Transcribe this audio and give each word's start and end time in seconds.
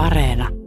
Areena. 0.00 0.59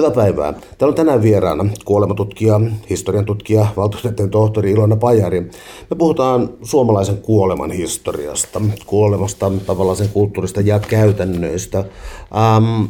Hyvää 0.00 0.10
päivää. 0.10 0.52
Täällä 0.52 0.92
on 0.92 0.94
tänään 0.94 1.22
vieraana 1.22 1.66
kuolematutkija, 1.84 2.60
historian 2.90 3.24
tutkija, 3.24 3.66
valtuutettujen 3.76 4.30
tohtori 4.30 4.70
Ilona 4.70 4.96
Pajari. 4.96 5.40
Me 5.90 5.96
puhutaan 5.98 6.50
suomalaisen 6.62 7.18
kuoleman 7.18 7.70
historiasta, 7.70 8.60
kuolemasta, 8.86 9.52
tavallaan 9.66 9.96
sen 9.96 10.08
kulttuurista 10.08 10.60
ja 10.60 10.78
käytännöistä. 10.78 11.78
Ähm, 11.78 12.84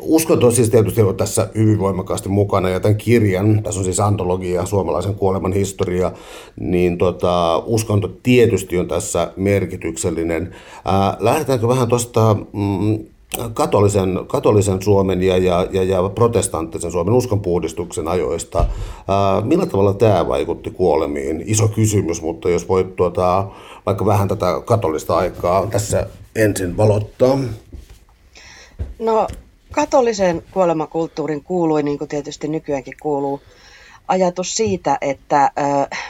Uskonto 0.00 0.46
on 0.46 0.52
siis 0.52 0.70
tietysti 0.70 1.02
ollut 1.02 1.16
tässä 1.16 1.48
hyvin 1.54 1.78
voimakkaasti 1.78 2.28
mukana 2.28 2.68
ja 2.68 2.80
tämän 2.80 2.96
kirjan, 2.96 3.62
tässä 3.62 3.80
on 3.80 3.84
siis 3.84 4.00
antologia 4.00 4.66
suomalaisen 4.66 5.14
kuoleman 5.14 5.52
historia, 5.52 6.12
niin 6.60 6.98
tota, 6.98 7.62
uskonto 7.66 8.10
tietysti 8.22 8.78
on 8.78 8.88
tässä 8.88 9.32
merkityksellinen. 9.36 10.54
Ää, 10.84 11.16
lähdetäänkö 11.20 11.68
vähän 11.68 11.88
tuosta 11.88 12.36
mm, 12.52 12.98
katolisen, 13.54 14.20
katolisen 14.26 14.82
Suomen 14.82 15.22
ja, 15.22 15.36
ja, 15.36 15.66
ja, 15.70 15.82
ja 15.82 16.08
protestanttisen 16.14 16.90
Suomen 16.90 17.14
uskonpuhdistuksen 17.14 18.08
ajoista. 18.08 18.58
Ää, 19.08 19.40
millä 19.40 19.66
tavalla 19.66 19.94
tämä 19.94 20.28
vaikutti 20.28 20.70
kuolemiin? 20.70 21.42
Iso 21.46 21.68
kysymys, 21.68 22.22
mutta 22.22 22.50
jos 22.50 22.68
voit 22.68 22.96
tuota, 22.96 23.46
vaikka 23.86 24.06
vähän 24.06 24.28
tätä 24.28 24.46
katolista 24.64 25.16
aikaa 25.16 25.66
tässä 25.66 26.06
ensin 26.36 26.76
valottaa. 26.76 27.38
No 28.98 29.26
katolisen 29.72 30.42
kuolemakulttuurin 30.50 31.44
kuului, 31.44 31.82
niin 31.82 31.98
kuin 31.98 32.08
tietysti 32.08 32.48
nykyäänkin 32.48 32.94
kuuluu, 33.02 33.40
ajatus 34.08 34.54
siitä, 34.54 34.98
että 35.00 35.50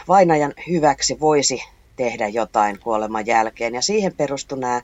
vainajan 0.08 0.52
hyväksi 0.68 1.20
voisi 1.20 1.62
tehdä 1.96 2.28
jotain 2.28 2.78
kuoleman 2.78 3.26
jälkeen. 3.26 3.74
Ja 3.74 3.82
siihen 3.82 4.12
perustui 4.16 4.58
nämä 4.58 4.82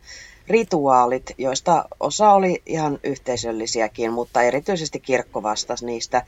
rituaalit, 0.49 1.31
joista 1.39 1.85
osa 2.01 2.33
oli 2.33 2.63
ihan 2.67 2.99
yhteisöllisiäkin, 3.05 4.13
mutta 4.13 4.43
erityisesti 4.43 5.01
kirkko 5.01 5.43
vastasi 5.43 5.87
niistä. 5.87 6.23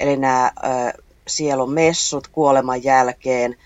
Eli 0.00 0.16
nämä 0.16 0.52
ö, 0.56 1.02
sielun 1.26 1.72
messut 1.72 2.28
kuoleman 2.28 2.84
jälkeen, 2.84 3.56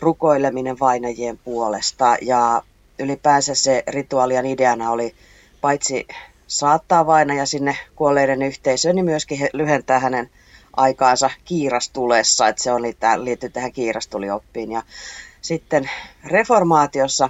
rukoileminen 0.00 0.78
vainajien 0.80 1.38
puolesta 1.38 2.16
ja 2.22 2.62
ylipäänsä 2.98 3.54
se 3.54 3.82
rituaalien 3.86 4.46
ideana 4.46 4.90
oli 4.90 5.14
paitsi 5.60 6.06
saattaa 6.46 7.06
vainaja 7.06 7.46
sinne 7.46 7.76
kuolleiden 7.96 8.42
yhteisöön, 8.42 8.96
niin 8.96 9.04
myöskin 9.04 9.48
lyhentää 9.52 9.98
hänen 9.98 10.30
aikaansa 10.76 11.30
kiirastulessa, 11.44 12.48
että 12.48 12.62
se 12.62 12.72
oli, 12.72 12.96
liittyy 13.16 13.50
tähän 13.50 13.72
kiirastulioppiin. 13.72 14.72
Ja 14.72 14.82
sitten 15.40 15.90
reformaatiossa 16.24 17.28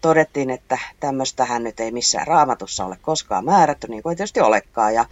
todettiin, 0.00 0.50
että 0.50 0.78
tämmöistähän 1.00 1.64
nyt 1.64 1.80
ei 1.80 1.90
missään 1.90 2.26
raamatussa 2.26 2.84
ole 2.84 2.98
koskaan 3.02 3.44
määrätty, 3.44 3.88
niin 3.88 4.02
kuin 4.02 4.10
ei 4.10 4.16
tietysti 4.16 4.40
olekaan. 4.40 4.94
Ja 4.94 5.04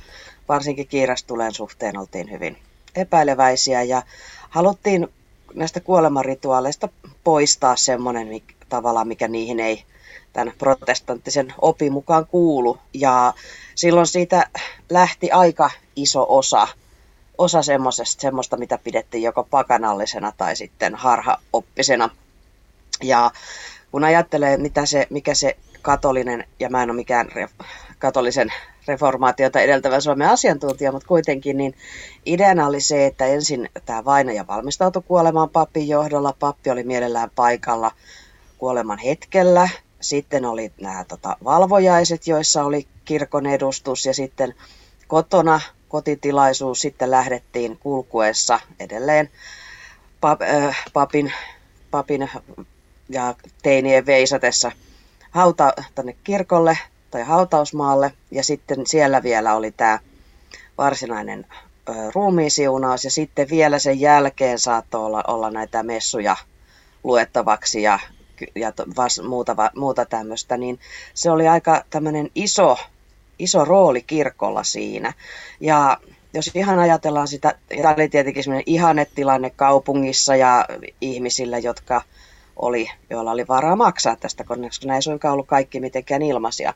varsinkin 0.48 0.88
kiirastuleen 0.88 1.54
suhteen 1.54 1.98
oltiin 1.98 2.30
hyvin 2.30 2.58
epäileväisiä 2.94 3.82
ja 3.82 4.02
haluttiin 4.50 5.08
näistä 5.54 5.80
kuolemarituaaleista 5.80 6.88
poistaa 7.24 7.76
semmoinen 7.76 8.28
tavalla, 8.68 9.04
mikä 9.04 9.28
niihin 9.28 9.60
ei 9.60 9.84
tämän 10.32 10.54
protestanttisen 10.58 11.54
opin 11.60 11.92
mukaan 11.92 12.26
kuulu. 12.26 12.78
Ja 12.94 13.34
silloin 13.74 14.06
siitä 14.06 14.50
lähti 14.90 15.30
aika 15.30 15.70
iso 15.96 16.26
osa, 16.28 16.68
osa 17.38 17.60
semmoista, 18.04 18.56
mitä 18.56 18.78
pidettiin 18.84 19.22
joko 19.22 19.44
pakanallisena 19.44 20.32
tai 20.36 20.56
sitten 20.56 20.94
harhaoppisena. 20.94 22.10
Ja 23.02 23.30
kun 23.94 24.04
ajattelee, 24.04 24.56
mitä 24.56 24.86
se, 24.86 25.06
mikä 25.10 25.34
se 25.34 25.56
katolinen, 25.82 26.44
ja 26.60 26.70
mä 26.70 26.82
en 26.82 26.90
ole 26.90 26.96
mikään 26.96 27.28
re, 27.34 27.48
katolisen 27.98 28.52
reformaatiota 28.88 29.60
edeltävä 29.60 30.00
Suomen 30.00 30.28
asiantuntija, 30.28 30.92
mutta 30.92 31.08
kuitenkin, 31.08 31.56
niin 31.56 31.74
ideana 32.26 32.66
oli 32.66 32.80
se, 32.80 33.06
että 33.06 33.26
ensin 33.26 33.68
tämä 33.84 34.04
vainaja 34.04 34.46
valmistautui 34.46 35.02
kuolemaan 35.02 35.50
papin 35.50 35.88
johdolla. 35.88 36.34
Pappi 36.38 36.70
oli 36.70 36.82
mielellään 36.82 37.30
paikalla 37.34 37.90
kuoleman 38.58 38.98
hetkellä. 38.98 39.68
Sitten 40.00 40.44
oli 40.44 40.72
nämä 40.80 41.04
tota, 41.04 41.36
valvojaiset, 41.44 42.26
joissa 42.26 42.64
oli 42.64 42.86
kirkon 43.04 43.46
edustus 43.46 44.06
ja 44.06 44.14
sitten 44.14 44.54
kotona 45.08 45.60
kotitilaisuus. 45.88 46.80
Sitten 46.80 47.10
lähdettiin 47.10 47.78
kulkuessa 47.78 48.60
edelleen 48.80 49.30
pap, 50.20 50.42
äh, 50.42 50.84
papin, 50.92 51.32
papin 51.90 52.30
ja 53.08 53.34
teinien 53.62 54.06
veisatessa 54.06 54.72
hauta 55.30 55.72
tänne 55.94 56.16
kirkolle 56.24 56.78
tai 57.10 57.22
hautausmaalle. 57.22 58.12
Ja 58.30 58.44
sitten 58.44 58.86
siellä 58.86 59.22
vielä 59.22 59.54
oli 59.54 59.70
tämä 59.70 59.98
varsinainen 60.78 61.46
ö, 61.88 61.92
ruumiisiunaus 62.14 63.04
ja 63.04 63.10
sitten 63.10 63.48
vielä 63.50 63.78
sen 63.78 64.00
jälkeen 64.00 64.58
saattoi 64.58 65.04
olla, 65.04 65.24
olla 65.26 65.50
näitä 65.50 65.82
messuja 65.82 66.36
luettavaksi 67.04 67.82
ja, 67.82 67.98
ja 68.54 68.72
vas, 68.96 69.20
muuta, 69.28 69.56
muuta 69.76 70.04
tämmöistä, 70.04 70.56
niin 70.56 70.80
se 71.14 71.30
oli 71.30 71.48
aika 71.48 71.84
tämmöinen 71.90 72.30
iso, 72.34 72.76
iso 73.38 73.64
rooli 73.64 74.02
kirkolla 74.02 74.64
siinä. 74.64 75.12
Ja 75.60 75.98
jos 76.34 76.50
ihan 76.54 76.78
ajatellaan 76.78 77.28
sitä, 77.28 77.54
tämä 77.82 77.94
oli 77.94 78.08
tietenkin 78.08 78.44
semmoinen 78.44 79.52
kaupungissa 79.56 80.36
ja 80.36 80.66
ihmisillä, 81.00 81.58
jotka 81.58 82.02
oli, 82.56 82.90
joilla 83.10 83.30
oli 83.30 83.48
varaa 83.48 83.76
maksaa 83.76 84.16
tästä, 84.16 84.44
koska 84.44 84.94
ei 84.94 85.02
suinkaan 85.02 85.32
ollut 85.32 85.46
kaikki 85.46 85.80
mitenkään 85.80 86.22
ilmaisia, 86.22 86.74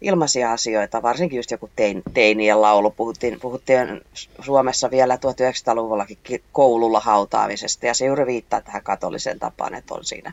ilmaisia 0.00 0.52
asioita, 0.52 1.02
varsinkin 1.02 1.36
just 1.36 1.50
joku 1.50 1.70
tein, 1.76 2.02
teinien 2.14 2.62
laulu. 2.62 2.90
Puhuttiin, 2.90 3.40
puhuttiin 3.40 4.00
Suomessa 4.40 4.90
vielä 4.90 5.16
1900-luvullakin 5.16 6.18
koululla 6.52 7.00
hautaamisesta, 7.00 7.86
ja 7.86 7.94
se 7.94 8.06
juuri 8.06 8.26
viittaa 8.26 8.60
tähän 8.60 8.82
katoliseen 8.82 9.38
tapaan, 9.38 9.74
että 9.74 9.94
on 9.94 10.04
siinä 10.04 10.32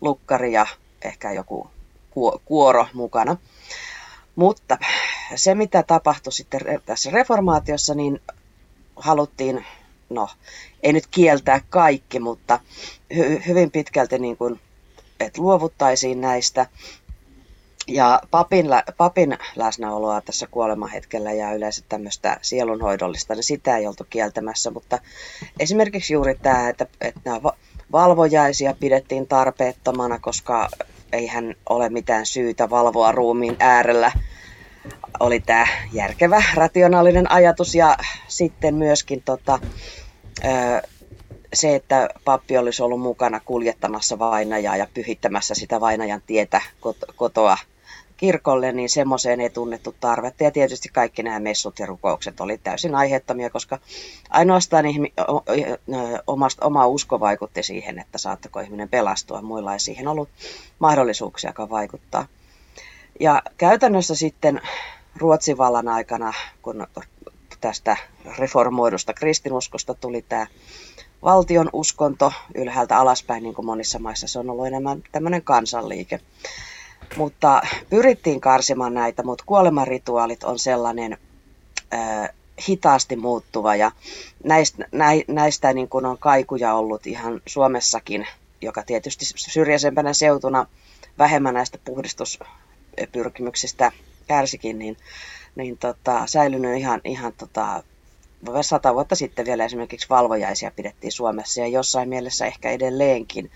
lukkari 0.00 0.52
ja 0.52 0.66
ehkä 1.02 1.32
joku 1.32 1.70
kuoro 2.44 2.86
mukana. 2.92 3.36
Mutta 4.36 4.78
se, 5.34 5.54
mitä 5.54 5.82
tapahtui 5.82 6.32
sitten 6.32 6.60
tässä 6.86 7.10
reformaatiossa, 7.10 7.94
niin 7.94 8.20
haluttiin 8.96 9.64
no 10.10 10.28
ei 10.82 10.92
nyt 10.92 11.06
kieltää 11.06 11.60
kaikki, 11.70 12.20
mutta 12.20 12.60
hy- 13.14 13.46
hyvin 13.46 13.70
pitkälti 13.70 14.18
niin 14.18 14.36
kuin, 14.36 14.60
että 15.20 15.42
luovuttaisiin 15.42 16.20
näistä. 16.20 16.66
Ja 17.86 18.22
papin, 18.30 18.66
papin 18.96 19.38
läsnäoloa 19.56 20.20
tässä 20.20 20.46
kuolemahetkellä 20.50 21.32
ja 21.32 21.52
yleensä 21.52 21.84
tämmöistä 21.88 22.38
sielunhoidollista, 22.42 23.34
niin 23.34 23.42
sitä 23.44 23.76
ei 23.76 23.86
oltu 23.86 24.06
kieltämässä, 24.10 24.70
mutta 24.70 24.98
esimerkiksi 25.60 26.14
juuri 26.14 26.34
tämä, 26.42 26.68
että, 26.68 26.86
että 27.00 27.20
nämä 27.24 27.40
valvojaisia 27.92 28.74
pidettiin 28.80 29.26
tarpeettomana, 29.26 30.18
koska 30.18 30.68
eihän 31.12 31.54
ole 31.68 31.88
mitään 31.88 32.26
syytä 32.26 32.70
valvoa 32.70 33.12
ruumiin 33.12 33.56
äärellä, 33.58 34.12
oli 35.20 35.40
tämä 35.40 35.66
järkevä, 35.92 36.42
rationaalinen 36.54 37.30
ajatus 37.30 37.74
ja 37.74 37.96
sitten 38.28 38.74
myöskin 38.74 39.22
tota, 39.24 39.58
se, 41.54 41.74
että 41.74 42.08
pappi 42.24 42.58
olisi 42.58 42.82
ollut 42.82 43.00
mukana 43.00 43.40
kuljettamassa 43.40 44.18
vainajaa 44.18 44.76
ja 44.76 44.86
pyhittämässä 44.94 45.54
sitä 45.54 45.80
vainajan 45.80 46.22
tietä 46.26 46.62
kotoa 47.16 47.58
kirkolle, 48.16 48.72
niin 48.72 48.88
semmoiseen 48.88 49.40
ei 49.40 49.50
tunnettu 49.50 49.94
tarvetta. 50.00 50.44
Ja 50.44 50.50
tietysti 50.50 50.88
kaikki 50.88 51.22
nämä 51.22 51.40
messut 51.40 51.78
ja 51.78 51.86
rukoukset 51.86 52.40
oli 52.40 52.58
täysin 52.58 52.94
aiheettomia, 52.94 53.50
koska 53.50 53.78
ainoastaan 54.30 54.84
omasta, 56.26 56.66
oma 56.66 56.86
usko 56.86 57.20
vaikutti 57.20 57.62
siihen, 57.62 57.98
että 57.98 58.18
saattako 58.18 58.60
ihminen 58.60 58.88
pelastua. 58.88 59.42
Muilla 59.42 59.72
ei 59.72 59.80
siihen 59.80 60.08
ollut 60.08 60.28
mahdollisuuksiakaan 60.78 61.70
vaikuttaa. 61.70 62.26
Ja 63.20 63.42
käytännössä 63.56 64.14
sitten 64.14 64.60
Ruotsin 65.16 65.58
vallan 65.58 65.88
aikana, 65.88 66.32
kun 66.62 66.86
tästä 67.60 67.96
reformoidusta 68.38 69.14
kristinuskosta 69.14 69.94
tuli 69.94 70.24
tämä 70.28 70.46
valtion 71.24 71.70
uskonto 71.72 72.32
ylhäältä 72.54 72.98
alaspäin, 72.98 73.42
niin 73.42 73.54
kuin 73.54 73.66
monissa 73.66 73.98
maissa 73.98 74.28
se 74.28 74.38
on 74.38 74.50
ollut 74.50 74.66
enemmän 74.66 75.02
tämmöinen 75.12 75.42
kansanliike. 75.42 76.20
Mutta 77.16 77.62
pyrittiin 77.90 78.40
karsimaan 78.40 78.94
näitä, 78.94 79.22
mutta 79.22 79.44
kuolemarituaalit 79.46 80.44
on 80.44 80.58
sellainen 80.58 81.18
äh, 81.94 82.28
hitaasti 82.68 83.16
muuttuva 83.16 83.76
ja 83.76 83.92
näistä, 84.44 84.88
näistä 85.28 85.72
niin 85.72 85.88
kuin 85.88 86.06
on 86.06 86.18
kaikuja 86.18 86.74
ollut 86.74 87.06
ihan 87.06 87.40
Suomessakin, 87.46 88.26
joka 88.60 88.82
tietysti 88.82 89.24
syrjäisempänä 89.36 90.12
seutuna 90.12 90.66
vähemmän 91.18 91.54
näistä 91.54 91.78
puhdistus 91.84 92.38
pyrkimyksistä 93.12 93.92
kärsikin, 94.26 94.78
niin, 94.78 94.96
niin 95.54 95.78
tota, 95.78 96.26
säilynyt 96.26 96.78
ihan, 96.78 97.00
ihan 97.04 97.32
tota, 97.32 97.82
sata 98.62 98.94
vuotta 98.94 99.14
sitten 99.14 99.46
vielä 99.46 99.64
esimerkiksi 99.64 100.08
valvojaisia 100.08 100.70
pidettiin 100.76 101.12
Suomessa 101.12 101.60
ja 101.60 101.66
jossain 101.66 102.08
mielessä 102.08 102.46
ehkä 102.46 102.70
edelleenkin. 102.70 103.50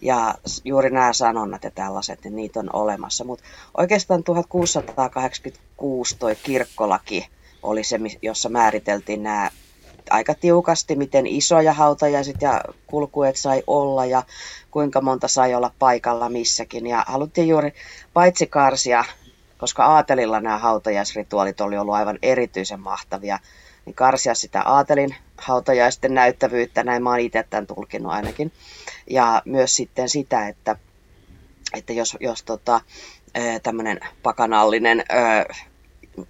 Ja 0.00 0.34
juuri 0.64 0.90
nämä 0.90 1.12
sanonnat 1.12 1.64
ja 1.64 1.70
tällaiset, 1.70 2.24
niin 2.24 2.36
niitä 2.36 2.60
on 2.60 2.70
olemassa. 2.72 3.24
Mutta 3.24 3.44
oikeastaan 3.76 4.24
1686 4.24 6.16
toi 6.18 6.36
kirkkolaki 6.36 7.28
oli 7.62 7.84
se, 7.84 8.00
jossa 8.22 8.48
määriteltiin 8.48 9.22
nämä 9.22 9.50
aika 10.10 10.34
tiukasti, 10.34 10.96
miten 10.96 11.26
isoja 11.26 11.72
hautajaiset 11.72 12.42
ja 12.42 12.60
kulkuet 12.86 13.36
sai 13.36 13.62
olla 13.66 14.06
ja 14.06 14.22
kuinka 14.70 15.00
monta 15.00 15.28
sai 15.28 15.54
olla 15.54 15.70
paikalla 15.78 16.28
missäkin. 16.28 16.86
Ja 16.86 17.04
haluttiin 17.06 17.48
juuri 17.48 17.74
paitsi 18.12 18.46
karsia, 18.46 19.04
koska 19.58 19.84
aatelilla 19.84 20.40
nämä 20.40 20.58
hautajaisrituaalit 20.58 21.60
oli 21.60 21.78
ollut 21.78 21.94
aivan 21.94 22.18
erityisen 22.22 22.80
mahtavia, 22.80 23.38
niin 23.86 23.94
karsia 23.94 24.34
sitä 24.34 24.62
aatelin 24.62 25.14
hautajaisten 25.38 26.14
näyttävyyttä, 26.14 26.84
näin 26.84 27.02
mä 27.02 27.10
oon 27.10 27.20
itse 27.20 27.44
tämän 27.50 27.66
tulkinut 27.66 28.12
ainakin. 28.12 28.52
Ja 29.10 29.42
myös 29.44 29.76
sitten 29.76 30.08
sitä, 30.08 30.48
että, 30.48 30.76
että 31.74 31.92
jos, 31.92 32.16
jos 32.20 32.42
tota, 32.42 32.80
tämmöinen 33.62 34.00
pakanallinen 34.22 35.04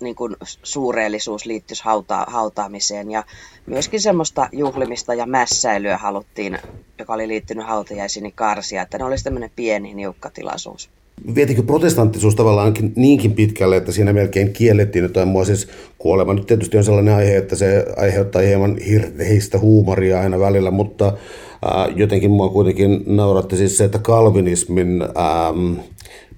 niin 0.00 0.14
kuin 0.14 0.36
suureellisuus 0.62 1.46
liittyisi 1.46 1.84
hauta, 1.84 2.24
hautaamiseen 2.28 3.10
ja 3.10 3.24
myöskin 3.66 4.00
semmoista 4.00 4.48
juhlimista 4.52 5.14
ja 5.14 5.26
mässäilyä 5.26 5.98
haluttiin, 5.98 6.58
joka 6.98 7.12
oli 7.12 7.28
liittynyt 7.28 7.66
hautajaisiin, 7.66 8.22
niin 8.22 8.32
karsia, 8.32 8.82
että 8.82 8.98
ne 8.98 9.04
olisi 9.04 9.24
tämmöinen 9.24 9.50
pieni 9.56 9.94
niukka 9.94 10.30
tilaisuus. 10.30 10.90
Vietikö 11.34 11.62
protestanttisuus 11.62 12.34
tavallaan 12.34 12.74
niinkin 12.96 13.32
pitkälle, 13.32 13.76
että 13.76 13.92
siinä 13.92 14.12
melkein 14.12 14.52
kiellettiin 14.52 15.02
jotain 15.02 15.28
mua 15.28 15.44
siis 15.44 15.68
kuolema. 15.98 16.34
Nyt 16.34 16.46
tietysti 16.46 16.76
on 16.76 16.84
sellainen 16.84 17.14
aihe, 17.14 17.36
että 17.36 17.56
se 17.56 17.86
aiheuttaa 17.96 18.42
hieman 18.42 18.76
hirveistä 18.78 19.58
huumoria 19.58 20.20
aina 20.20 20.40
välillä, 20.40 20.70
mutta 20.70 21.06
äh, 21.06 21.96
jotenkin 21.96 22.30
mua 22.30 22.48
kuitenkin 22.48 23.04
nauratti 23.06 23.56
siis 23.56 23.78
se, 23.78 23.84
että 23.84 23.98
kalvinismin 23.98 25.02
ähm, 25.02 25.78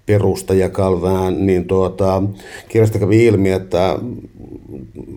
perustaja 0.06 0.68
Calvin, 0.68 1.46
niin 1.46 1.64
tuota, 1.64 2.22
kirjasta 2.68 2.98
kävi 2.98 3.24
ilmi, 3.24 3.50
että 3.50 3.98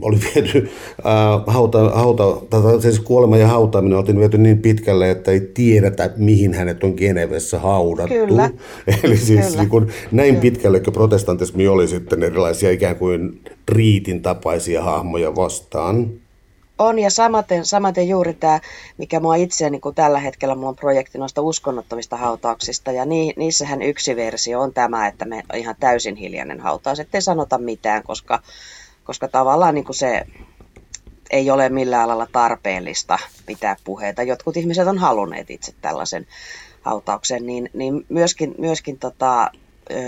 oli 0.02 0.18
viety 0.36 0.70
äh, 1.06 1.44
hauta, 1.48 1.90
hauta, 1.90 2.24
tai 2.50 2.82
siis 2.82 3.00
kuolema 3.00 3.38
ja 3.38 3.48
hautaaminen 3.48 3.98
oltiin 3.98 4.20
viety 4.20 4.38
niin 4.38 4.62
pitkälle, 4.62 5.12
että 5.12 5.32
ei 5.32 5.40
tiedetä, 5.40 6.14
mihin 6.18 6.54
hänet 6.54 6.84
on 6.84 6.94
Genevessä 6.98 7.60
haudattu. 7.60 8.14
Kyllä. 8.14 8.50
Eli 9.04 9.18
siis 9.18 9.46
Kyllä. 9.46 9.58
Niin 9.58 9.70
kuin, 9.70 9.88
näin 10.12 10.30
Kyllä. 10.30 10.42
pitkälle, 10.42 10.80
kun 10.80 10.94
protestantismi 10.94 11.68
oli 11.68 11.88
sitten 11.88 12.24
erilaisia 12.24 12.72
ikään 12.72 12.96
kuin 12.96 13.42
riitin 13.68 14.22
tapaisia 14.22 14.84
hahmoja 14.84 15.36
vastaan. 15.36 16.12
On 16.80 17.00
ja 17.00 17.10
samaten, 17.10 17.66
samaten 17.66 18.10
juuri 18.10 18.34
tämä, 18.34 18.60
mikä 18.98 19.20
mua 19.20 19.36
itse 19.36 19.70
niin 19.70 19.82
kuin 19.82 19.96
tällä 19.96 20.20
hetkellä 20.20 20.56
mulla 20.56 20.70
on 20.70 20.76
projekti 20.76 21.18
noista 21.18 21.42
uskonnottomista 21.42 22.18
hautauksista 22.18 22.92
ja 22.92 23.06
ni, 23.06 23.34
niissähän 23.38 23.82
yksi 23.82 24.16
versio 24.16 24.62
on 24.62 24.74
tämä, 24.74 25.08
että 25.08 25.26
me 25.26 25.44
ihan 25.54 25.76
täysin 25.80 26.16
hiljainen 26.16 26.60
hautaus, 26.60 27.00
ettei 27.00 27.22
sanota 27.22 27.58
mitään, 27.58 28.04
koska, 28.04 28.42
koska 29.04 29.28
tavallaan 29.28 29.76
niin 29.76 29.86
kuin 29.86 29.96
se 29.96 30.26
ei 31.30 31.52
ole 31.52 31.70
millään 31.70 32.08
lailla 32.08 32.28
tarpeellista 32.32 33.20
pitää 33.46 33.76
puheita. 33.84 34.24
Jotkut 34.24 34.58
ihmiset 34.58 34.88
on 34.88 34.98
halunneet 34.98 35.50
itse 35.50 35.74
tällaisen 35.82 36.28
hautauksen, 36.82 37.46
niin, 37.46 37.70
niin 37.74 38.06
myöskin, 38.10 38.56
myöskin 38.58 39.00
tota, 39.00 39.52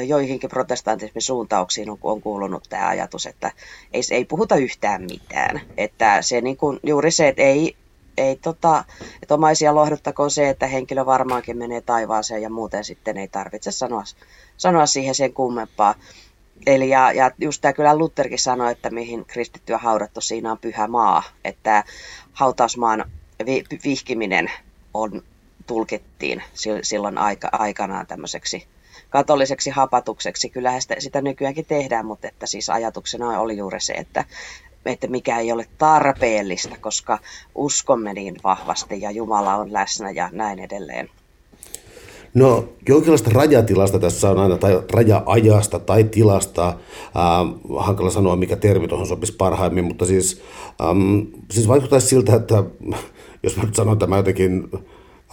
joihinkin 0.07 0.49
protestantismin 0.49 1.21
suuntauksiin 1.21 1.89
on, 1.89 1.97
on 2.01 2.21
kuulunut 2.21 2.63
tämä 2.69 2.87
ajatus, 2.87 3.25
että 3.25 3.51
ei, 3.93 4.01
ei 4.11 4.25
puhuta 4.25 4.55
yhtään 4.55 5.03
mitään. 5.03 5.61
Että 5.77 6.21
se 6.21 6.41
niin 6.41 6.57
kuin, 6.57 6.79
juuri 6.83 7.11
se, 7.11 7.27
että 7.27 7.41
ei, 7.41 7.75
ei 8.17 8.35
tota, 8.35 8.83
että 9.21 9.33
omaisia 9.33 9.75
lohduttakoon 9.75 10.31
se, 10.31 10.49
että 10.49 10.67
henkilö 10.67 11.05
varmaankin 11.05 11.57
menee 11.57 11.81
taivaaseen 11.81 12.41
ja 12.41 12.49
muuten 12.49 12.83
sitten 12.83 13.17
ei 13.17 13.27
tarvitse 13.27 13.71
sanoa, 13.71 14.03
sanoa 14.57 14.85
siihen 14.85 15.15
sen 15.15 15.33
kummempaa. 15.33 15.95
Eli 16.65 16.89
ja, 16.89 17.11
ja 17.11 17.31
just 17.39 17.61
tämä 17.61 17.73
kyllä 17.73 17.97
Lutherkin 17.97 18.39
sanoi, 18.39 18.71
että 18.71 18.89
mihin 18.89 19.25
kristittyä 19.25 19.77
haudattu, 19.77 20.21
siinä 20.21 20.51
on 20.51 20.57
pyhä 20.57 20.87
maa, 20.87 21.23
että 21.43 21.83
hautausmaan 22.33 23.11
vi, 23.45 23.63
vihkiminen 23.83 24.51
on, 24.93 25.21
tulkittiin 25.67 26.43
silloin 26.81 27.17
aika, 27.17 27.49
aikanaan 27.51 28.07
tämmöiseksi 28.07 28.67
katoliseksi 29.11 29.69
hapatukseksi. 29.69 30.49
Kyllähän 30.49 30.81
sitä, 30.81 30.95
sitä 30.99 31.21
nykyäänkin 31.21 31.65
tehdään, 31.65 32.05
mutta 32.05 32.27
että 32.27 32.45
siis 32.45 32.69
ajatuksena 32.69 33.39
oli 33.39 33.57
juuri 33.57 33.81
se, 33.81 33.93
että, 33.93 34.25
että 34.85 35.07
mikä 35.07 35.39
ei 35.39 35.51
ole 35.51 35.65
tarpeellista, 35.77 36.75
koska 36.81 37.19
uskomme 37.55 38.13
niin 38.13 38.35
vahvasti 38.43 39.01
ja 39.01 39.11
Jumala 39.11 39.55
on 39.55 39.73
läsnä 39.73 40.11
ja 40.11 40.29
näin 40.31 40.59
edelleen. 40.59 41.09
No 42.33 42.69
jonkinlaista 42.89 43.29
rajatilasta 43.33 43.99
tässä 43.99 44.29
on 44.29 44.39
aina, 44.39 44.57
tai 44.57 44.83
raja-ajasta 44.93 45.79
tai 45.79 46.03
tilasta, 46.03 46.67
äh, 46.67 46.75
hankala 47.77 48.09
sanoa 48.09 48.35
mikä 48.35 48.55
termi 48.55 48.87
tuohon 48.87 49.07
sopisi 49.07 49.35
parhaimmin, 49.35 49.85
mutta 49.85 50.05
siis, 50.05 50.41
ähm, 50.81 51.19
siis 51.51 51.67
vaikuttaisi 51.67 52.07
siltä, 52.07 52.35
että 52.35 52.63
jos 53.43 53.57
mä 53.57 53.63
nyt 53.63 53.75
sanon 53.75 53.99
tämä 53.99 54.17
jotenkin 54.17 54.69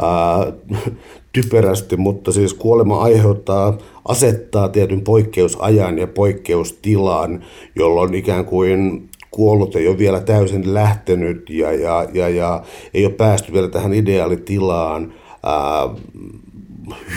ää, 0.03 0.53
typerästi, 1.33 1.97
mutta 1.97 2.33
siis 2.33 2.55
kuolema 2.55 3.03
aiheuttaa, 3.03 3.79
asettaa 4.05 4.69
tietyn 4.69 5.01
poikkeusajan 5.01 5.99
ja 5.99 6.07
poikkeustilan, 6.07 7.45
jolloin 7.77 8.15
ikään 8.15 8.45
kuin 8.45 9.09
kuollut 9.31 9.77
ei 9.77 9.89
ole 9.89 9.99
vielä 9.99 10.21
täysin 10.21 10.75
lähtenyt 10.75 11.51
ja, 11.51 11.73
ja, 11.73 12.07
ja, 12.13 12.29
ja 12.29 12.63
ei 12.95 13.07
ole 13.07 13.15
päästy 13.15 13.53
vielä 13.53 13.69
tähän 13.69 13.95
ideaalitilaan. 13.95 15.15
Ää, 15.43 15.89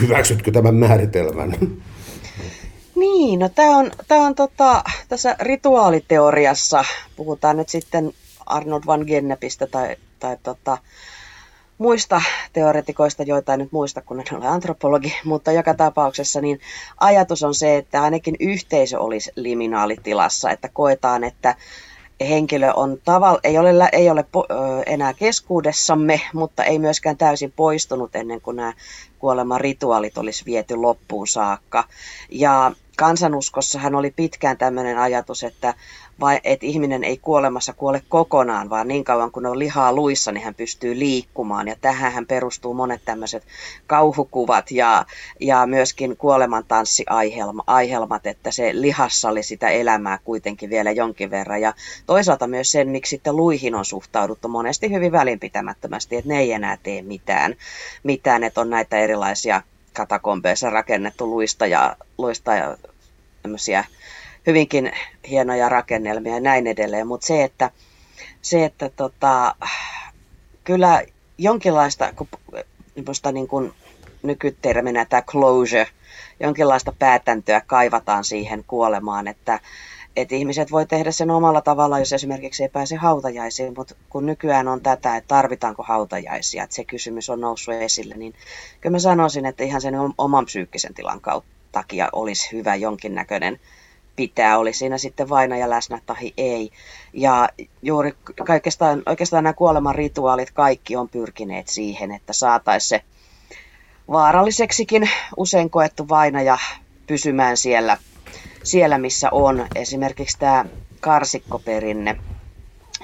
hyväksytkö 0.00 0.50
tämän 0.50 0.74
määritelmän? 0.74 1.56
Niin, 2.96 3.38
no 3.38 3.48
tämä 3.48 3.76
on, 3.76 3.90
tää 4.08 4.18
on 4.18 4.34
tota, 4.34 4.84
tässä 5.08 5.36
rituaaliteoriassa, 5.40 6.84
puhutaan 7.16 7.56
nyt 7.56 7.68
sitten 7.68 8.12
Arnold 8.46 8.82
van 8.86 9.04
Gennepistä 9.06 9.66
tai, 9.66 9.96
tai 10.18 10.36
tota, 10.42 10.78
muista 11.82 12.22
teoretikoista, 12.52 13.22
joita 13.22 13.52
en 13.52 13.58
nyt 13.58 13.72
muista, 13.72 14.02
kun 14.02 14.20
en 14.20 14.36
ole 14.36 14.46
antropologi, 14.46 15.14
mutta 15.24 15.52
joka 15.52 15.74
tapauksessa 15.74 16.40
niin 16.40 16.60
ajatus 17.00 17.42
on 17.42 17.54
se, 17.54 17.76
että 17.76 18.02
ainakin 18.02 18.36
yhteisö 18.40 19.00
olisi 19.00 19.32
liminaalitilassa, 19.36 20.50
että 20.50 20.68
koetaan, 20.72 21.24
että 21.24 21.54
henkilö 22.28 22.72
on 22.72 22.98
tavalla, 23.04 23.40
ei 23.44 23.58
ole, 23.58 23.88
ei 23.92 24.10
ole 24.10 24.24
enää 24.86 25.14
keskuudessamme, 25.14 26.20
mutta 26.34 26.64
ei 26.64 26.78
myöskään 26.78 27.16
täysin 27.16 27.52
poistunut 27.56 28.16
ennen 28.16 28.40
kuin 28.40 28.56
nämä 28.56 28.72
kuoleman 29.18 29.60
rituaalit 29.60 30.18
olisi 30.18 30.44
viety 30.44 30.76
loppuun 30.76 31.28
saakka. 31.28 31.84
Ja 32.30 32.72
kansanuskossahan 32.96 33.94
oli 33.94 34.10
pitkään 34.10 34.58
tämmöinen 34.58 34.98
ajatus, 34.98 35.44
että 35.44 35.74
vai 36.20 36.40
että 36.44 36.66
ihminen 36.66 37.04
ei 37.04 37.16
kuolemassa 37.16 37.72
kuole 37.72 38.02
kokonaan, 38.08 38.70
vaan 38.70 38.88
niin 38.88 39.04
kauan 39.04 39.30
kun 39.30 39.46
on 39.46 39.58
lihaa 39.58 39.92
luissa, 39.92 40.32
niin 40.32 40.44
hän 40.44 40.54
pystyy 40.54 40.98
liikkumaan. 40.98 41.68
Ja 41.68 41.76
tähän 41.80 42.26
perustuu 42.26 42.74
monet 42.74 43.02
tämmöiset 43.04 43.44
kauhukuvat 43.86 44.70
ja, 44.70 45.06
ja 45.40 45.66
myöskin 45.66 46.16
kuolemantanssiaihelmat, 46.16 48.26
että 48.26 48.50
se 48.50 48.70
lihassa 48.72 49.28
oli 49.28 49.42
sitä 49.42 49.68
elämää 49.68 50.18
kuitenkin 50.24 50.70
vielä 50.70 50.90
jonkin 50.90 51.30
verran. 51.30 51.60
Ja 51.60 51.74
toisaalta 52.06 52.46
myös 52.46 52.72
sen, 52.72 52.88
miksi 52.88 53.10
sitten 53.10 53.36
luihin 53.36 53.74
on 53.74 53.84
suhtauduttu 53.84 54.48
monesti 54.48 54.90
hyvin 54.90 55.12
välinpitämättömästi, 55.12 56.16
että 56.16 56.28
ne 56.28 56.38
ei 56.38 56.52
enää 56.52 56.78
tee 56.82 57.02
mitään, 57.02 57.54
mitään 58.02 58.44
että 58.44 58.60
on 58.60 58.70
näitä 58.70 58.98
erilaisia 58.98 59.62
katakombeissa 59.92 60.70
rakennettu 60.70 61.30
luista 61.30 61.66
ja, 61.66 61.96
luista 62.18 62.54
ja 62.54 62.76
tämmöisiä 63.42 63.84
hyvinkin 64.46 64.92
hienoja 65.28 65.68
rakennelmia 65.68 66.34
ja 66.34 66.40
näin 66.40 66.66
edelleen, 66.66 67.06
mutta 67.06 67.26
se, 67.26 67.44
että, 67.44 67.70
se, 68.42 68.64
että 68.64 68.90
tota, 68.96 69.54
kyllä 70.64 71.02
jonkinlaista, 71.38 72.12
niin 73.32 73.48
kuin 73.48 73.72
nykyterminä 74.22 75.04
tämä 75.04 75.22
closure, 75.22 75.88
jonkinlaista 76.40 76.92
päätäntöä 76.98 77.60
kaivataan 77.66 78.24
siihen 78.24 78.64
kuolemaan, 78.66 79.28
että, 79.28 79.60
että 80.16 80.34
ihmiset 80.34 80.70
voi 80.70 80.86
tehdä 80.86 81.10
sen 81.10 81.30
omalla 81.30 81.60
tavalla, 81.60 81.98
jos 81.98 82.12
esimerkiksi 82.12 82.62
ei 82.62 82.68
pääse 82.68 82.96
hautajaisiin, 82.96 83.74
mutta 83.76 83.94
kun 84.10 84.26
nykyään 84.26 84.68
on 84.68 84.80
tätä, 84.80 85.16
että 85.16 85.28
tarvitaanko 85.28 85.82
hautajaisia, 85.82 86.64
että 86.64 86.76
se 86.76 86.84
kysymys 86.84 87.30
on 87.30 87.40
noussut 87.40 87.74
esille, 87.74 88.14
niin 88.14 88.34
kyllä 88.80 88.94
mä 88.94 88.98
sanoisin, 88.98 89.46
että 89.46 89.64
ihan 89.64 89.80
sen 89.80 89.94
oman 90.18 90.44
psyykkisen 90.44 90.94
tilan 90.94 91.20
kautta 91.20 91.52
takia 91.72 92.08
olisi 92.12 92.52
hyvä 92.52 92.74
jonkinnäköinen 92.74 93.60
pitää, 94.16 94.58
oli 94.58 94.72
siinä 94.72 94.98
sitten 94.98 95.28
vainaja 95.28 95.70
läsnä 95.70 96.00
tai 96.06 96.32
ei. 96.36 96.70
Ja 97.12 97.48
juuri 97.82 98.12
oikeastaan, 98.48 99.02
oikeastaan 99.06 99.44
nämä 99.44 99.54
kuoleman 99.54 99.94
rituaalit 99.94 100.50
kaikki 100.50 100.96
on 100.96 101.08
pyrkineet 101.08 101.68
siihen, 101.68 102.12
että 102.12 102.32
saataisiin 102.32 102.88
se 102.88 103.04
vaaralliseksikin 104.10 105.10
usein 105.36 105.70
koettu 105.70 106.08
vainaja 106.08 106.58
pysymään 107.06 107.56
siellä 107.56 107.98
siellä, 108.62 108.98
missä 108.98 109.28
on 109.32 109.68
esimerkiksi 109.74 110.38
tämä 110.38 110.64
karsikkoperinne, 111.00 112.16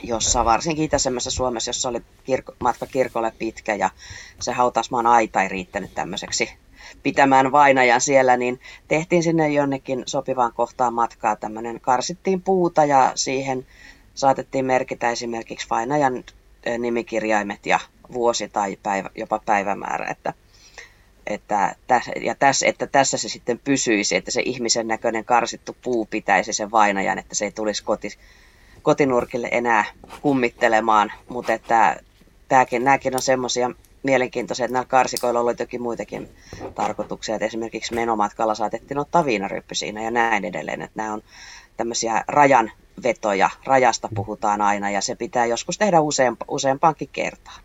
jossa 0.03 0.45
varsinkin 0.45 0.85
itäisemmässä 0.85 1.31
Suomessa, 1.31 1.69
jossa 1.69 1.89
oli 1.89 2.01
kirko, 2.25 2.53
matka 2.61 2.87
kirkolle 2.87 3.33
pitkä 3.39 3.75
ja 3.75 3.91
se 4.41 4.53
hautausmaan 4.53 5.07
aita 5.07 5.43
ei 5.43 5.49
riittänyt 5.49 5.95
tämmöiseksi 5.95 6.51
pitämään 7.03 7.53
vainajan 7.53 8.01
siellä, 8.01 8.37
niin 8.37 8.61
tehtiin 8.89 9.23
sinne 9.23 9.49
jonnekin 9.49 10.03
sopivaan 10.07 10.53
kohtaan 10.53 10.95
matkaa. 10.95 11.37
Tämmöinen, 11.37 11.81
karsittiin 11.81 12.43
puuta 12.43 12.85
ja 12.85 13.13
siihen 13.15 13.67
saatettiin 14.15 14.65
merkitä 14.65 15.11
esimerkiksi 15.11 15.67
vainajan 15.71 16.25
nimikirjaimet 16.79 17.67
ja 17.67 17.81
vuosi 18.13 18.49
tai 18.49 18.79
päivä, 18.83 19.11
jopa 19.15 19.41
päivämäärä, 19.47 20.07
että, 20.07 20.35
että, 21.27 21.75
ja 22.21 22.35
tässä, 22.35 22.67
että 22.67 22.87
tässä 22.87 23.17
se 23.17 23.29
sitten 23.29 23.61
pysyisi, 23.65 24.17
että 24.17 24.31
se 24.31 24.43
ihmisen 24.45 24.89
näköinen 24.89 25.25
karsittu 25.25 25.77
puu 25.83 26.07
pitäisi 26.07 26.53
sen 26.53 26.71
vainajan, 26.71 27.19
että 27.19 27.35
se 27.35 27.45
ei 27.45 27.53
tulisi 27.53 27.85
koti, 27.85 28.09
kotinurkille 28.83 29.49
enää 29.53 29.85
kummittelemaan, 30.23 31.13
mutta 31.29 31.53
että 31.53 32.01
tämäkin, 32.49 32.85
nämäkin 32.85 33.15
on 33.15 33.23
semmoisia 33.23 33.71
mielenkiintoisia, 34.03 34.65
että 34.65 34.73
näillä 34.73 34.89
karsikoilla 34.89 35.41
oli 35.41 35.55
jokin 35.59 35.83
muitakin 35.83 36.29
tarkoituksia, 36.75 37.35
että 37.35 37.47
esimerkiksi 37.47 37.95
menomatkalla 37.95 38.55
saatettiin 38.55 38.99
ottaa 38.99 39.25
viinaryppy 39.25 39.75
siinä 39.75 40.03
ja 40.03 40.11
näin 40.11 40.45
edelleen, 40.45 40.83
että 40.83 40.93
nämä 41.03 41.13
on 41.13 41.23
tämmöisiä 41.77 42.25
rajan 42.29 42.71
vetoja, 43.03 43.51
rajasta 43.65 44.09
puhutaan 44.15 44.61
aina 44.61 44.91
ja 44.91 45.01
se 45.01 45.15
pitää 45.15 45.47
joskus 45.47 45.79
tehdä 45.79 46.01
useampa, 46.01 46.45
useampaankin 46.49 47.09
kertaan. 47.13 47.61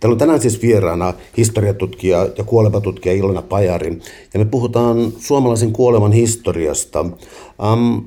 Täällä 0.00 0.14
on 0.14 0.18
tänään 0.18 0.40
siis 0.40 0.62
vieraana 0.62 1.14
historiatutkija 1.36 2.28
ja 2.38 2.44
kuolematutkija 2.44 3.14
Ilona 3.14 3.42
Pajarin, 3.42 4.02
ja 4.34 4.38
me 4.38 4.44
puhutaan 4.44 5.12
suomalaisen 5.18 5.72
kuoleman 5.72 6.12
historiasta. 6.12 7.00
Um, 7.72 8.06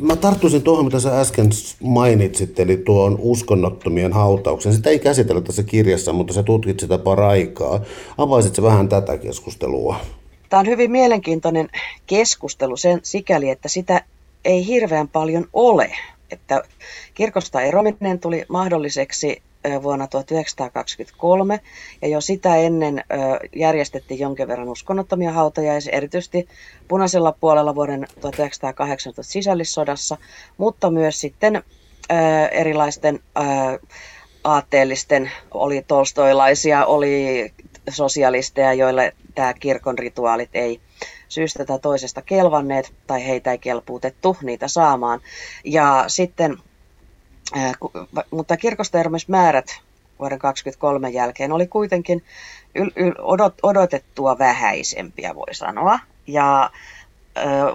mä 0.00 0.16
tarttuisin 0.16 0.62
tuohon, 0.62 0.84
mitä 0.84 1.00
sä 1.00 1.20
äsken 1.20 1.50
mainitsit, 1.82 2.60
eli 2.60 2.76
tuon 2.76 3.18
uskonnottomien 3.20 4.12
hautauksen. 4.12 4.74
Sitä 4.74 4.90
ei 4.90 4.98
käsitellä 4.98 5.40
tässä 5.40 5.62
kirjassa, 5.62 6.12
mutta 6.12 6.34
sä 6.34 6.42
tutkit 6.42 6.80
sitä 6.80 6.98
paraikaa. 6.98 7.80
Avaisit 8.18 8.54
se 8.54 8.62
vähän 8.62 8.88
tätä 8.88 9.18
keskustelua? 9.18 9.96
Tämä 10.48 10.60
on 10.60 10.66
hyvin 10.66 10.90
mielenkiintoinen 10.90 11.68
keskustelu 12.06 12.76
sen 12.76 13.00
sikäli, 13.02 13.50
että 13.50 13.68
sitä 13.68 14.04
ei 14.44 14.66
hirveän 14.66 15.08
paljon 15.08 15.46
ole. 15.52 15.92
Että 16.30 16.62
kirkosta 17.14 17.60
erominen 17.60 18.18
tuli 18.20 18.44
mahdolliseksi 18.48 19.42
vuonna 19.82 20.06
1923 20.06 21.60
ja 22.02 22.08
jo 22.08 22.20
sitä 22.20 22.56
ennen 22.56 23.04
järjestettiin 23.56 24.20
jonkin 24.20 24.48
verran 24.48 24.68
uskonnottomia 24.68 25.32
hautajaisia, 25.32 25.96
erityisesti 25.96 26.48
punaisella 26.88 27.32
puolella 27.40 27.74
vuoden 27.74 28.06
1918 28.20 29.22
sisällissodassa, 29.22 30.16
mutta 30.58 30.90
myös 30.90 31.20
sitten 31.20 31.62
erilaisten 32.50 33.20
aatteellisten, 34.44 35.30
oli 35.50 35.84
tolstoilaisia, 35.88 36.86
oli 36.86 37.52
sosialisteja, 37.90 38.72
joille 38.72 39.12
tämä 39.34 39.54
kirkon 39.54 39.98
rituaalit 39.98 40.50
ei 40.54 40.80
syystä 41.28 41.64
tai 41.64 41.78
toisesta 41.78 42.22
kelvanneet 42.22 42.92
tai 43.06 43.26
heitä 43.26 43.52
ei 43.52 43.58
kelpuutettu 43.58 44.36
niitä 44.42 44.68
saamaan. 44.68 45.20
Ja 45.64 46.04
sitten 46.06 46.56
mutta 48.30 48.56
kirkosta 48.56 48.98
määrät 49.28 49.66
vuoden 50.18 50.38
2023 50.38 51.10
jälkeen 51.10 51.52
oli 51.52 51.66
kuitenkin 51.66 52.24
odotettua 53.62 54.38
vähäisempiä, 54.38 55.34
voi 55.34 55.54
sanoa. 55.54 55.98
Ja 56.26 56.70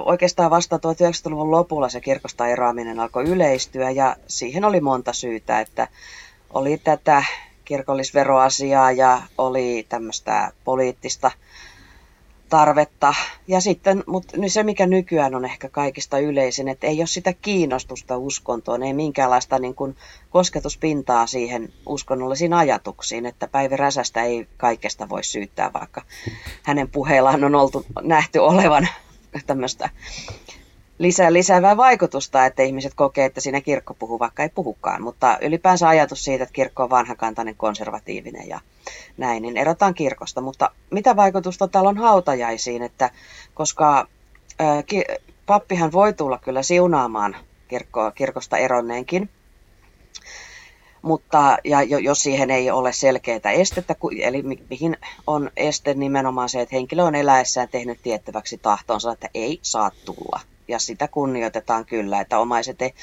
oikeastaan 0.05 0.51
vasta 0.51 0.77
1900-luvun 0.77 1.51
lopulla 1.51 1.89
se 1.89 2.01
kirkosta 2.01 2.47
eroaminen 2.47 2.99
alkoi 2.99 3.23
yleistyä 3.23 3.91
ja 3.91 4.15
siihen 4.27 4.65
oli 4.65 4.81
monta 4.81 5.13
syytä, 5.13 5.59
että 5.59 5.87
oli 6.53 6.77
tätä 6.77 7.23
kirkollisveroasiaa 7.65 8.91
ja 8.91 9.21
oli 9.37 9.85
tämmöistä 9.89 10.51
poliittista 10.63 11.31
tarvetta. 12.49 13.13
Ja 13.47 13.61
sitten, 13.61 14.03
mutta 14.07 14.37
se 14.47 14.63
mikä 14.63 14.87
nykyään 14.87 15.35
on 15.35 15.45
ehkä 15.45 15.69
kaikista 15.69 16.19
yleisin, 16.19 16.67
että 16.67 16.87
ei 16.87 16.99
ole 16.99 17.07
sitä 17.07 17.33
kiinnostusta 17.33 18.17
uskontoon, 18.17 18.83
ei 18.83 18.93
minkäänlaista 18.93 19.59
niin 19.59 19.75
kuin 19.75 19.95
kosketuspintaa 20.29 21.27
siihen 21.27 21.73
uskonnollisiin 21.85 22.53
ajatuksiin, 22.53 23.25
että 23.25 23.47
Päivi 23.47 23.77
Räsästä 23.77 24.23
ei 24.23 24.47
kaikesta 24.57 25.09
voi 25.09 25.23
syyttää, 25.23 25.73
vaikka 25.73 26.01
hänen 26.63 26.89
puheillaan 26.89 27.43
on 27.43 27.55
oltu 27.55 27.85
nähty 28.01 28.39
olevan 28.39 28.87
tämmöistä 29.45 29.89
lisää, 30.99 31.33
lisäävää 31.33 31.77
vaikutusta, 31.77 32.45
että 32.45 32.63
ihmiset 32.63 32.93
kokee, 32.93 33.25
että 33.25 33.41
siinä 33.41 33.61
kirkko 33.61 33.93
puhuu, 33.93 34.19
vaikka 34.19 34.43
ei 34.43 34.49
puhukaan. 34.49 35.01
Mutta 35.01 35.37
ylipäänsä 35.41 35.87
ajatus 35.87 36.23
siitä, 36.23 36.43
että 36.43 36.53
kirkko 36.53 36.83
on 36.83 36.89
vanhakantainen, 36.89 37.55
konservatiivinen 37.55 38.47
ja 38.47 38.59
näin, 39.17 39.41
niin 39.41 39.57
erotaan 39.57 39.93
kirkosta. 39.93 40.41
Mutta 40.41 40.71
mitä 40.91 41.15
vaikutusta 41.15 41.67
täällä 41.67 41.89
on 41.89 41.97
hautajaisiin, 41.97 42.83
että 42.83 43.09
koska 43.53 44.07
ää, 44.59 44.83
ki, 44.83 45.03
pappihan 45.45 45.91
voi 45.91 46.13
tulla 46.13 46.37
kyllä 46.37 46.63
siunaamaan 46.63 47.35
kirkko, 47.67 48.11
kirkosta 48.15 48.57
eronneenkin, 48.57 49.29
mutta 51.01 51.57
ja 51.63 51.81
jos 51.81 52.23
siihen 52.23 52.51
ei 52.51 52.71
ole 52.71 52.93
selkeää 52.93 53.51
estettä, 53.53 53.95
eli 54.21 54.43
mihin 54.69 54.97
on 55.27 55.51
este 55.57 55.93
nimenomaan 55.93 56.49
se, 56.49 56.61
että 56.61 56.75
henkilö 56.75 57.03
on 57.03 57.15
eläessään 57.15 57.69
tehnyt 57.69 57.99
tiettäväksi 58.03 58.57
tahtonsa, 58.57 59.11
että 59.11 59.29
ei 59.33 59.59
saa 59.61 59.91
tulla 60.05 60.39
ja 60.67 60.79
sitä 60.79 61.07
kunnioitetaan 61.07 61.85
kyllä, 61.85 62.21
että 62.21 62.39
omaiset 62.39 62.81
ei, 62.81 62.93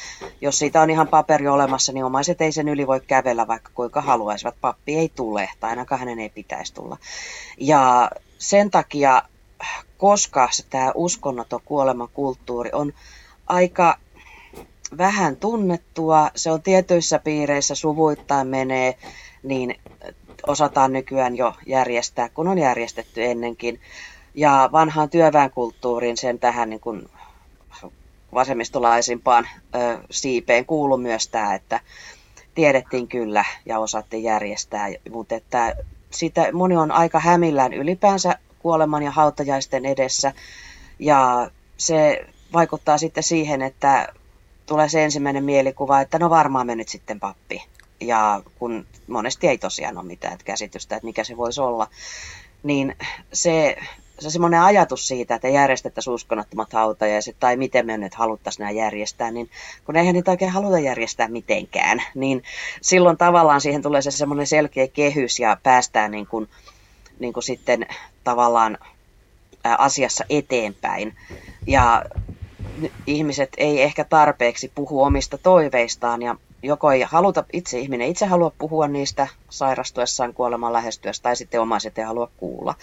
jos 0.40 0.58
siitä 0.58 0.82
on 0.82 0.90
ihan 0.90 1.08
paperi 1.08 1.48
olemassa, 1.48 1.92
niin 1.92 2.04
omaiset 2.04 2.40
ei 2.40 2.52
sen 2.52 2.68
yli 2.68 2.86
voi 2.86 3.00
kävellä 3.00 3.46
vaikka 3.46 3.70
kuinka 3.74 4.00
haluaisivat. 4.00 4.56
Pappi 4.60 4.94
ei 4.96 5.08
tule, 5.08 5.48
tai 5.60 5.70
ainakaan 5.70 5.98
hänen 5.98 6.18
ei 6.18 6.28
pitäisi 6.28 6.74
tulla. 6.74 6.96
Ja 7.58 8.10
sen 8.38 8.70
takia, 8.70 9.22
koska 9.98 10.48
tämä 10.70 10.92
uskonnoton 10.94 11.60
kuolemakulttuuri 11.64 12.70
on 12.72 12.92
aika 13.46 13.98
vähän 14.98 15.36
tunnettua, 15.36 16.30
se 16.34 16.50
on 16.50 16.62
tietyissä 16.62 17.18
piireissä 17.18 17.74
suvuittain 17.74 18.46
menee, 18.46 18.96
niin 19.42 19.80
osataan 20.46 20.92
nykyään 20.92 21.36
jo 21.36 21.54
järjestää, 21.66 22.28
kun 22.28 22.48
on 22.48 22.58
järjestetty 22.58 23.24
ennenkin. 23.24 23.80
Ja 24.34 24.68
vanhaan 24.72 25.10
työväenkulttuuriin 25.10 26.16
sen 26.16 26.38
tähän 26.38 26.70
niin 26.70 26.80
kuin 26.80 27.08
vasemmistolaisimpaan 28.34 29.48
ö, 29.74 29.98
siipeen 30.10 30.66
kuulu 30.66 30.96
myös 30.96 31.28
tämä, 31.28 31.54
että 31.54 31.80
tiedettiin 32.54 33.08
kyllä 33.08 33.44
ja 33.66 33.78
osattiin 33.78 34.22
järjestää, 34.22 34.88
mutta 35.10 35.34
että 35.34 35.74
sitä, 36.10 36.52
moni 36.52 36.76
on 36.76 36.90
aika 36.90 37.20
hämillään 37.20 37.72
ylipäänsä 37.72 38.38
kuoleman 38.58 39.02
ja 39.02 39.10
hautajaisten 39.10 39.86
edessä 39.86 40.32
ja 40.98 41.50
se 41.76 42.26
vaikuttaa 42.52 42.98
sitten 42.98 43.22
siihen, 43.22 43.62
että 43.62 44.08
tulee 44.66 44.88
se 44.88 45.04
ensimmäinen 45.04 45.44
mielikuva, 45.44 46.00
että 46.00 46.18
no 46.18 46.30
varmaan 46.30 46.66
me 46.66 46.76
nyt 46.76 46.88
sitten 46.88 47.20
pappi. 47.20 47.64
Ja 48.00 48.42
kun 48.58 48.86
monesti 49.06 49.48
ei 49.48 49.58
tosiaan 49.58 49.98
ole 49.98 50.06
mitään 50.06 50.38
käsitystä, 50.44 50.96
että 50.96 51.06
mikä 51.06 51.24
se 51.24 51.36
voisi 51.36 51.60
olla, 51.60 51.86
niin 52.62 52.96
se 53.32 53.76
se 54.18 54.30
semmoinen 54.30 54.60
ajatus 54.60 55.08
siitä, 55.08 55.34
että 55.34 55.48
järjestettäisiin 55.48 56.14
uskonnottomat 56.14 56.72
hautajaiset 56.72 57.36
tai 57.40 57.56
miten 57.56 57.86
me 57.86 57.98
nyt 57.98 58.14
haluttaisiin 58.14 58.64
nämä 58.64 58.70
järjestää, 58.70 59.30
niin 59.30 59.50
kun 59.84 59.96
eihän 59.96 60.14
niitä 60.14 60.30
oikein 60.30 60.50
haluta 60.50 60.78
järjestää 60.78 61.28
mitenkään, 61.28 62.02
niin 62.14 62.42
silloin 62.80 63.16
tavallaan 63.16 63.60
siihen 63.60 63.82
tulee 63.82 64.02
se 64.02 64.10
semmoinen 64.10 64.46
selkeä 64.46 64.88
kehys 64.88 65.38
ja 65.38 65.56
päästään 65.62 66.10
niin 66.10 66.26
kuin, 66.26 66.48
niin 67.18 67.32
kuin 67.32 67.44
sitten 67.44 67.86
tavallaan 68.24 68.78
asiassa 69.78 70.24
eteenpäin. 70.30 71.16
Ja 71.66 72.04
ihmiset 73.06 73.50
ei 73.56 73.82
ehkä 73.82 74.04
tarpeeksi 74.04 74.72
puhu 74.74 75.02
omista 75.02 75.38
toiveistaan 75.38 76.22
ja 76.22 76.36
joko 76.64 76.92
ei 76.92 77.02
haluta 77.02 77.44
itse 77.52 77.78
ihminen 77.78 78.08
itse 78.08 78.26
halua 78.26 78.52
puhua 78.58 78.88
niistä 78.88 79.28
sairastuessaan 79.50 80.34
kuoleman 80.34 80.72
lähestyessä 80.72 81.22
tai 81.22 81.36
sitten 81.36 81.60
omaiset 81.60 81.98
ei 81.98 82.04
halua 82.04 82.30
kuulla. 82.36 82.74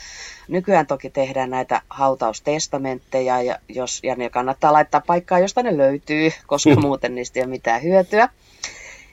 Nykyään 0.48 0.88
toki 0.88 1.10
tehdään 1.10 1.50
näitä 1.50 1.82
hautaustestamentteja 1.90 3.42
ja, 3.42 3.60
jos, 3.70 4.00
ja 4.04 4.16
ne 4.16 4.30
kannattaa 4.30 4.74
laittaa 4.74 5.02
paikkaa, 5.08 5.40
josta 5.40 5.64
ne 5.64 5.78
löytyy, 5.78 6.32
koska 6.48 6.70
hmm. 6.70 6.82
muuten 6.82 7.16
niistä 7.16 7.40
ei 7.40 7.44
ole 7.44 7.50
mitään 7.50 7.84
hyötyä. 7.84 8.30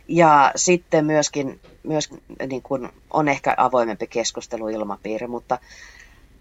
Ja 0.08 0.52
sitten 0.56 1.04
myöskin, 1.04 1.60
myöskin 1.82 2.22
niin 2.46 2.62
kuin 2.62 2.88
on 3.10 3.28
ehkä 3.28 3.54
avoimempi 3.56 4.06
keskusteluilmapiiri, 4.06 5.26
mutta 5.26 5.58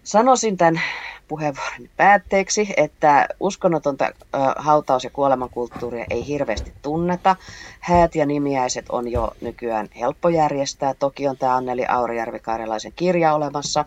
Sanoisin 0.07 0.57
tämän 0.57 0.81
puheenvuoron 1.27 1.89
päätteeksi, 1.97 2.73
että 2.77 3.27
uskonnotonta 3.39 4.11
hautaus- 4.55 5.03
ja 5.03 5.09
kuolemankulttuuria 5.09 6.05
ei 6.09 6.27
hirveästi 6.27 6.73
tunneta. 6.81 7.35
Häät 7.79 8.15
ja 8.15 8.25
nimiäiset 8.25 8.85
on 8.89 9.11
jo 9.11 9.31
nykyään 9.41 9.87
helppo 9.99 10.29
järjestää. 10.29 10.93
Toki 10.93 11.27
on 11.27 11.37
tämä 11.37 11.55
Anneli 11.55 11.85
Aurijärvi 11.85 12.39
Kaarelaisen 12.39 12.93
kirja 12.95 13.33
olemassa, 13.33 13.85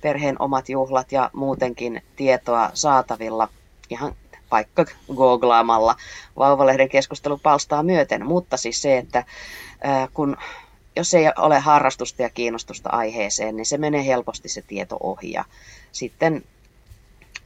perheen 0.00 0.36
omat 0.38 0.68
juhlat 0.68 1.12
ja 1.12 1.30
muutenkin 1.32 2.02
tietoa 2.16 2.70
saatavilla 2.74 3.48
ihan 3.90 4.14
vaikka 4.50 4.84
googlaamalla 5.16 5.96
vauvalehden 6.38 6.88
keskustelupalstaa 6.88 7.82
myöten, 7.82 8.26
mutta 8.26 8.56
siis 8.56 8.82
se, 8.82 8.98
että 8.98 9.24
kun 10.14 10.36
jos 10.96 11.14
ei 11.14 11.24
ole 11.38 11.58
harrastusta 11.58 12.22
ja 12.22 12.30
kiinnostusta 12.30 12.90
aiheeseen, 12.90 13.56
niin 13.56 13.66
se 13.66 13.78
menee 13.78 14.06
helposti 14.06 14.48
se 14.48 14.62
tieto 14.62 14.96
ohi 15.00 15.32
ja 15.32 15.44
sitten 15.92 16.44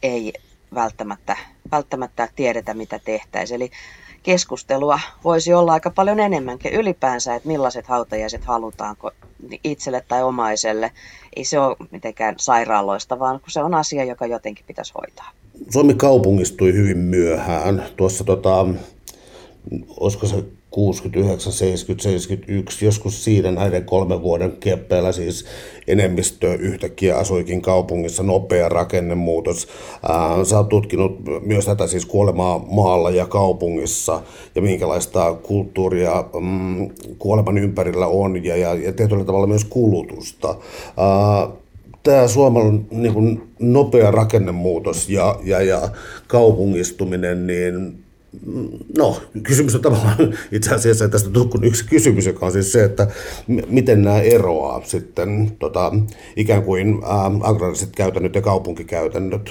ei 0.02 0.32
välttämättä, 0.74 1.36
välttämättä 1.70 2.28
tiedetä, 2.36 2.74
mitä 2.74 3.00
tehtäisiin. 3.04 3.56
Eli 3.56 3.70
keskustelua 4.22 5.00
voisi 5.24 5.54
olla 5.54 5.72
aika 5.72 5.90
paljon 5.90 6.20
enemmänkin 6.20 6.72
ylipäänsä, 6.72 7.34
että 7.34 7.48
millaiset 7.48 7.86
hautajaiset 7.86 8.44
halutaanko 8.44 9.10
itselle 9.64 10.04
tai 10.08 10.22
omaiselle. 10.22 10.92
Ei 11.36 11.44
se 11.44 11.58
ole 11.58 11.76
mitenkään 11.90 12.34
sairaaloista, 12.38 13.18
vaan 13.18 13.40
se 13.48 13.62
on 13.62 13.74
asia, 13.74 14.04
joka 14.04 14.26
jotenkin 14.26 14.64
pitäisi 14.66 14.92
hoitaa. 15.00 15.30
Suomi 15.70 15.94
kaupungistui 15.94 16.72
hyvin 16.72 16.98
myöhään. 16.98 17.86
Tuossa 17.96 18.24
tota, 18.24 18.66
olisiko 20.00 20.26
se 20.26 20.44
69, 20.76 21.52
70, 21.52 22.02
71, 22.02 22.84
joskus 22.84 23.24
siinä 23.24 23.50
näiden 23.50 23.84
kolmen 23.84 24.22
vuoden 24.22 24.52
keppeillä 24.60 25.12
siis 25.12 25.44
enemmistö 25.86 26.54
yhtäkkiä 26.54 27.16
asuikin 27.16 27.62
kaupungissa, 27.62 28.22
nopea 28.22 28.68
rakennemuutos. 28.68 29.68
Sä 30.44 30.56
oot 30.56 30.68
tutkinut 30.68 31.20
myös 31.40 31.64
tätä 31.66 31.86
siis 31.86 32.06
kuolemaa 32.06 32.58
maalla 32.58 33.10
ja 33.10 33.26
kaupungissa 33.26 34.22
ja 34.54 34.62
minkälaista 34.62 35.34
kulttuuria 35.34 36.24
mm, 36.40 36.90
kuoleman 37.18 37.58
ympärillä 37.58 38.06
on 38.06 38.44
ja, 38.44 38.56
ja, 38.56 38.74
ja 38.74 38.92
tietyllä 38.92 39.24
tavalla 39.24 39.46
myös 39.46 39.64
kulutusta. 39.64 40.56
Tämä 42.02 42.28
Suomen 42.28 42.86
niin 42.90 43.14
kuin 43.14 43.42
nopea 43.58 44.10
rakennemuutos 44.10 45.08
ja, 45.08 45.38
ja, 45.44 45.62
ja 45.62 45.88
kaupungistuminen, 46.26 47.46
niin 47.46 48.05
no, 48.98 49.20
kysymys 49.42 49.74
on 49.74 49.80
tavallaan 49.80 50.38
itse 50.52 50.74
asiassa, 50.74 51.04
että 51.04 51.12
tästä 51.12 51.30
tuli 51.30 51.66
yksi 51.66 51.84
kysymys, 51.84 52.26
joka 52.26 52.46
on 52.46 52.52
siis 52.52 52.72
se, 52.72 52.84
että 52.84 53.06
miten 53.68 54.02
nämä 54.02 54.20
eroaa 54.20 54.82
sitten 54.84 55.52
tota, 55.58 55.92
ikään 56.36 56.62
kuin 56.62 57.00
ää, 57.04 57.30
agraariset 57.40 57.90
käytännöt 57.96 58.34
ja 58.34 58.42
kaupunkikäytännöt, 58.42 59.50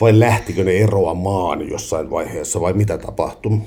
vai 0.00 0.20
lähtikö 0.20 0.64
ne 0.64 0.78
eroamaan 0.78 1.68
jossain 1.68 2.10
vaiheessa, 2.10 2.60
vai 2.60 2.72
mitä 2.72 2.98
tapahtui? 2.98 3.58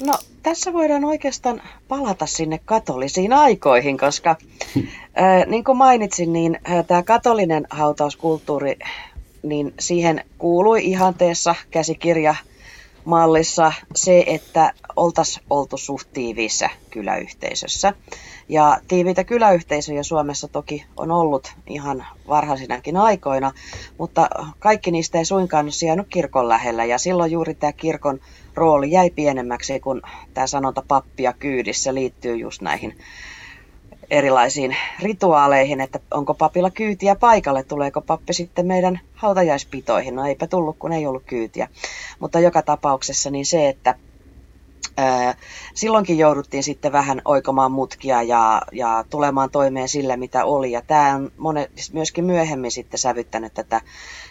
No, 0.00 0.14
tässä 0.42 0.72
voidaan 0.72 1.04
oikeastaan 1.04 1.62
palata 1.88 2.26
sinne 2.26 2.60
katolisiin 2.64 3.32
aikoihin, 3.32 3.98
koska 3.98 4.36
ää, 5.14 5.44
niin 5.44 5.64
kuin 5.64 5.78
mainitsin, 5.78 6.32
niin 6.32 6.58
tämä 6.86 7.02
katolinen 7.02 7.66
hautauskulttuuri, 7.70 8.78
niin 9.42 9.74
siihen 9.80 10.24
kuului 10.38 10.84
ihanteessa 10.84 11.54
käsikirja– 11.70 12.34
mallissa 13.04 13.72
se, 13.94 14.24
että 14.26 14.72
oltaisiin 14.96 15.46
oltu 15.50 15.76
suht 15.76 16.08
tiiviissä 16.12 16.70
kyläyhteisössä. 16.90 17.92
Ja 18.48 18.78
tiiviitä 18.88 19.24
kyläyhteisöjä 19.24 20.02
Suomessa 20.02 20.48
toki 20.48 20.86
on 20.96 21.10
ollut 21.10 21.52
ihan 21.66 22.06
varhaisinakin 22.28 22.96
aikoina, 22.96 23.52
mutta 23.98 24.28
kaikki 24.58 24.90
niistä 24.90 25.18
ei 25.18 25.24
suinkaan 25.24 25.72
sijainnut 25.72 26.06
kirkon 26.10 26.48
lähellä. 26.48 26.84
Ja 26.84 26.98
silloin 26.98 27.32
juuri 27.32 27.54
tämä 27.54 27.72
kirkon 27.72 28.20
rooli 28.54 28.90
jäi 28.90 29.10
pienemmäksi, 29.10 29.80
kun 29.80 30.02
tämä 30.34 30.46
sanonta 30.46 30.82
pappia 30.88 31.32
kyydissä 31.32 31.94
liittyy 31.94 32.36
just 32.36 32.62
näihin 32.62 32.98
erilaisiin 34.10 34.76
rituaaleihin, 35.02 35.80
että 35.80 36.00
onko 36.10 36.34
papilla 36.34 36.70
kyytiä 36.70 37.14
paikalle, 37.14 37.62
tuleeko 37.62 38.00
pappi 38.00 38.32
sitten 38.32 38.66
meidän 38.66 39.00
hautajaispitoihin. 39.14 40.14
No 40.14 40.26
eipä 40.26 40.46
tullut, 40.46 40.76
kun 40.78 40.92
ei 40.92 41.06
ollut 41.06 41.22
kyytiä. 41.26 41.68
Mutta 42.18 42.40
joka 42.40 42.62
tapauksessa 42.62 43.30
niin 43.30 43.46
se, 43.46 43.68
että 43.68 43.94
ää, 44.96 45.34
silloinkin 45.74 46.18
jouduttiin 46.18 46.62
sitten 46.62 46.92
vähän 46.92 47.22
oikomaan 47.24 47.72
mutkia 47.72 48.22
ja, 48.22 48.62
ja 48.72 49.04
tulemaan 49.10 49.50
toimeen 49.50 49.88
sillä, 49.88 50.16
mitä 50.16 50.44
oli. 50.44 50.72
Ja 50.72 50.82
tämä 50.82 51.14
on 51.14 51.32
monet, 51.36 51.70
myöskin 51.92 52.24
myöhemmin 52.24 52.70
sitten 52.70 52.98
sävyttänyt 52.98 53.54
tätä 53.54 53.80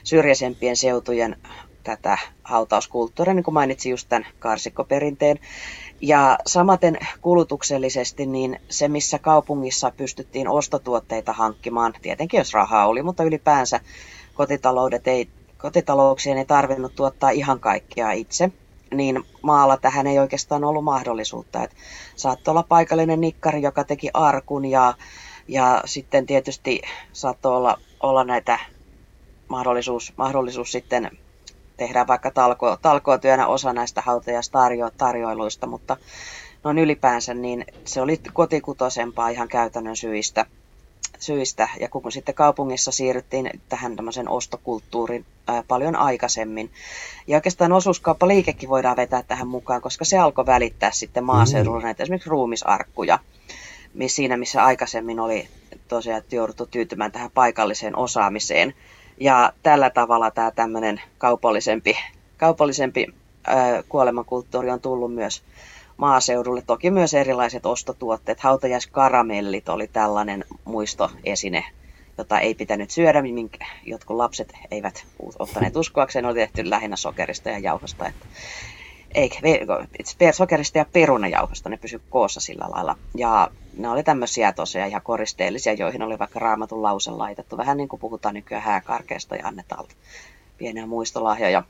syrjäisempien 0.03 0.75
seutujen 0.77 1.35
tätä 1.83 2.17
hautauskulttuuria, 2.43 3.33
niin 3.33 3.43
kuin 3.43 3.53
mainitsin 3.53 3.89
just 3.89 4.09
tämän 4.09 4.27
karsikkoperinteen. 4.39 5.39
Ja 6.05 6.37
samaten 6.45 6.97
kulutuksellisesti, 7.21 8.25
niin 8.25 8.59
se 8.69 8.87
missä 8.87 9.19
kaupungissa 9.19 9.91
pystyttiin 9.91 10.47
ostotuotteita 10.47 11.33
hankkimaan, 11.33 11.93
tietenkin 12.01 12.37
jos 12.37 12.53
rahaa 12.53 12.87
oli, 12.87 13.03
mutta 13.03 13.23
ylipäänsä 13.23 13.79
kotitaloudet 14.33 15.07
ei, 15.07 15.29
kotitalouksien 15.57 16.37
ei 16.37 16.45
tarvinnut 16.45 16.95
tuottaa 16.95 17.29
ihan 17.29 17.59
kaikkea 17.59 18.11
itse, 18.11 18.51
niin 18.93 19.23
maalla 19.41 19.77
tähän 19.77 20.07
ei 20.07 20.19
oikeastaan 20.19 20.63
ollut 20.63 20.83
mahdollisuutta. 20.83 21.63
Että 21.63 21.75
saattoi 22.15 22.51
olla 22.51 22.63
paikallinen 22.63 23.21
nikkari, 23.21 23.61
joka 23.61 23.83
teki 23.83 24.09
arkun 24.13 24.65
ja, 24.65 24.93
ja 25.47 25.81
sitten 25.85 26.25
tietysti 26.25 26.81
saattoi 27.13 27.55
olla, 27.55 27.77
olla 27.99 28.23
näitä 28.23 28.59
mahdollisuus, 29.47 30.13
mahdollisuus 30.17 30.71
sitten 30.71 31.17
tehdään 31.77 32.07
vaikka 32.07 32.31
talko, 32.31 32.77
talkootyönä 32.81 33.47
osa 33.47 33.73
näistä 33.73 34.01
hautajaistarjoiluista, 34.01 35.67
mutta 35.67 35.97
noin 36.63 36.79
ylipäänsä 36.79 37.33
niin 37.33 37.65
se 37.85 38.01
oli 38.01 38.21
kotikutosempaa 38.33 39.29
ihan 39.29 39.47
käytännön 39.47 39.95
syistä. 39.95 40.45
syistä. 41.19 41.69
Ja 41.79 41.89
kun 41.89 42.11
sitten 42.11 42.35
kaupungissa 42.35 42.91
siirryttiin 42.91 43.61
tähän 43.69 43.95
tämmöisen 43.95 44.29
ostokulttuurin 44.29 45.25
ää, 45.47 45.63
paljon 45.67 45.95
aikaisemmin. 45.95 46.71
Ja 47.27 47.37
oikeastaan 47.37 47.71
osuuskauppaliikekin 47.71 48.69
voidaan 48.69 48.97
vetää 48.97 49.23
tähän 49.23 49.47
mukaan, 49.47 49.81
koska 49.81 50.05
se 50.05 50.17
alkoi 50.17 50.45
välittää 50.45 50.91
sitten 50.91 51.23
maaseudulla 51.23 51.79
mm. 51.79 51.83
näitä 51.83 52.03
esimerkiksi 52.03 52.29
ruumisarkkuja, 52.29 53.19
siinä 54.07 54.37
missä 54.37 54.65
aikaisemmin 54.65 55.19
oli 55.19 55.47
tosiaan 55.87 56.21
jouduttu 56.31 56.65
tyytymään 56.65 57.11
tähän 57.11 57.31
paikalliseen 57.33 57.97
osaamiseen 57.97 58.73
ja 59.19 59.53
tällä 59.63 59.89
tavalla 59.89 60.31
tämä 60.31 60.51
tämmöinen 60.51 61.01
kaupallisempi, 61.17 61.97
kaupallisempi 62.37 63.07
kuolemakulttuuri 63.89 64.69
on 64.69 64.81
tullut 64.81 65.13
myös 65.13 65.43
maaseudulle. 65.97 66.61
Toki 66.61 66.91
myös 66.91 67.13
erilaiset 67.13 67.65
ostotuotteet. 67.65 68.39
Hautajaiskaramellit 68.39 69.69
oli 69.69 69.87
tällainen 69.87 70.45
muistoesine, 70.65 71.65
jota 72.17 72.39
ei 72.39 72.55
pitänyt 72.55 72.91
syödä, 72.91 73.21
minkä 73.21 73.65
jotkut 73.85 74.17
lapset 74.17 74.53
eivät 74.71 75.05
ottaneet 75.39 75.75
uskoakseen, 75.75 76.25
oli 76.25 76.33
tehty 76.33 76.69
lähinnä 76.69 76.95
sokerista 76.95 77.49
ja 77.49 77.59
jauhosta. 77.59 78.07
Että 78.07 78.25
eikä, 79.13 79.39
sokerista 80.31 80.77
ja 80.77 80.85
perunajauhosta, 80.93 81.69
ne 81.69 81.77
pysy 81.77 82.01
koossa 82.09 82.39
sillä 82.39 82.65
lailla. 82.75 82.95
Ja 83.15 83.51
ne 83.77 83.89
oli 83.89 84.03
tämmöisiä 84.03 84.51
tosiaan 84.51 84.89
ihan 84.89 85.01
koristeellisia, 85.01 85.73
joihin 85.73 86.01
oli 86.01 86.19
vaikka 86.19 86.39
raamatun 86.39 86.83
lause 86.83 87.11
laitettu. 87.11 87.57
Vähän 87.57 87.77
niin 87.77 87.89
kuin 87.89 87.99
puhutaan 87.99 88.35
nykyään 88.35 88.63
hääkarkeasta 88.63 89.35
ja 89.35 89.47
annetaan 89.47 89.85
pieniä 90.57 90.85
muistolahjoja. 90.85 91.63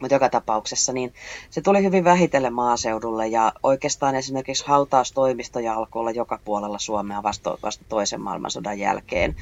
Mutta 0.00 0.14
joka 0.14 0.28
tapauksessa 0.28 0.92
niin 0.92 1.14
se 1.50 1.60
tuli 1.60 1.84
hyvin 1.84 2.04
vähitellen 2.04 2.52
maaseudulle 2.52 3.26
ja 3.26 3.52
oikeastaan 3.62 4.14
esimerkiksi 4.14 4.66
hautaustoimistoja 4.66 5.74
alkoi 5.74 6.00
olla 6.00 6.10
joka 6.10 6.38
puolella 6.44 6.78
Suomea 6.78 7.22
vasta, 7.22 7.58
vasta 7.62 7.84
toisen 7.88 8.20
maailmansodan 8.20 8.78
jälkeen. 8.78 9.36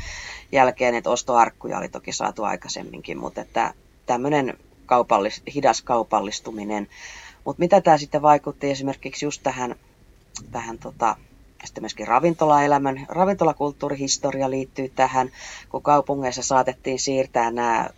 jälkeen 0.52 0.94
että 0.94 1.10
ostoarkkuja 1.10 1.78
oli 1.78 1.88
toki 1.88 2.12
saatu 2.12 2.44
aikaisemminkin, 2.44 3.18
mutta 3.18 3.40
että 3.40 3.74
tämmöinen 4.06 4.58
kaupallis, 4.86 5.42
hidas 5.54 5.82
kaupallistuminen. 5.82 6.88
Mutta 7.44 7.60
mitä 7.60 7.80
tämä 7.80 7.98
sitten 7.98 8.22
vaikutti 8.22 8.70
esimerkiksi 8.70 9.26
just 9.26 9.42
tähän, 9.42 9.74
tähän 10.52 10.78
tota, 10.78 11.16
sitten 11.64 11.82
myöskin 11.82 12.08
ravintolaelämän, 12.08 13.06
ravintolakulttuurihistoria 13.08 14.50
liittyy 14.50 14.88
tähän, 14.88 15.30
kun 15.68 15.82
kaupungeissa 15.82 16.42
saatettiin 16.42 16.98
siirtää 16.98 17.50
nämä 17.50 17.90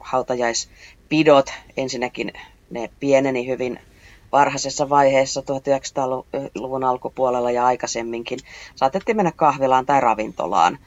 hautajaispidot, 0.00 1.52
ensinnäkin 1.76 2.32
ne 2.70 2.90
pieneni 3.00 3.46
hyvin 3.46 3.78
varhaisessa 4.32 4.88
vaiheessa 4.88 5.40
1900-luvun 5.40 6.84
alkupuolella 6.84 7.50
ja 7.50 7.66
aikaisemminkin. 7.66 8.38
Saatettiin 8.74 9.16
mennä 9.16 9.32
kahvilaan 9.36 9.86
tai 9.86 10.00
ravintolaan 10.00 10.78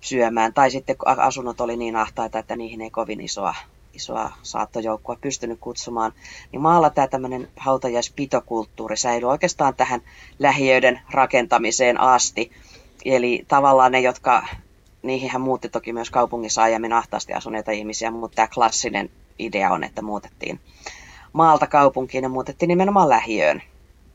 syömään, 0.00 0.54
tai 0.54 0.70
sitten 0.70 0.96
asunnot 1.06 1.60
oli 1.60 1.76
niin 1.76 1.96
ahtaita, 1.96 2.38
että 2.38 2.56
niihin 2.56 2.80
ei 2.80 2.90
kovin 2.90 3.20
isoa 3.20 3.54
isoa 3.94 4.32
saattojoukkoa 4.42 5.16
pystynyt 5.20 5.58
kutsumaan, 5.60 6.12
niin 6.52 6.60
maalla 6.60 6.90
tämä 6.90 7.08
tämmöinen 7.08 7.48
hautajaispitokulttuuri 7.56 8.96
säilyy 8.96 9.28
oikeastaan 9.28 9.74
tähän 9.74 10.00
lähiöiden 10.38 11.00
rakentamiseen 11.10 12.00
asti. 12.00 12.52
Eli 13.04 13.44
tavallaan 13.48 13.92
ne, 13.92 14.00
jotka, 14.00 14.46
niihin 15.02 15.40
muutti 15.40 15.68
toki 15.68 15.92
myös 15.92 16.10
kaupungissa 16.10 16.62
aiemmin 16.62 16.92
ahtaasti 16.92 17.32
asuneita 17.32 17.70
ihmisiä, 17.70 18.10
mutta 18.10 18.36
tämä 18.36 18.48
klassinen 18.54 19.10
idea 19.38 19.70
on, 19.70 19.84
että 19.84 20.02
muutettiin 20.02 20.60
maalta 21.32 21.66
kaupunkiin 21.66 22.22
ja 22.22 22.28
muutettiin 22.28 22.68
nimenomaan 22.68 23.08
lähiöön. 23.08 23.62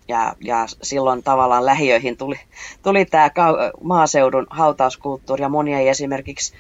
Ja, 0.08 0.36
ja 0.42 0.66
silloin 0.82 1.24
tavallaan 1.24 1.66
lähiöihin 1.66 2.18
tuli, 2.18 2.40
tuli 2.84 3.06
tämä 3.06 3.30
maaseudun 3.84 4.48
hautauskulttuuri 4.50 5.42
ja 5.42 5.50
monia 5.50 5.80
ei 5.80 5.90
esimerkiksi 5.90 6.54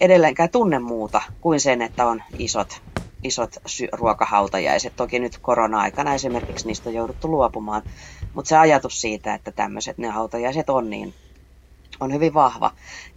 edelleenkään 0.00 0.50
tunne 0.50 0.78
muuta 0.78 1.22
kuin 1.40 1.60
sen, 1.60 1.82
että 1.82 2.06
on 2.06 2.22
isot 2.38 2.82
isot 3.24 3.56
ruokahautajaiset. 3.92 4.96
Toki 4.96 5.18
nyt 5.18 5.38
korona-aikana 5.38 6.14
esimerkiksi 6.14 6.66
niistä 6.66 6.88
on 6.88 6.94
jouduttu 6.94 7.30
luopumaan, 7.30 7.82
mutta 8.34 8.48
se 8.48 8.56
ajatus 8.56 9.00
siitä, 9.00 9.34
että 9.34 9.52
tämmöiset 9.52 9.98
ne 9.98 10.08
hautajaiset 10.08 10.70
on, 10.70 10.90
niin 10.90 11.14
on 12.00 12.12
hyvin 12.12 12.34
vahva. 12.34 12.70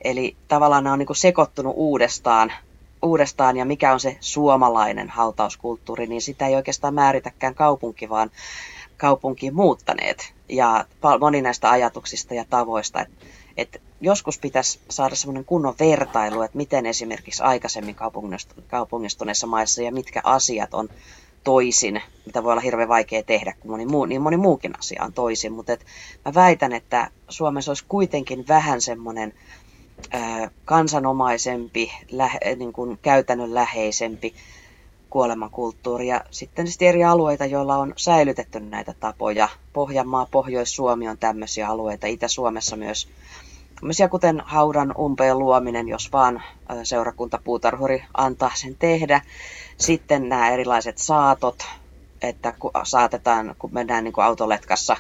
Eli 0.04 0.38
tavallaan 0.48 0.84
ne 0.84 0.92
on 0.92 1.00
niin 1.00 1.16
sekoittunut 1.16 1.74
uudestaan, 1.76 2.54
uudestaan 3.02 3.58
ja 3.58 3.66
mikä 3.66 3.94
on 3.94 4.00
se 4.00 4.18
suomalainen 4.20 5.10
hautauskulttuuri, 5.10 6.08
niin 6.08 6.22
sitä 6.22 6.48
ei 6.48 6.56
oikeastaan 6.56 6.94
määritäkään 6.94 7.56
kaupunki, 7.56 8.10
vaan 8.10 8.32
kaupunkiin 8.98 9.56
muuttaneet. 9.56 10.34
Ja 10.50 10.86
moni 11.20 11.42
näistä 11.42 11.70
ajatuksista 11.70 12.34
ja 12.34 12.46
tavoista, 12.50 13.02
että 13.02 13.16
et 13.58 13.82
joskus 14.02 14.40
pitäisi 14.40 14.80
saada 14.90 15.16
semmoinen 15.16 15.46
kunnon 15.46 15.76
vertailu, 15.80 16.42
että 16.42 16.58
miten 16.58 16.86
esimerkiksi 16.86 17.44
aikaisemmin 17.44 17.96
kaupungistuneissa 18.68 19.48
maissa 19.48 19.82
ja 19.82 19.92
mitkä 19.92 20.22
asiat 20.24 20.74
on 20.74 20.90
toisin, 21.44 22.02
mitä 22.26 22.44
voi 22.44 22.52
olla 22.52 22.62
hirveän 22.62 22.90
vaikea 22.90 23.24
tehdä, 23.24 23.54
kun 23.60 23.72
moni 23.72 23.86
muu, 23.86 24.06
niin 24.06 24.22
moni 24.22 24.38
muukin 24.38 24.74
asia 24.80 25.04
on 25.04 25.14
toisin. 25.14 25.54
Mutta 25.54 25.74
et 25.74 25.86
mä 26.26 26.34
väitän, 26.34 26.74
että 26.74 27.12
Suomessa 27.30 27.72
olisi 27.72 27.86
kuitenkin 27.88 28.48
vähän 28.48 28.82
semmoinen 28.82 29.34
kansanomaisempi, 30.66 31.92
lähe, 32.12 32.40
niin 32.56 32.74
kuin 32.74 33.00
käytännönläheisempi 33.02 34.34
kuolemankulttuuri. 35.10 36.08
Ja 36.08 36.22
sitten 36.32 36.68
eri 36.82 37.04
alueita, 37.04 37.46
joilla 37.46 37.78
on 37.78 37.94
säilytetty 37.98 38.60
näitä 38.60 38.94
tapoja. 39.00 39.50
Pohjanmaa, 39.74 40.28
Pohjois-Suomi 40.32 41.10
on 41.10 41.18
tämmöisiä 41.18 41.70
alueita, 41.70 42.08
Itä-Suomessa 42.08 42.76
myös 42.76 43.10
tämmöisiä 43.80 44.08
kuten 44.08 44.44
haudan 44.46 44.94
umpeen 45.00 45.40
luominen, 45.40 45.88
jos 45.88 46.12
vaan 46.14 46.44
seurakuntapuutarhuri 46.84 48.04
antaa 48.18 48.52
sen 48.56 48.76
tehdä. 48.80 49.22
Sitten 49.78 50.30
nämä 50.30 50.50
erilaiset 50.50 50.98
saatot, 50.98 51.56
että 52.22 52.54
kun 52.60 52.72
saatetaan, 52.84 53.56
kun 53.60 53.74
mennään 53.74 54.04
niin 54.04 54.14
kuin 54.14 54.26
autoletkassa 54.26 54.98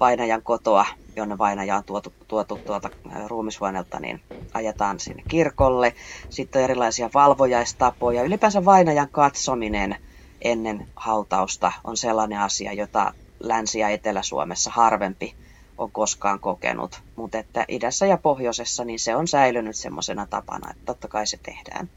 vainajan 0.00 0.42
kotoa, 0.42 0.86
jonne 1.16 1.38
vainaja 1.38 1.76
on 1.76 1.84
tuotu, 1.84 2.14
tuotu 2.28 2.60
tuolta 2.66 2.90
ruumishuoneelta, 3.26 4.00
niin 4.00 4.22
ajetaan 4.54 5.00
sinne 5.00 5.24
kirkolle. 5.28 5.94
Sitten 6.28 6.60
on 6.60 6.64
erilaisia 6.64 7.10
valvojaistapoja. 7.14 8.22
Ylipäänsä 8.22 8.64
vainajan 8.64 9.10
katsominen 9.10 9.96
ennen 10.42 10.88
hautausta 10.96 11.72
on 11.84 11.96
sellainen 11.96 12.40
asia, 12.40 12.72
jota 12.72 13.14
Länsi- 13.40 13.78
ja 13.78 13.88
Etelä-Suomessa 13.88 14.70
harvempi 14.70 15.34
on 15.78 15.90
koskaan 15.92 16.40
kokenut. 16.40 17.00
Mutta 17.16 17.38
että 17.38 17.64
idässä 17.68 18.06
ja 18.06 18.16
pohjoisessa 18.16 18.84
niin 18.84 18.98
se 18.98 19.16
on 19.16 19.28
säilynyt 19.28 19.76
semmoisena 19.76 20.26
tapana, 20.30 20.70
että 20.70 20.82
totta 20.86 21.08
kai 21.08 21.26
se 21.26 21.38
tehdään. 21.42 21.88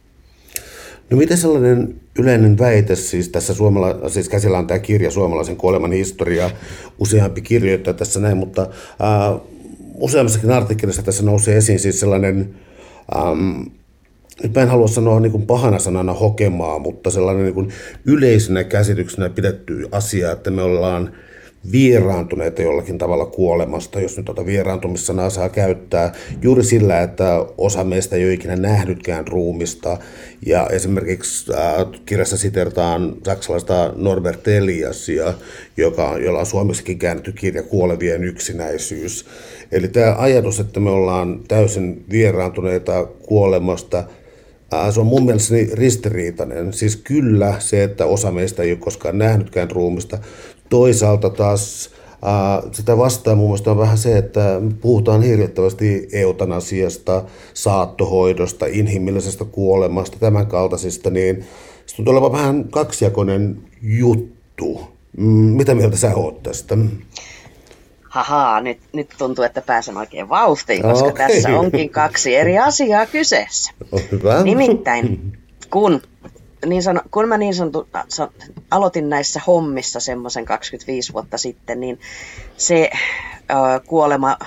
No 1.10 1.18
miten 1.18 1.38
sellainen 1.38 2.02
yleinen 2.20 2.58
väite, 2.58 2.96
siis 2.96 3.30
tässä 3.30 3.54
suomala, 3.54 4.10
siis 4.10 4.30
käsillä 4.30 4.58
on 4.58 4.68
tämä 4.68 4.80
kirja 4.80 5.12
Suomalaisen 5.12 5.58
kuoleman 5.58 5.92
historia, 5.92 6.52
useampi 7.00 7.42
kirjoittaa 7.42 7.94
tässä 7.94 8.20
näin, 8.20 8.38
mutta 8.38 8.68
ää, 9.00 9.36
useammassakin 9.96 10.52
artikkelissa 10.52 11.04
tässä 11.04 11.24
nousee 11.24 11.58
esiin 11.58 11.80
siis 11.80 12.00
sellainen, 12.00 12.56
äm, 13.16 13.66
nyt 14.44 14.54
mä 14.56 14.62
en 14.62 14.70
halua 14.70 14.88
sanoa 14.88 15.20
niin 15.20 15.32
kuin 15.32 15.48
pahana 15.48 15.80
sanana 15.80 16.14
hokemaa, 16.14 16.80
mutta 16.80 17.10
sellainen 17.10 17.44
niin 17.44 17.54
kuin 17.54 17.70
yleisenä 18.06 18.64
käsityksenä 18.64 19.30
pidetty 19.30 19.88
asia, 19.92 20.32
että 20.32 20.52
me 20.52 20.62
ollaan 20.62 21.12
vieraantuneita 21.72 22.62
jollakin 22.62 22.98
tavalla 22.98 23.26
kuolemasta, 23.26 24.02
jos 24.02 24.18
nyt 24.18 24.26
tuota 24.26 24.46
vieraantumissanaa 24.46 25.30
saa 25.30 25.50
käyttää, 25.50 26.14
juuri 26.42 26.64
sillä, 26.64 27.02
että 27.02 27.46
osa 27.58 27.84
meistä 27.84 28.16
ei 28.16 28.26
ole 28.26 28.34
ikinä 28.34 28.56
nähnytkään 28.56 29.28
ruumista. 29.28 29.98
Ja 30.46 30.68
esimerkiksi 30.72 31.54
äh, 31.54 31.86
kirjassa 32.06 32.38
sitertaan 32.38 33.16
saksalaista 33.26 33.94
Norbert 33.96 34.48
Eliasia, 34.48 35.34
joka, 35.78 36.18
jolla 36.18 36.40
on 36.40 36.46
suomessakin 36.46 37.00
käännetty 37.00 37.32
kirja 37.32 37.64
Kuolevien 37.64 38.24
yksinäisyys. 38.24 39.26
Eli 39.72 39.88
tämä 39.88 40.16
ajatus, 40.18 40.60
että 40.60 40.80
me 40.80 40.90
ollaan 40.90 41.40
täysin 41.48 42.06
vieraantuneita 42.12 43.06
kuolemasta, 43.06 44.04
äh, 44.74 44.94
se 44.94 45.00
on 45.00 45.06
mun 45.06 45.26
mielestäni 45.26 45.70
ristiriitainen. 45.74 46.74
Siis 46.74 46.96
kyllä 46.96 47.56
se, 47.60 47.84
että 47.84 48.06
osa 48.06 48.32
meistä 48.32 48.64
ei 48.64 48.72
ole 48.72 48.80
koskaan 48.80 49.18
nähnytkään 49.18 49.72
ruumista, 49.72 50.18
Toisaalta 50.70 51.30
taas 51.30 51.90
sitä 52.72 52.98
vastaan 52.98 53.38
mun 53.38 53.48
mielestä 53.48 53.72
on 53.72 53.78
vähän 53.78 53.98
se, 53.98 54.18
että 54.18 54.62
puhutaan 54.82 55.22
hirvittävästi 55.22 56.08
eutanasiasta, 56.12 57.24
saattohoidosta, 57.54 58.66
inhimillisestä 58.66 59.46
kuolemasta, 59.46 60.18
tämän 60.20 60.48
kaltaisista, 60.48 61.10
niin 61.10 61.46
se 61.86 61.96
tuntuu 61.96 62.14
olevan 62.14 62.32
vähän 62.32 62.64
kaksijakoinen 62.70 63.58
juttu. 63.82 64.82
Mm, 65.18 65.26
mitä 65.34 65.76
mieltä 65.76 65.98
sä 65.98 66.16
oot 66.16 66.44
tästä? 66.44 66.78
Haha, 68.10 68.62
nyt, 68.62 68.78
nyt 68.94 69.10
tuntuu, 69.18 69.44
että 69.44 69.62
pääsen 69.62 69.98
oikein 69.98 70.30
vauhtiin, 70.30 70.82
koska 70.82 71.08
okay. 71.08 71.28
tässä 71.28 71.60
onkin 71.60 71.90
kaksi 71.90 72.36
eri 72.36 72.58
asiaa 72.58 73.06
kyseessä. 73.06 73.72
On 73.92 74.02
hyvä. 74.12 74.44
Nimittäin, 74.44 75.34
kun 75.70 76.02
niin 76.68 76.84
sano, 76.84 77.02
kun 77.12 77.28
mä 77.28 77.38
niin 77.38 77.56
sanottu, 77.56 77.88
sa, 78.08 78.32
aloitin 78.72 79.10
näissä 79.10 79.42
hommissa 79.48 80.00
semmoisen 80.00 80.46
25 80.46 81.14
vuotta 81.14 81.38
sitten, 81.38 81.80
niin 81.80 82.00
se 82.58 82.90
ö, 82.94 83.80
kuolema, 83.88 84.38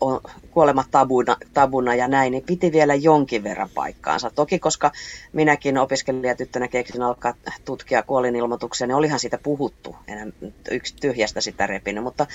on, 0.00 0.20
kuolema 0.50 0.84
tabuna, 0.90 1.36
tabuna 1.54 1.94
ja 1.94 2.08
näin, 2.08 2.30
niin 2.30 2.44
piti 2.44 2.72
vielä 2.72 2.94
jonkin 2.94 3.44
verran 3.44 3.70
paikkaansa. 3.74 4.30
Toki 4.30 4.58
koska 4.58 4.92
minäkin 5.32 5.78
opiskelijatyttönä 5.78 6.68
keksin 6.68 7.02
alkaa 7.02 7.34
tutkia 7.64 8.02
kuolinilmoituksia, 8.02 8.86
niin 8.86 8.96
olihan 8.96 9.20
siitä 9.20 9.38
puhuttu, 9.38 9.96
enää 10.08 10.26
yksi 10.70 10.94
tyhjästä 10.96 11.40
sitä 11.40 11.66
repinyt, 11.66 12.04
mutta 12.04 12.26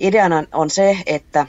ideana 0.00 0.44
on 0.52 0.70
se, 0.70 0.98
että 1.06 1.46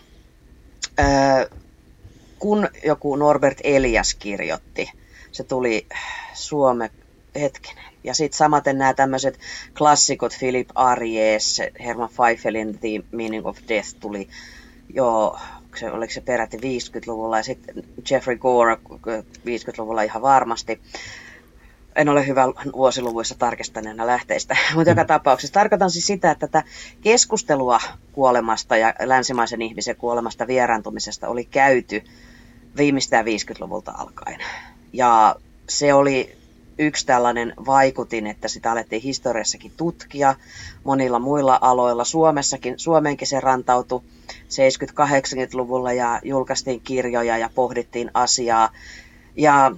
kun 2.40 2.70
joku 2.84 3.16
Norbert 3.16 3.58
Elias 3.64 4.16
kirjoitti, 4.16 4.92
se 5.32 5.44
tuli 5.44 5.88
Suome, 6.34 6.92
hetkinen. 7.36 7.84
Ja 8.04 8.14
sitten 8.14 8.38
samaten 8.38 8.78
nämä 8.78 8.94
tämmöiset 8.94 9.40
klassikot, 9.78 10.34
Philip 10.40 10.70
Arjes, 10.76 11.62
Herman 11.80 12.10
Pfeiffelin 12.10 12.80
The 12.80 13.04
Meaning 13.12 13.46
of 13.46 13.58
Death 13.68 13.96
tuli 14.00 14.28
jo, 14.94 15.40
se, 15.76 15.92
oliko 15.92 16.14
se 16.14 16.22
peräti 16.22 16.58
50-luvulla, 16.58 17.38
ja 17.38 17.44
sitten 17.44 17.84
Jeffrey 18.10 18.38
Gore 18.38 18.78
50-luvulla 19.38 20.02
ihan 20.02 20.22
varmasti. 20.22 20.82
En 21.96 22.10
ole 22.10 22.28
hyvä 22.28 22.46
vuosiluvuissa 22.74 23.36
tarkistaneena 23.36 24.08
lähteistä, 24.08 24.58
mutta 24.76 24.90
joka 24.90 25.06
tapauksessa 25.06 25.54
tarkoitan 25.54 25.92
siis 25.92 26.08
sitä, 26.08 26.32
että 26.32 26.48
tätä 26.48 26.64
keskustelua 27.02 27.80
kuolemasta 28.12 28.78
ja 28.78 28.94
länsimaisen 29.00 29.62
ihmisen 29.62 29.96
kuolemasta 29.96 30.48
vieraantumisesta 30.48 31.28
oli 31.28 31.46
käyty 31.46 32.04
viimeistään 32.78 33.26
50-luvulta 33.26 33.92
alkaen. 33.98 34.40
Ja 34.94 35.36
se 35.70 35.94
oli 35.94 36.41
yksi 36.82 37.06
tällainen 37.06 37.54
vaikutin, 37.66 38.28
että 38.28 38.48
sitä 38.48 38.72
alettiin 38.72 39.02
historiassakin 39.02 39.72
tutkia 39.78 40.36
monilla 40.84 41.20
muilla 41.20 41.60
aloilla. 41.62 42.04
Suomessakin, 42.04 42.80
Suomeenkin 42.80 43.28
se 43.28 43.40
rantautui 43.40 44.02
70-80-luvulla 44.32 45.94
ja 45.94 46.20
julkaistiin 46.24 46.82
kirjoja 46.82 47.38
ja 47.38 47.50
pohdittiin 47.56 48.12
asiaa. 48.14 48.70
Ja 49.36 49.72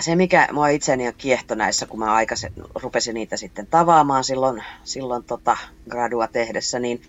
se, 0.00 0.16
mikä 0.16 0.48
mua 0.52 0.68
itseni 0.68 1.08
on 1.08 1.14
kiehto 1.18 1.54
näissä, 1.54 1.86
kun 1.86 1.98
mä 1.98 2.14
aikaisen, 2.14 2.52
rupesin 2.74 3.14
niitä 3.14 3.36
sitten 3.36 3.66
tavaamaan 3.66 4.24
silloin, 4.24 4.64
silloin 4.84 5.24
tota 5.24 5.56
gradua 5.90 6.28
tehdessä, 6.28 6.78
niin 6.78 7.02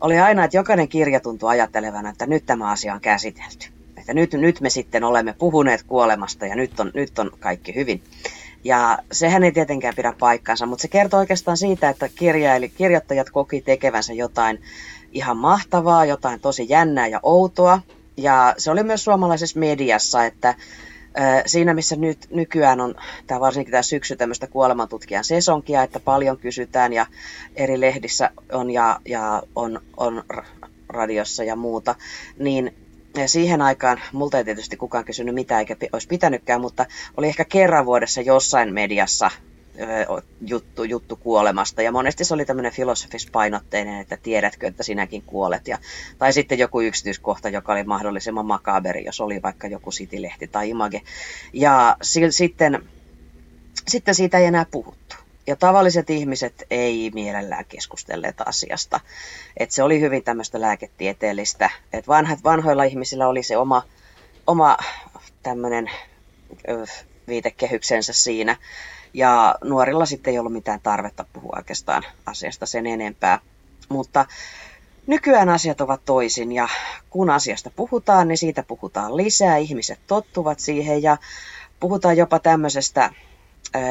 oli 0.00 0.18
aina, 0.18 0.44
että 0.44 0.56
jokainen 0.56 0.88
kirja 0.88 1.20
tuntui 1.20 1.50
ajattelevana, 1.50 2.10
että 2.10 2.26
nyt 2.26 2.46
tämä 2.46 2.70
asia 2.70 2.94
on 2.94 3.00
käsitelty 3.00 3.81
että 4.02 4.14
nyt, 4.14 4.32
nyt 4.32 4.60
me 4.60 4.70
sitten 4.70 5.04
olemme 5.04 5.34
puhuneet 5.38 5.82
kuolemasta 5.82 6.46
ja 6.46 6.56
nyt 6.56 6.80
on, 6.80 6.90
nyt 6.94 7.18
on 7.18 7.30
kaikki 7.40 7.74
hyvin. 7.74 8.02
Ja 8.64 8.98
sehän 9.12 9.44
ei 9.44 9.52
tietenkään 9.52 9.94
pidä 9.96 10.12
paikkaansa, 10.18 10.66
mutta 10.66 10.82
se 10.82 10.88
kertoo 10.88 11.20
oikeastaan 11.20 11.56
siitä, 11.56 11.88
että 11.88 12.08
kirjaili, 12.08 12.68
kirjoittajat 12.68 13.30
koki 13.30 13.60
tekevänsä 13.60 14.12
jotain 14.12 14.62
ihan 15.12 15.36
mahtavaa, 15.36 16.04
jotain 16.04 16.40
tosi 16.40 16.66
jännää 16.68 17.06
ja 17.06 17.20
outoa. 17.22 17.80
Ja 18.16 18.54
se 18.58 18.70
oli 18.70 18.82
myös 18.82 19.04
suomalaisessa 19.04 19.58
mediassa, 19.58 20.24
että 20.24 20.54
Siinä 21.46 21.74
missä 21.74 21.96
nyt 21.96 22.26
nykyään 22.30 22.80
on, 22.80 22.94
tämä 23.26 23.40
varsinkin 23.40 23.70
tämä 23.70 23.82
syksy 23.82 24.16
tämmöistä 24.16 24.46
kuolemantutkijan 24.46 25.24
sesonkia, 25.24 25.82
että 25.82 26.00
paljon 26.00 26.38
kysytään 26.38 26.92
ja 26.92 27.06
eri 27.56 27.80
lehdissä 27.80 28.30
on 28.52 28.70
ja, 28.70 29.00
ja 29.08 29.42
on, 29.54 29.80
on 29.96 30.24
radiossa 30.88 31.44
ja 31.44 31.56
muuta, 31.56 31.94
niin 32.38 32.74
ja 33.16 33.28
siihen 33.28 33.62
aikaan, 33.62 34.00
multa 34.12 34.38
ei 34.38 34.44
tietysti 34.44 34.76
kukaan 34.76 35.04
kysynyt 35.04 35.34
mitä 35.34 35.58
eikä 35.58 35.76
olisi 35.92 36.08
pitänytkään, 36.08 36.60
mutta 36.60 36.86
oli 37.16 37.28
ehkä 37.28 37.44
kerran 37.44 37.86
vuodessa 37.86 38.20
jossain 38.20 38.74
mediassa 38.74 39.30
juttu, 40.46 40.84
juttu 40.84 41.16
kuolemasta. 41.16 41.82
Ja 41.82 41.92
monesti 41.92 42.24
se 42.24 42.34
oli 42.34 42.44
tämmöinen 42.44 42.72
filosofispainotteinen, 42.72 44.00
että 44.00 44.18
tiedätkö, 44.22 44.66
että 44.66 44.82
sinäkin 44.82 45.22
kuolet. 45.22 45.68
Ja, 45.68 45.78
tai 46.18 46.32
sitten 46.32 46.58
joku 46.58 46.80
yksityiskohta, 46.80 47.48
joka 47.48 47.72
oli 47.72 47.84
mahdollisimman 47.84 48.46
makaberi, 48.46 49.04
jos 49.04 49.20
oli 49.20 49.42
vaikka 49.42 49.66
joku 49.66 49.90
sitilehti 49.90 50.48
tai 50.48 50.70
image. 50.70 51.02
Ja 51.52 51.96
si- 52.02 52.32
sitten 52.32 52.88
sitten 53.88 54.14
siitä 54.14 54.38
ei 54.38 54.44
enää 54.44 54.66
puhuttu. 54.70 55.16
Ja 55.46 55.56
tavalliset 55.56 56.10
ihmiset 56.10 56.62
ei 56.70 57.10
mielellään 57.14 57.64
keskustelleet 57.64 58.36
asiasta. 58.46 59.00
Et 59.56 59.70
se 59.70 59.82
oli 59.82 60.00
hyvin 60.00 60.24
tämmöistä 60.24 60.60
lääketieteellistä. 60.60 61.70
Et 61.92 62.08
vanhat, 62.08 62.44
vanhoilla 62.44 62.84
ihmisillä 62.84 63.28
oli 63.28 63.42
se 63.42 63.56
oma, 63.56 63.82
oma 64.46 64.76
tämmöinen 65.42 65.90
viitekehyksensä 67.28 68.12
siinä. 68.12 68.56
Ja 69.14 69.54
nuorilla 69.64 70.06
sitten 70.06 70.32
ei 70.32 70.38
ollut 70.38 70.52
mitään 70.52 70.80
tarvetta 70.82 71.24
puhua 71.32 71.52
oikeastaan 71.56 72.02
asiasta 72.26 72.66
sen 72.66 72.86
enempää. 72.86 73.38
Mutta 73.88 74.26
nykyään 75.06 75.48
asiat 75.48 75.80
ovat 75.80 76.04
toisin 76.04 76.52
ja 76.52 76.68
kun 77.10 77.30
asiasta 77.30 77.70
puhutaan, 77.76 78.28
niin 78.28 78.38
siitä 78.38 78.62
puhutaan 78.62 79.16
lisää. 79.16 79.56
Ihmiset 79.56 80.00
tottuvat 80.06 80.60
siihen 80.60 81.02
ja 81.02 81.16
puhutaan 81.80 82.16
jopa 82.16 82.38
tämmöisestä, 82.38 83.10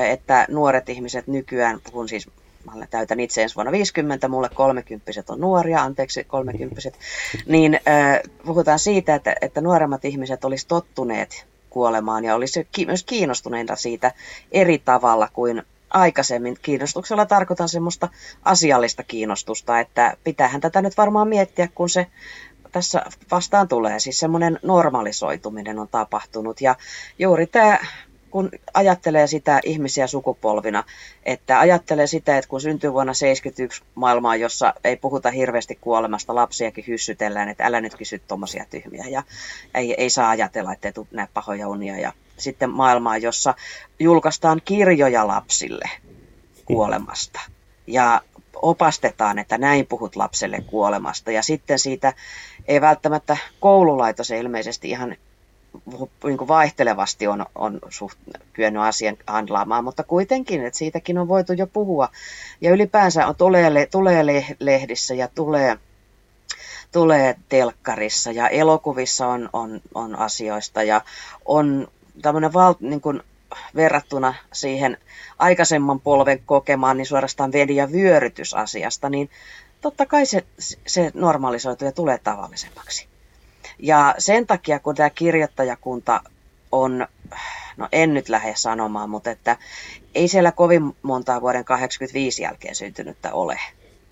että 0.10 0.46
nuoret 0.50 0.90
ihmiset 0.90 1.28
nykyään, 1.28 1.80
puhun 1.92 2.10
siis 2.10 2.30
mä 2.66 2.88
täytän 2.88 3.20
itse 3.20 3.42
ensi 3.42 3.56
vuonna 3.56 3.72
50, 3.72 4.28
mulle 4.28 4.50
kolmekymppiset 4.54 5.30
on 5.30 5.40
nuoria, 5.40 5.82
anteeksi 5.82 6.24
kolmekymppiset, 6.24 7.00
niin 7.46 7.80
puhutaan 8.46 8.80
siitä, 8.80 9.16
että, 9.16 9.36
että 9.42 9.62
nuoremmat 9.62 10.06
ihmiset 10.06 10.46
olisi 10.46 10.68
tottuneet 10.68 11.46
kuolemaan 11.70 12.26
ja 12.26 12.36
olisi 12.36 12.68
myös 12.88 13.04
kiinnostuneita 13.04 13.76
siitä 13.76 14.12
eri 14.52 14.80
tavalla 14.80 15.30
kuin 15.34 15.64
aikaisemmin. 15.90 16.58
Kiinnostuksella 16.62 17.26
tarkoitan 17.26 17.70
semmoista 17.70 18.10
asiallista 18.44 19.04
kiinnostusta, 19.04 19.80
että 19.80 20.18
pitäähän 20.24 20.62
tätä 20.62 20.82
nyt 20.82 20.98
varmaan 20.98 21.28
miettiä, 21.28 21.70
kun 21.76 21.90
se 21.90 22.08
tässä 22.72 23.06
vastaan 23.32 23.68
tulee. 23.68 24.00
Siis 24.00 24.20
semmoinen 24.20 24.60
normalisoituminen 24.64 25.80
on 25.80 25.88
tapahtunut 25.88 26.62
ja 26.62 26.76
juuri 27.20 27.48
tämä 27.48 27.80
kun 28.32 28.50
ajattelee 28.74 29.28
sitä 29.28 29.60
ihmisiä 29.64 30.08
sukupolvina, 30.08 30.84
että 31.24 31.60
ajattelee 31.60 32.08
sitä, 32.08 32.38
että 32.38 32.50
kun 32.50 32.62
syntyy 32.62 32.94
vuonna 32.94 33.14
71 33.14 33.84
maailmaa, 33.96 34.36
jossa 34.36 34.74
ei 34.84 34.96
puhuta 34.96 35.32
hirveästi 35.32 35.78
kuolemasta, 35.82 36.36
lapsiakin 36.36 36.86
hyssytellään, 36.88 37.50
että 37.50 37.66
älä 37.66 37.82
nyt 37.82 37.96
kysy 37.96 38.22
tuommoisia 38.28 38.66
tyhmiä 38.70 39.06
ja 39.10 39.24
ei, 39.76 39.94
ei 39.98 40.10
saa 40.10 40.30
ajatella, 40.30 40.74
että 40.74 40.88
ei 40.88 40.94
tule 40.94 41.08
näin 41.12 41.30
pahoja 41.34 41.68
unia. 41.68 42.00
Ja 42.00 42.14
sitten 42.38 42.70
maailmaa, 42.70 43.18
jossa 43.18 43.54
julkaistaan 44.00 44.62
kirjoja 44.66 45.28
lapsille 45.28 45.90
kuolemasta 46.66 47.40
ja 47.88 48.22
opastetaan, 48.62 49.40
että 49.40 49.58
näin 49.58 49.88
puhut 49.88 50.16
lapselle 50.16 50.62
kuolemasta. 50.68 51.32
Ja 51.32 51.44
sitten 51.44 51.80
siitä 51.80 52.14
ei 52.68 52.82
välttämättä 52.82 53.38
koululaitos 53.60 54.32
ilmeisesti 54.32 54.90
ihan 54.90 55.16
niin 56.24 56.38
kuin 56.38 56.48
vaihtelevasti 56.48 57.28
on, 57.28 57.46
on 57.56 57.80
suht, 57.90 58.18
kyennyt 58.54 58.84
asian 58.84 59.18
handlaamaan, 59.28 59.84
mutta 59.84 60.04
kuitenkin, 60.04 60.66
että 60.66 60.78
siitäkin 60.78 61.18
on 61.18 61.28
voitu 61.28 61.54
jo 61.54 61.68
puhua. 61.68 62.10
Ja 62.62 62.72
ylipäänsä 62.72 63.28
on, 63.28 63.36
tulee, 63.36 63.88
tulee 63.92 64.46
lehdissä 64.60 65.14
ja 65.14 65.28
tulee, 65.28 65.78
tulee 66.92 67.36
telkkarissa 67.50 68.32
ja 68.32 68.50
elokuvissa 68.50 69.28
on, 69.28 69.50
on, 69.54 69.82
on 69.96 70.16
asioista 70.16 70.84
ja 70.84 71.02
on 71.46 71.88
tämmöinen 72.22 72.54
val, 72.54 72.74
niin 72.80 73.02
kuin 73.02 73.24
verrattuna 73.76 74.34
siihen 74.54 74.98
aikaisemman 75.40 76.00
polven 76.00 76.40
kokemaan, 76.46 76.98
niin 76.98 77.06
suorastaan 77.06 77.52
vedi- 77.52 77.76
ja 77.76 77.92
vyörytysasiasta, 77.92 79.10
niin 79.10 79.30
totta 79.82 80.06
kai 80.06 80.26
se, 80.26 80.44
se 80.88 81.12
normalisoituu 81.14 81.86
ja 81.86 81.92
tulee 81.92 82.18
tavallisemmaksi. 82.18 83.11
Ja 83.82 84.16
sen 84.18 84.48
takia, 84.48 84.80
kun 84.80 84.96
tämä 84.96 85.10
kirjoittajakunta 85.10 86.22
on, 86.72 87.08
no 87.78 87.88
en 87.92 88.14
nyt 88.14 88.30
lähde 88.30 88.54
sanomaan, 88.56 89.10
mutta 89.10 89.32
että 89.32 89.58
ei 90.16 90.28
siellä 90.28 90.52
kovin 90.52 90.96
montaa 91.02 91.42
vuoden 91.42 91.66
85 91.66 92.44
jälkeen 92.44 92.76
syntynyttä 92.76 93.34
ole. 93.34 93.60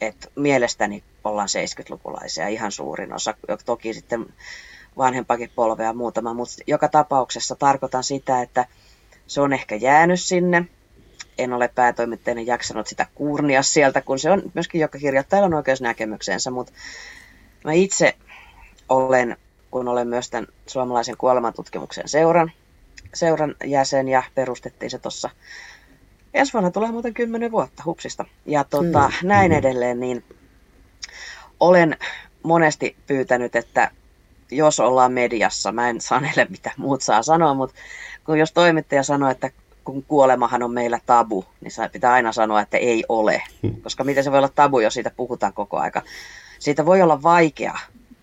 Et 0.02 0.32
mielestäni 0.36 1.04
ollaan 1.24 1.48
70-lukulaisia 1.48 2.48
ihan 2.48 2.72
suurin 2.72 3.14
osa, 3.14 3.34
toki 3.66 3.94
sitten 3.94 4.26
vanhempakin 4.98 5.52
polvea 5.56 5.94
muutama, 5.94 6.34
mutta 6.34 6.56
joka 6.68 6.88
tapauksessa 6.88 7.56
tarkoitan 7.56 8.04
sitä, 8.04 8.42
että 8.42 8.66
se 9.28 9.42
on 9.42 9.54
ehkä 9.54 9.76
jäänyt 9.76 10.22
sinne. 10.22 10.66
En 11.38 11.54
ole 11.54 11.68
päätoimittajana 11.68 12.42
jaksanut 12.42 12.88
sitä 12.88 13.08
kuurnia 13.16 13.64
sieltä, 13.64 14.02
kun 14.02 14.20
se 14.20 14.32
on 14.32 14.52
myöskin 14.54 14.82
joka 14.82 15.00
kirjoittajalla 15.00 15.46
on 15.46 15.54
oikeus 15.54 15.82
näkemyksensä, 15.82 16.52
mutta 16.52 16.74
mä 17.64 17.74
itse 17.74 18.16
olen 18.90 19.38
kun 19.72 19.88
olen 19.88 20.08
myös 20.08 20.30
tämän 20.30 20.48
suomalaisen 20.68 21.18
kuolemantutkimuksen 21.18 22.08
seuran, 22.08 22.52
seuran 23.14 23.56
jäsen 23.66 24.08
ja 24.08 24.24
perustettiin 24.36 24.90
se 24.90 25.00
tuossa 25.00 25.30
ensi 26.34 26.54
vuonna 26.54 26.72
tulee 26.72 26.92
muuten 26.92 27.14
kymmenen 27.14 27.52
vuotta 27.52 27.84
hupsista. 27.86 28.26
Ja 28.46 28.64
tota, 28.64 29.12
mm. 29.22 29.28
näin 29.28 29.52
edelleen, 29.52 30.00
niin 30.00 30.24
olen 31.60 31.98
monesti 32.44 32.96
pyytänyt, 33.08 33.56
että 33.56 33.92
jos 34.52 34.80
ollaan 34.80 35.12
mediassa, 35.12 35.72
mä 35.72 35.90
en 35.90 36.02
sanele 36.02 36.48
mitä 36.50 36.72
muut 36.78 37.02
saa 37.02 37.24
sanoa, 37.24 37.54
mutta 37.54 37.76
kun 38.26 38.40
jos 38.40 38.52
toimittaja 38.52 39.04
sanoo, 39.04 39.30
että 39.30 39.52
kun 39.84 40.04
kuolemahan 40.04 40.64
on 40.64 40.72
meillä 40.72 41.00
tabu, 41.06 41.46
niin 41.62 41.72
pitää 41.92 42.14
aina 42.14 42.32
sanoa, 42.32 42.62
että 42.62 42.78
ei 42.78 43.04
ole. 43.10 43.44
Hmm. 43.64 43.82
Koska 43.82 44.04
miten 44.04 44.24
se 44.24 44.32
voi 44.32 44.38
olla 44.38 44.50
tabu, 44.56 44.80
jos 44.80 44.94
siitä 44.94 45.12
puhutaan 45.18 45.54
koko 45.54 45.78
aika. 45.78 46.02
Siitä 46.60 46.86
voi 46.86 47.02
olla 47.02 47.24
vaikea 47.24 47.80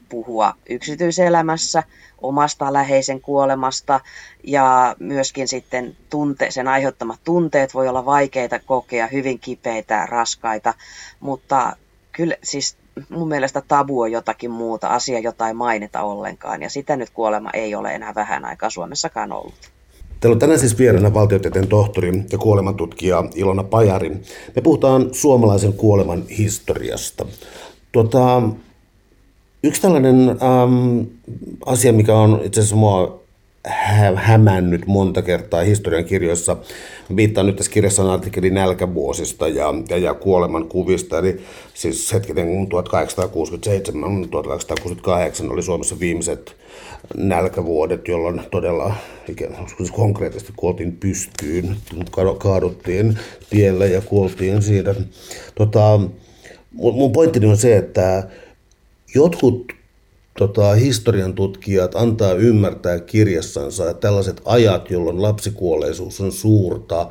puhua 0.09 0.55
yksityiselämässä 0.69 1.83
omasta 2.19 2.73
läheisen 2.73 3.21
kuolemasta 3.21 4.01
ja 4.45 4.97
myöskin 4.99 5.49
sitten 5.49 5.97
tunte, 6.11 6.51
sen 6.51 6.69
aiheuttamat 6.69 7.21
tunteet 7.25 7.75
voi 7.75 7.89
olla 7.89 8.05
vaikeita 8.05 8.59
kokea, 8.59 9.07
hyvin 9.07 9.39
kipeitä, 9.39 10.07
raskaita, 10.07 10.75
mutta 11.21 11.77
kyllä 12.13 12.37
siis 12.43 12.77
mun 13.09 13.29
mielestä 13.29 13.63
tabu 13.69 14.01
on 14.01 14.13
jotakin 14.13 14.51
muuta, 14.51 14.89
asia 14.89 15.19
jota 15.19 15.49
ei 15.49 15.55
mainita 15.55 16.03
ollenkaan 16.03 16.63
ja 16.63 16.71
sitä 16.71 16.97
nyt 16.97 17.11
kuolema 17.11 17.51
ei 17.51 17.75
ole 17.75 17.95
enää 17.95 18.15
vähän 18.15 18.45
aikaa 18.45 18.71
Suomessakaan 18.71 19.33
ollut. 19.33 19.77
Täällä 20.21 20.35
on 20.35 20.39
tänään 20.39 20.61
siis 20.61 20.79
vieraana 20.79 21.15
valtiotieteen 21.15 21.69
tohtori 21.69 22.25
ja 22.33 22.39
kuolemantutkija 22.39 23.25
Ilona 23.35 23.65
Pajari. 23.65 24.11
Me 24.57 24.63
puhutaan 24.63 25.15
suomalaisen 25.15 25.73
kuoleman 25.73 26.29
historiasta. 26.29 27.27
Tuota, 27.93 28.43
Yksi 29.67 29.83
tällainen 29.83 30.29
äm, 30.29 31.07
asia, 31.67 31.93
mikä 31.93 32.15
on 32.15 32.41
itse 32.45 32.61
asiassa 32.61 32.77
mua 32.77 33.21
hä- 33.67 34.17
hämännyt 34.17 34.87
monta 34.87 35.23
kertaa 35.23 35.63
historian 35.63 36.05
kirjoissa. 36.05 36.57
Viittaan 37.17 37.47
nyt 37.47 37.57
tässä 37.57 37.73
kirjassa 37.73 38.13
artikkeli 38.13 38.51
nälkävuosista 38.51 39.49
ja, 39.49 39.75
ja, 39.89 39.99
ja 39.99 40.15
kuoleman 40.15 40.69
kuvista. 40.69 41.19
Eli 41.19 41.41
siis 41.75 42.13
hetkinen 42.13 42.67
1867 42.69 44.29
1868 44.31 45.51
oli 45.51 45.63
Suomessa 45.63 46.01
viimeiset 46.01 46.57
nälkävuodet, 47.17 48.09
jolloin 48.09 48.43
todella 48.51 48.95
siis 49.77 49.91
konkreettisesti 49.91 50.53
kuoltiin 50.57 50.93
pystyyn, 50.93 51.77
kaaduttiin 52.39 53.19
tielle 53.51 53.89
ja 53.89 54.01
kuoltiin 54.01 54.63
siitä. 54.63 54.95
Tota, 55.55 56.01
mun 56.73 57.13
pointtini 57.13 57.47
on 57.47 57.57
se, 57.57 57.77
että 57.77 58.29
Jotkut 59.15 59.73
tota, 60.39 60.73
historian 60.73 61.35
tutkijat 61.35 61.95
antaa 61.95 62.33
ymmärtää 62.33 63.01
kirjassansa, 63.01 63.91
että 63.91 64.01
tällaiset 64.01 64.41
ajat, 64.45 64.91
jolloin 64.91 65.23
lapsikuolleisuus 65.23 66.21
on 66.21 66.33
suurta, 66.33 67.11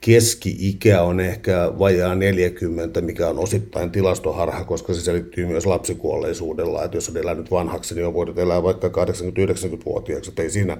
keski-ikä 0.00 1.02
on 1.02 1.20
ehkä 1.20 1.72
vajaa 1.78 2.14
40, 2.14 3.00
mikä 3.00 3.28
on 3.28 3.38
osittain 3.38 3.90
tilastoharha, 3.90 4.64
koska 4.64 4.94
se 4.94 5.00
selittyy 5.00 5.46
myös 5.46 5.66
lapsikuolleisuudella, 5.66 6.84
että 6.84 6.96
jos 6.96 7.08
on 7.08 7.16
elänyt 7.16 7.50
vanhaksi, 7.50 7.94
niin 7.94 8.06
on 8.06 8.14
voinut 8.14 8.38
elää 8.38 8.62
vaikka 8.62 8.88
80-90-vuotiaaksi, 8.88 10.30
että 10.30 10.42
ei 10.42 10.50
siinä 10.50 10.78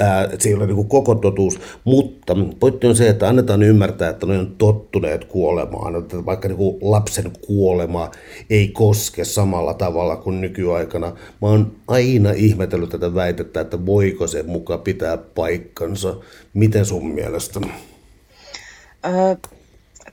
Ää, 0.00 0.28
se 0.38 0.48
ei 0.48 0.54
ole 0.54 0.66
niin 0.66 0.88
koko 0.88 1.14
totuus, 1.14 1.60
mutta 1.84 2.36
pointti 2.60 2.86
on 2.86 2.96
se, 2.96 3.08
että 3.08 3.28
annetaan 3.28 3.62
ymmärtää, 3.62 4.10
että 4.10 4.26
ne 4.26 4.38
on 4.38 4.54
tottuneet 4.58 5.24
kuolemaan, 5.24 5.96
että 5.96 6.26
vaikka 6.26 6.48
niin 6.48 6.78
lapsen 6.80 7.32
kuolema 7.46 8.10
ei 8.50 8.68
koske 8.68 9.24
samalla 9.24 9.74
tavalla 9.74 10.16
kuin 10.16 10.40
nykyaikana. 10.40 11.06
Mä 11.42 11.48
oon 11.48 11.72
aina 11.88 12.30
ihmetellyt 12.30 12.90
tätä 12.90 13.14
väitettä, 13.14 13.60
että 13.60 13.86
voiko 13.86 14.26
se 14.26 14.42
muka 14.42 14.78
pitää 14.78 15.16
paikkansa. 15.16 16.16
Miten 16.54 16.86
sun 16.86 17.06
mielestä? 17.06 17.60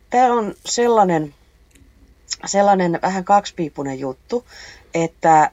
Tämä 0.10 0.34
on 0.34 0.54
sellainen, 0.65 1.34
sellainen 2.46 3.00
vähän 3.02 3.24
kaksipiipunen 3.24 4.00
juttu, 4.00 4.46
että 4.94 5.52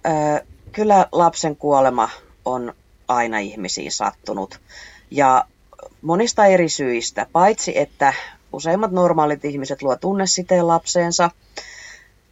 kyllä 0.73 1.07
lapsen 1.13 1.57
kuolema 1.57 2.09
on 2.45 2.73
aina 3.09 3.39
ihmisiin 3.39 3.93
sattunut. 3.93 4.61
Ja 5.11 5.45
monista 6.03 6.47
eri 6.47 6.69
syistä, 6.69 7.27
paitsi 7.33 7.79
että 7.79 8.15
useimmat 8.53 8.93
normaalit 8.93 9.45
ihmiset 9.45 9.83
luo 9.83 9.97
tunnesiteen 9.97 10.69
lapseensa, 10.69 11.31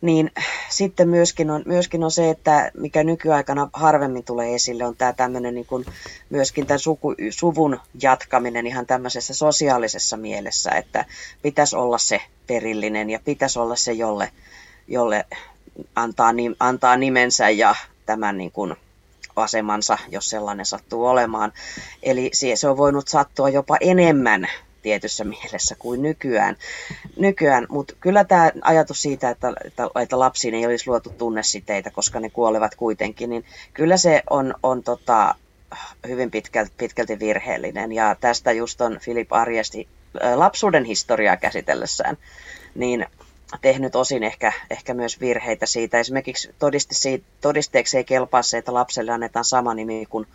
niin 0.01 0.31
sitten 0.69 1.09
myöskin 1.09 1.51
on, 1.51 1.63
myöskin 1.67 2.05
on 2.05 2.11
se, 2.11 2.31
että 2.31 2.71
mikä 2.79 3.05
nykyaikana 3.05 3.71
harvemmin 3.73 4.25
tulee 4.25 4.55
esille, 4.55 4.85
on 4.85 4.97
tämä 4.97 5.13
tämmöinen 5.13 5.55
niin 5.55 5.67
kuin 5.67 5.85
myöskin 6.31 6.67
tämän 6.67 6.79
suku, 6.79 7.15
suvun 7.31 7.81
jatkaminen 8.03 8.67
ihan 8.67 8.87
tämmöisessä 8.87 9.35
sosiaalisessa 9.35 10.17
mielessä, 10.17 10.71
että 10.71 11.05
pitäisi 11.43 11.77
olla 11.77 11.99
se 11.99 12.21
perillinen 12.47 13.11
ja 13.11 13.21
pitäisi 13.25 13.59
olla 13.59 13.77
se, 13.77 13.93
jolle, 13.93 14.31
jolle 14.89 15.27
antaa, 15.95 16.33
antaa 16.61 16.97
nimensä 16.97 17.51
ja 17.51 17.75
tämän 18.07 18.39
niin 18.39 18.53
kuin 18.53 18.77
asemansa, 19.37 19.99
jos 20.09 20.31
sellainen 20.31 20.67
sattuu 20.67 21.07
olemaan. 21.07 21.53
Eli 22.03 22.31
se 22.55 22.69
on 22.69 22.77
voinut 22.77 23.09
sattua 23.09 23.49
jopa 23.49 23.77
enemmän 23.81 24.49
tietyssä 24.83 25.25
mielessä 25.25 25.75
kuin 25.79 26.03
nykyään. 26.03 26.57
nykyään. 27.17 27.67
Mutta 27.69 27.95
kyllä 28.01 28.25
tämä 28.25 28.51
ajatus 28.63 29.03
siitä, 29.03 29.31
että, 29.31 29.53
että, 29.65 29.89
että 30.03 30.19
lapsiin 30.19 30.55
ei 30.55 30.67
olisi 30.67 30.91
luotu 30.91 31.11
tunnesiteitä, 31.19 31.91
koska 31.91 32.21
ne 32.21 32.31
kuolevat 32.31 32.75
kuitenkin, 32.75 33.31
niin 33.31 33.45
kyllä 33.75 33.97
se 33.97 34.23
on, 34.31 34.55
on 34.63 34.83
tota, 34.83 35.35
hyvin 36.09 36.31
pitkälti, 36.31 36.73
pitkälti 36.77 37.19
virheellinen. 37.19 37.93
Ja 37.93 38.17
tästä 38.21 38.53
just 38.53 38.81
on 38.81 38.99
Filip 39.01 39.33
Arjesti 39.33 39.89
lapsuuden 40.35 40.85
historiaa 40.85 41.37
käsitellessään, 41.37 42.17
niin 42.75 43.07
tehnyt 43.61 43.97
osin 43.97 44.23
ehkä, 44.23 44.53
ehkä 44.71 44.95
myös 44.95 45.21
virheitä 45.21 45.67
siitä. 45.67 45.99
Esimerkiksi 45.99 46.55
todiste, 46.59 46.95
todisteeksi 47.41 47.97
ei 47.97 48.05
kelpaa 48.05 48.43
se, 48.43 48.59
että 48.59 48.75
lapselle 48.75 49.13
annetaan 49.13 49.45
sama 49.45 49.75
nimi 49.75 50.07
kuin 50.07 50.27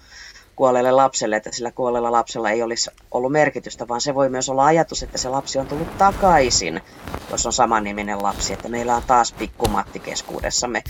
kuolleelle 0.55 0.91
lapselle, 0.91 1.35
että 1.35 1.51
sillä 1.51 1.71
kuolleella 1.71 2.11
lapsella 2.11 2.49
ei 2.49 2.63
olisi 2.63 2.91
ollut 3.11 3.31
merkitystä, 3.31 3.87
vaan 3.87 4.01
se 4.01 4.15
voi 4.15 4.29
myös 4.29 4.49
olla 4.49 4.65
ajatus, 4.65 5.03
että 5.03 5.17
se 5.17 5.29
lapsi 5.29 5.59
on 5.59 5.67
tullut 5.67 5.97
takaisin, 5.97 6.81
jos 7.31 7.45
on 7.45 7.53
samanniminen 7.53 8.23
lapsi, 8.23 8.53
että 8.53 8.69
meillä 8.69 8.95
on 8.95 9.03
taas 9.07 9.31
pikkumatti 9.31 9.99
keskuudessamme. 9.99 10.83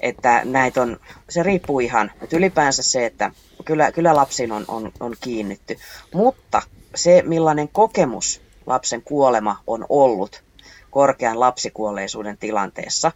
Että 0.00 0.42
näitä 0.44 0.82
on, 0.82 1.00
se 1.28 1.42
riippuu 1.42 1.80
ihan, 1.80 2.12
että 2.22 2.36
ylipäänsä 2.36 2.82
se, 2.82 3.06
että 3.06 3.30
kyllä, 3.64 3.92
kyllä 3.92 4.16
lapsiin 4.16 4.52
on, 4.52 4.64
on, 4.68 4.92
on 5.00 5.16
kiinnitty, 5.20 5.78
mutta 6.14 6.62
se 6.94 7.22
millainen 7.26 7.68
kokemus 7.68 8.40
lapsen 8.66 9.02
kuolema 9.02 9.56
on 9.66 9.86
ollut 9.88 10.42
korkean 10.90 11.40
lapsikuolleisuuden 11.40 12.38
tilanteessa, 12.38 13.12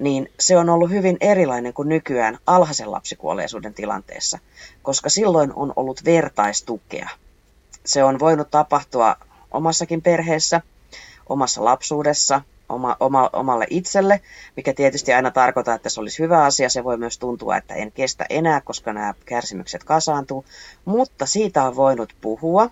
niin 0.00 0.32
se 0.40 0.56
on 0.56 0.68
ollut 0.68 0.90
hyvin 0.90 1.16
erilainen 1.20 1.72
kuin 1.72 1.88
nykyään 1.88 2.38
alhaisen 2.46 2.90
lapsikuolleisuuden 2.90 3.74
tilanteessa, 3.74 4.38
koska 4.82 5.08
silloin 5.08 5.52
on 5.56 5.72
ollut 5.76 6.04
vertaistukea. 6.04 7.08
Se 7.84 8.04
on 8.04 8.18
voinut 8.18 8.50
tapahtua 8.50 9.16
omassakin 9.50 10.02
perheessä, 10.02 10.60
omassa 11.28 11.64
lapsuudessa, 11.64 12.40
oma, 12.68 12.96
oma, 13.00 13.30
omalle 13.32 13.66
itselle, 13.70 14.20
mikä 14.56 14.72
tietysti 14.72 15.12
aina 15.12 15.30
tarkoittaa, 15.30 15.74
että 15.74 15.88
se 15.88 16.00
olisi 16.00 16.22
hyvä 16.22 16.44
asia. 16.44 16.68
Se 16.68 16.84
voi 16.84 16.96
myös 16.96 17.18
tuntua, 17.18 17.56
että 17.56 17.74
en 17.74 17.92
kestä 17.92 18.26
enää, 18.30 18.60
koska 18.60 18.92
nämä 18.92 19.14
kärsimykset 19.26 19.84
kasaantuu, 19.84 20.44
mutta 20.84 21.26
siitä 21.26 21.64
on 21.64 21.76
voinut 21.76 22.14
puhua. 22.20 22.70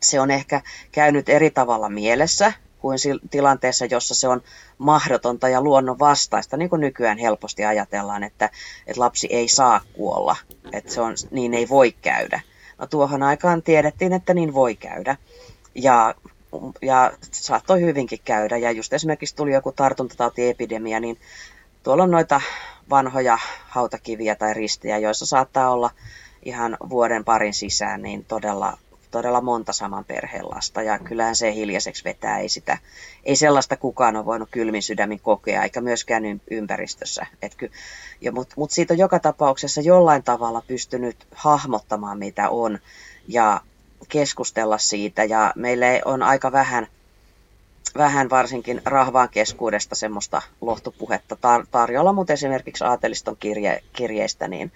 Se 0.00 0.20
on 0.20 0.30
ehkä 0.30 0.60
käynyt 0.92 1.28
eri 1.28 1.50
tavalla 1.50 1.88
mielessä, 1.88 2.52
kuin 2.80 2.98
tilanteessa, 3.30 3.84
jossa 3.84 4.14
se 4.14 4.28
on 4.28 4.42
mahdotonta 4.78 5.48
ja 5.48 5.60
luonnon 5.60 5.98
vastaista, 5.98 6.56
niin 6.56 6.70
kuin 6.70 6.80
nykyään 6.80 7.18
helposti 7.18 7.64
ajatellaan, 7.64 8.24
että, 8.24 8.50
että 8.86 9.00
lapsi 9.00 9.26
ei 9.30 9.48
saa 9.48 9.80
kuolla, 9.92 10.36
että 10.72 10.92
se 10.92 11.00
on, 11.00 11.14
niin 11.30 11.54
ei 11.54 11.68
voi 11.68 11.92
käydä. 11.92 12.40
No 12.78 12.86
tuohon 12.86 13.22
aikaan 13.22 13.62
tiedettiin, 13.62 14.12
että 14.12 14.34
niin 14.34 14.54
voi 14.54 14.76
käydä. 14.76 15.16
Ja, 15.74 16.14
ja 16.82 17.12
saattoi 17.30 17.80
hyvinkin 17.80 18.20
käydä. 18.24 18.56
Ja 18.56 18.70
just 18.70 18.92
esimerkiksi 18.92 19.36
tuli 19.36 19.52
joku 19.52 19.72
tartuntatautiepidemia, 19.72 21.00
niin 21.00 21.18
tuolla 21.82 22.02
on 22.02 22.10
noita 22.10 22.40
vanhoja 22.90 23.38
hautakiviä 23.68 24.34
tai 24.34 24.54
ristejä, 24.54 24.98
joissa 24.98 25.26
saattaa 25.26 25.70
olla 25.70 25.90
ihan 26.42 26.76
vuoden 26.88 27.24
parin 27.24 27.54
sisään 27.54 28.02
niin 28.02 28.24
todella 28.24 28.78
todella 29.10 29.40
monta 29.40 29.72
saman 29.72 30.04
perheen 30.04 30.50
lasta 30.50 30.82
ja 30.82 30.98
kyllähän 30.98 31.36
se 31.36 31.54
hiljaiseksi 31.54 32.04
vetää. 32.04 32.38
Ei, 32.38 32.48
sitä, 32.48 32.78
ei 33.24 33.36
sellaista 33.36 33.76
kukaan 33.76 34.16
ole 34.16 34.24
voinut 34.24 34.48
kylmin 34.50 34.82
sydämin 34.82 35.20
kokea, 35.20 35.62
eikä 35.62 35.80
myöskään 35.80 36.22
ympäristössä. 36.50 37.26
Mutta 38.32 38.54
mut 38.56 38.70
siitä 38.70 38.94
on 38.94 38.98
joka 38.98 39.18
tapauksessa 39.18 39.80
jollain 39.80 40.22
tavalla 40.22 40.62
pystynyt 40.66 41.16
hahmottamaan, 41.34 42.18
mitä 42.18 42.48
on 42.48 42.78
ja 43.28 43.60
keskustella 44.08 44.78
siitä. 44.78 45.24
Ja 45.24 45.52
meille 45.56 46.02
on 46.04 46.22
aika 46.22 46.52
vähän, 46.52 46.86
vähän 47.96 48.30
varsinkin 48.30 48.82
rahvaan 48.84 49.28
keskuudesta 49.28 49.94
semmoista 49.94 50.42
lohtupuhetta 50.60 51.34
tar- 51.34 51.66
tarjolla, 51.70 52.12
mutta 52.12 52.32
esimerkiksi 52.32 52.84
aateliston 52.84 53.36
kirje, 53.36 53.82
kirjeistä, 53.92 54.48
niin 54.48 54.72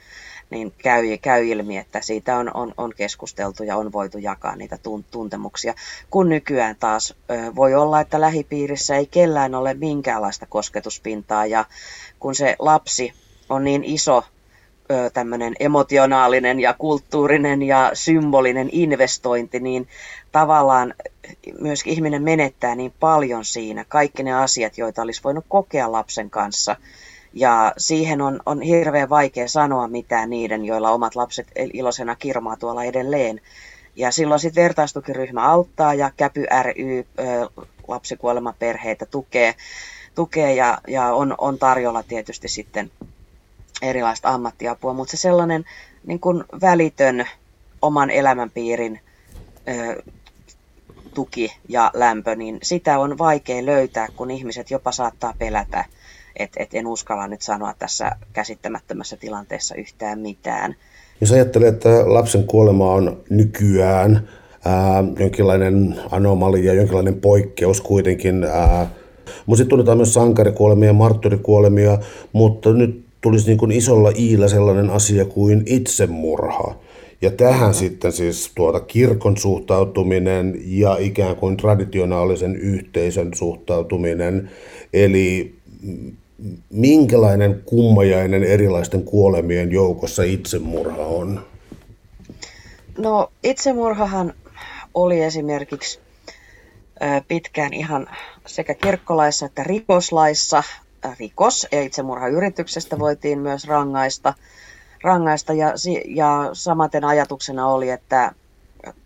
niin 0.55 0.73
käy, 0.79 1.19
käy 1.23 1.47
ilmi, 1.47 1.79
että 1.79 2.01
siitä 2.01 2.37
on, 2.37 2.51
on, 2.55 2.75
on 2.77 2.93
keskusteltu 2.97 3.63
ja 3.63 3.77
on 3.77 3.93
voitu 3.93 4.19
jakaa 4.19 4.57
niitä 4.57 4.79
tuntemuksia. 5.11 5.75
Kun 6.11 6.29
nykyään 6.29 6.77
taas 6.77 7.15
voi 7.57 7.75
olla, 7.75 8.01
että 8.01 8.21
lähipiirissä 8.21 8.97
ei 8.97 9.07
kellään 9.07 9.55
ole 9.55 9.75
minkäänlaista 9.75 10.47
kosketuspintaa 10.47 11.47
ja 11.47 11.65
kun 12.21 12.35
se 12.35 12.57
lapsi 12.59 13.13
on 13.49 13.65
niin 13.65 13.85
iso 13.85 14.25
tämmöinen 15.13 15.55
emotionaalinen 15.61 16.61
ja 16.61 16.75
kulttuurinen 16.79 17.63
ja 17.63 17.91
symbolinen 17.95 18.69
investointi, 18.73 19.61
niin 19.61 19.89
tavallaan 20.33 20.95
myös 21.61 21.83
ihminen 21.87 22.23
menettää 22.23 22.75
niin 22.75 22.95
paljon 23.01 23.45
siinä. 23.45 23.85
Kaikki 23.89 24.23
ne 24.23 24.33
asiat, 24.33 24.79
joita 24.79 25.03
olisi 25.03 25.21
voinut 25.25 25.45
kokea 25.49 25.93
lapsen 25.93 26.31
kanssa, 26.31 26.77
ja 27.35 27.73
siihen 27.79 28.21
on, 28.21 28.41
on 28.47 28.63
hirveän 28.63 29.09
vaikea 29.09 29.49
sanoa 29.49 29.89
mitään 29.89 30.31
niiden, 30.31 30.65
joilla 30.65 30.91
omat 30.91 31.15
lapset 31.15 31.47
iloisena 31.73 32.17
kirmaa 32.17 32.57
tuolla 32.57 32.85
edelleen. 32.85 33.41
Ja 33.97 34.11
silloin 34.11 34.41
sitten 34.41 34.63
vertaistukiryhmä 34.63 35.51
auttaa 35.51 35.95
ja 35.95 36.11
Käpy 36.17 36.47
ry 36.63 37.07
lapsikuolemaperheitä 37.89 39.07
tukee, 39.07 39.55
tukee 40.15 40.55
ja, 40.55 40.79
ja 40.89 41.15
on, 41.15 41.35
on 41.39 41.59
tarjolla 41.59 42.03
tietysti 42.03 42.49
sitten 42.49 42.91
erilaista 43.83 44.29
ammattiapua, 44.29 44.93
mutta 44.93 45.11
se 45.11 45.17
sellainen 45.17 45.65
niin 46.07 46.21
kuin 46.21 46.45
välitön 46.61 47.29
oman 47.83 48.11
elämänpiirin 48.11 49.01
ö, 49.69 50.03
tuki 51.15 51.57
ja 51.69 51.91
lämpö, 51.95 52.37
niin 52.37 52.59
sitä 52.63 52.99
on 52.99 53.19
vaikea 53.19 53.67
löytää, 53.67 54.09
kun 54.17 54.31
ihmiset 54.31 54.71
jopa 54.71 54.93
saattaa 54.93 55.35
pelätä 55.39 55.85
että 56.37 56.63
et 56.63 56.75
en 56.75 56.87
uskalla 56.87 57.27
nyt 57.27 57.43
sanoa 57.43 57.75
tässä 57.79 58.11
käsittämättömässä 58.33 59.17
tilanteessa 59.17 59.75
yhtään 59.75 60.19
mitään. 60.19 60.77
Jos 61.21 61.33
ajattelee, 61.33 61.69
että 61.69 62.15
lapsen 62.15 62.45
kuolema 62.45 62.93
on 62.93 63.21
nykyään 63.31 64.29
ää, 64.65 65.05
jonkinlainen 65.19 65.95
anomalia, 66.11 66.75
jonkinlainen 66.75 67.21
poikkeus 67.21 67.81
kuitenkin, 67.81 68.45
ää, 68.45 68.91
mutta 69.47 69.59
sitten 69.59 69.69
tunnetaan 69.69 69.99
myös 69.99 70.15
sankarikuolemia 70.15 70.89
ja 70.89 70.93
marttyrikuolemia, 70.93 71.99
mutta 72.33 72.73
nyt 72.73 73.05
tulisi 73.21 73.47
niin 73.47 73.59
kuin 73.59 73.73
isolla 73.73 74.13
iillä 74.19 74.49
sellainen 74.49 74.91
asia 74.91 75.25
kuin 75.25 75.63
itsemurha. 75.67 76.75
Ja 77.23 77.31
tähän 77.31 77.71
mm. 77.71 77.75
sitten 77.75 78.13
siis 78.13 78.53
tuota 78.55 78.81
kirkon 78.81 79.37
suhtautuminen 79.37 80.61
ja 80.67 80.97
ikään 80.97 81.37
kuin 81.37 81.57
traditionaalisen 81.57 82.57
yhteisön 82.57 83.31
suhtautuminen. 83.35 84.51
Eli 84.93 85.55
minkälainen 86.71 87.63
kummajainen 87.65 88.45
erilaisten 88.45 89.03
kuolemien 89.03 89.73
joukossa 89.73 90.23
itsemurha 90.23 91.07
on? 91.07 91.47
No 92.99 93.33
itsemurhahan 93.43 94.35
oli 94.95 95.23
esimerkiksi 95.23 95.99
pitkään 97.29 97.73
ihan 97.73 98.07
sekä 98.47 98.75
kirkkolaissa 98.75 99.47
että 99.47 99.65
rikoslaissa 99.65 100.63
rikos 101.19 101.67
ja 101.73 101.83
itsemurhayrityksestä 101.83 102.99
voitiin 102.99 103.39
myös 103.39 103.69
rangaista. 103.69 104.35
rangaista 105.03 105.53
ja, 105.53 105.73
ja 106.07 106.51
samaten 106.53 107.05
ajatuksena 107.05 107.67
oli, 107.67 107.91
että 107.91 108.33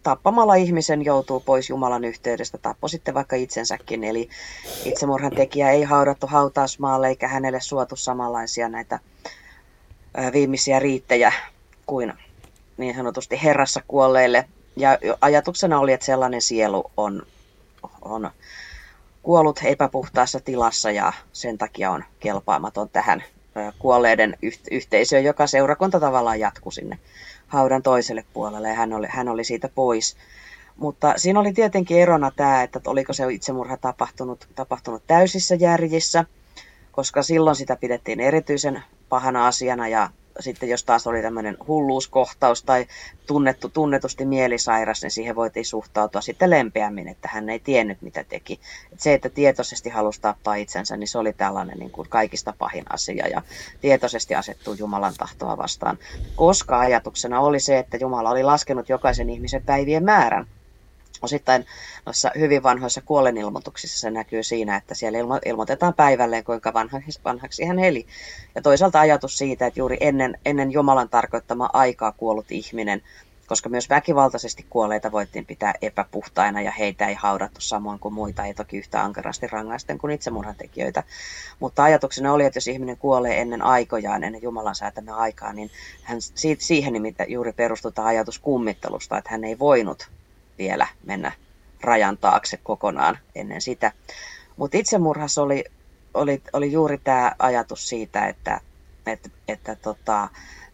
tappamalla 0.03 0.55
ihmisen 0.55 1.05
joutuu 1.05 1.41
pois 1.41 1.71
Jumalan 1.71 2.05
yhteydestä, 2.05 2.59
tappo 2.59 2.89
sitten 2.89 3.15
vaikka 3.15 3.37
itsensäkin. 3.37 4.05
Eli 4.05 4.29
itsemurhan 4.85 5.33
tekijä 5.35 5.71
ei 5.71 5.83
haudattu 5.83 6.27
hautausmaalle 6.27 7.09
eikä 7.09 7.29
hänelle 7.29 7.61
suotu 7.61 7.97
samanlaisia 7.97 8.69
näitä 8.69 8.99
viimeisiä 10.33 10.79
riittejä 10.79 11.33
kuin 11.87 12.13
niin 12.77 12.95
sanotusti 12.95 13.43
herrassa 13.43 13.83
kuolleille. 13.89 14.45
Ja 14.77 14.99
ajatuksena 15.21 15.81
oli, 15.81 15.93
että 15.93 16.07
sellainen 16.07 16.43
sielu 16.43 16.91
on, 16.97 17.23
on 18.03 18.31
kuollut 19.23 19.61
epäpuhtaassa 19.65 20.41
tilassa 20.41 20.91
ja 20.91 21.13
sen 21.33 21.59
takia 21.59 21.91
on 21.91 22.05
kelpaamaton 22.21 22.89
tähän 22.89 23.25
kuolleiden 23.79 24.37
yhteisöön, 24.71 25.25
joka 25.25 25.47
seurakunta 25.47 26.01
tavallaan 26.01 26.41
jatkui 26.41 26.73
sinne 26.73 26.99
haudan 27.49 27.83
toiselle 27.83 28.25
puolelle 28.33 28.69
ja 28.69 28.75
hän 28.75 28.93
oli, 28.93 29.07
hän 29.11 29.29
oli 29.29 29.45
siitä 29.45 29.69
pois. 29.75 30.17
Mutta 30.77 31.15
siinä 31.17 31.41
oli 31.41 31.53
tietenkin 31.53 31.99
erona 31.99 32.31
tämä, 32.37 32.63
että 32.63 32.81
oliko 32.87 33.13
se 33.13 33.33
itsemurha 33.33 33.77
tapahtunut, 33.77 34.49
tapahtunut 34.55 35.03
täysissä 35.07 35.55
järjissä, 35.55 36.25
koska 36.93 37.23
silloin 37.23 37.57
sitä 37.57 37.77
pidettiin 37.77 38.21
erityisen 38.21 38.83
pahana 39.09 39.47
asiana 39.47 39.89
ja 39.89 40.11
sitten 40.41 40.69
jos 40.69 40.85
taas 40.85 41.07
oli 41.07 41.23
tämmöinen 41.23 41.57
hulluuskohtaus 41.67 42.63
tai 42.63 42.87
tunnettu, 43.27 43.69
tunnetusti 43.69 44.25
mielisairas, 44.25 45.03
niin 45.03 45.11
siihen 45.11 45.37
voitiin 45.37 45.65
suhtautua 45.65 46.21
sitten 46.21 46.51
lempeämmin, 46.51 47.09
että 47.09 47.29
hän 47.33 47.49
ei 47.49 47.59
tiennyt 47.59 48.03
mitä 48.03 48.25
teki. 48.25 48.61
Et 48.93 49.01
se, 49.01 49.15
että 49.15 49.29
tietoisesti 49.29 49.91
halusi 49.91 50.21
tappaa 50.21 50.55
itsensä, 50.55 50.97
niin 50.97 51.09
se 51.09 51.19
oli 51.19 51.33
tällainen 51.33 51.79
niin 51.79 51.91
kuin 51.91 52.09
kaikista 52.09 52.55
pahin 52.59 52.85
asia 52.93 53.29
ja 53.29 53.43
tietoisesti 53.81 54.35
asettuu 54.35 54.75
Jumalan 54.75 55.15
tahtoa 55.19 55.59
vastaan, 55.59 55.99
koska 56.37 56.79
ajatuksena 56.79 57.41
oli 57.41 57.61
se, 57.61 57.79
että 57.79 57.97
Jumala 57.97 58.31
oli 58.31 58.43
laskenut 58.43 58.89
jokaisen 58.89 59.31
ihmisen 59.31 59.63
päivien 59.63 60.05
määrän 60.05 60.47
osittain 61.23 61.67
noissa 62.07 62.31
hyvin 62.39 62.63
vanhoissa 62.63 63.01
kuolenilmoituksissa 63.01 64.01
se 64.01 64.11
näkyy 64.11 64.43
siinä, 64.43 64.77
että 64.77 64.95
siellä 64.95 65.19
ilmo- 65.19 65.41
ilmoitetaan 65.47 65.95
päivälleen, 65.95 66.45
kuinka 66.45 66.75
vanhaksi, 66.75 67.21
vanhaksi 67.25 67.65
hän 67.65 67.79
eli. 67.79 68.07
Ja 68.55 68.63
toisaalta 68.63 69.01
ajatus 69.01 69.39
siitä, 69.39 69.67
että 69.67 69.81
juuri 69.81 69.97
ennen, 70.01 70.39
ennen 70.45 70.73
Jumalan 70.73 71.09
tarkoittama 71.09 71.71
aikaa 71.73 72.13
kuollut 72.13 72.53
ihminen, 72.53 73.03
koska 73.49 73.69
myös 73.69 73.91
väkivaltaisesti 73.91 74.67
kuolleita 74.71 75.13
voittiin 75.13 75.47
pitää 75.47 75.75
epäpuhtaina 75.83 76.61
ja 76.61 76.71
heitä 76.71 77.07
ei 77.07 77.15
haudattu 77.15 77.61
samoin 77.61 77.99
kuin 77.99 78.15
muita, 78.15 78.45
ei 78.45 78.55
toki 78.55 78.77
yhtä 78.77 79.03
ankarasti 79.03 79.47
rangaisten 79.47 79.99
kuin 79.99 80.11
itsemurhatekijöitä. 80.11 81.03
Mutta 81.61 81.85
ajatuksena 81.85 82.33
oli, 82.33 82.45
että 82.45 82.57
jos 82.57 82.69
ihminen 82.69 82.97
kuolee 82.97 83.41
ennen 83.41 83.63
aikojaan, 83.63 84.25
ennen 84.25 84.43
Jumalan 84.43 84.75
säätämää 84.75 85.17
aikaa, 85.17 85.53
niin 85.53 85.71
hän, 86.03 86.19
siihen 86.59 86.93
nimittäin 86.93 87.33
juuri 87.33 87.53
perustutaan 87.53 88.09
ajatus 88.09 88.39
kummittelusta, 88.39 89.19
että 89.19 89.31
hän 89.31 89.45
ei 89.45 89.59
voinut 89.59 90.11
vielä 90.59 90.87
mennä 91.05 91.33
rajan 91.81 92.19
taakse 92.19 92.57
kokonaan 92.57 93.19
ennen 93.35 93.61
sitä. 93.61 93.93
Mutta 94.57 94.79
itsemurhassa 94.79 95.43
oli, 95.43 95.65
oli, 96.15 96.43
oli 96.53 96.73
juuri 96.73 96.99
tämä 96.99 97.33
ajatus 97.39 97.89
siitä, 97.89 98.27
että, 98.27 98.61
että, 99.07 99.29
että 99.49 99.75
tota, 99.75 100.29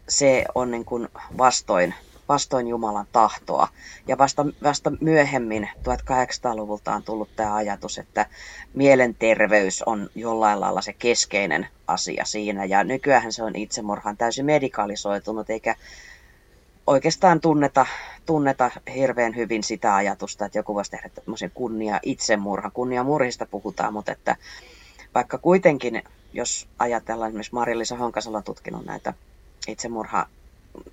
se 0.09 0.45
on 0.55 0.71
niin 0.71 0.85
kuin 0.85 1.07
vastoin, 1.37 1.93
vastoin 2.29 2.67
Jumalan 2.67 3.07
tahtoa. 3.11 3.67
Ja 4.07 4.17
vasta, 4.17 4.45
vasta 4.63 4.91
myöhemmin 5.01 5.69
1800-luvulta 5.77 6.95
on 6.95 7.03
tullut 7.03 7.29
tämä 7.35 7.55
ajatus, 7.55 7.97
että 7.97 8.25
mielenterveys 8.73 9.83
on 9.83 10.09
jollain 10.15 10.59
lailla 10.59 10.81
se 10.81 10.93
keskeinen 10.93 11.67
asia 11.87 12.25
siinä. 12.25 12.65
Ja 12.65 12.83
nykyään 12.83 13.31
se 13.31 13.43
on 13.43 13.55
itsemurhaan 13.55 14.17
täysin 14.17 14.45
medikalisoitunut, 14.45 15.49
eikä 15.49 15.75
oikeastaan 16.87 17.41
tunneta, 17.41 17.85
tunneta 18.25 18.71
hirveän 18.95 19.35
hyvin 19.35 19.63
sitä 19.63 19.95
ajatusta, 19.95 20.45
että 20.45 20.57
joku 20.57 20.75
voisi 20.75 20.91
tehdä 20.91 21.09
tämmöisen 21.09 21.51
kunnia 21.53 21.99
itsemurhan. 22.03 22.71
Kunnia 22.71 23.03
murhista 23.03 23.45
puhutaan, 23.45 23.93
mutta 23.93 24.11
että 24.11 24.35
vaikka 25.15 25.37
kuitenkin, 25.37 26.03
jos 26.33 26.67
ajatellaan 26.79 27.29
esimerkiksi 27.29 27.53
Mari-Liisa 27.53 27.95
Honkasalo 27.95 28.37
on 28.37 28.43
tutkinut 28.43 28.85
näitä 28.85 29.13
itsemurha 29.67 30.27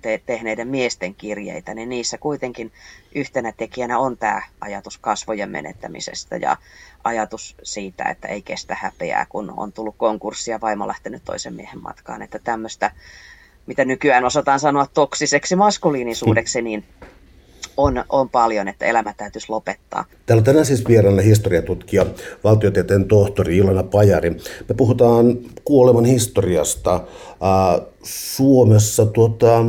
te- 0.01 0.21
tehneiden 0.25 0.67
miesten 0.67 1.15
kirjeitä, 1.15 1.73
niin 1.73 1.89
niissä 1.89 2.17
kuitenkin 2.17 2.71
yhtenä 3.15 3.51
tekijänä 3.51 3.99
on 3.99 4.17
tämä 4.17 4.41
ajatus 4.61 4.97
kasvojen 4.97 5.49
menettämisestä 5.49 6.37
ja 6.37 6.57
ajatus 7.03 7.55
siitä, 7.63 8.03
että 8.03 8.27
ei 8.27 8.41
kestä 8.41 8.77
häpeää, 8.81 9.25
kun 9.29 9.53
on 9.57 9.73
tullut 9.73 9.95
konkurssi 9.97 10.51
ja 10.51 10.61
vaimo 10.61 10.87
lähtenyt 10.87 11.21
toisen 11.25 11.53
miehen 11.53 11.83
matkaan. 11.83 12.21
Että 12.21 12.39
tämmöistä 12.39 12.91
mitä 13.65 13.85
nykyään 13.85 14.25
osataan 14.25 14.59
sanoa 14.59 14.87
toksiseksi 14.93 15.55
maskuliinisuudeksi, 15.55 16.61
niin 16.61 16.83
on, 17.77 18.03
on 18.09 18.29
paljon, 18.29 18.67
että 18.67 18.85
elämä 18.85 19.13
täytyisi 19.17 19.49
lopettaa. 19.49 20.05
Täällä 20.25 20.39
on 20.39 20.43
tänään 20.43 20.65
siis 20.65 20.87
vieraana 20.87 21.21
historiatutkija, 21.21 22.05
valtiotieteen 22.43 23.07
tohtori 23.07 23.57
Ilona 23.57 23.83
Pajari. 23.83 24.29
Me 24.69 24.75
puhutaan 24.77 25.37
kuoleman 25.63 26.05
historiasta 26.05 26.93
äh, 26.95 27.01
Suomessa. 28.03 29.05
Tuota, 29.05 29.59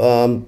äh, 0.00 0.42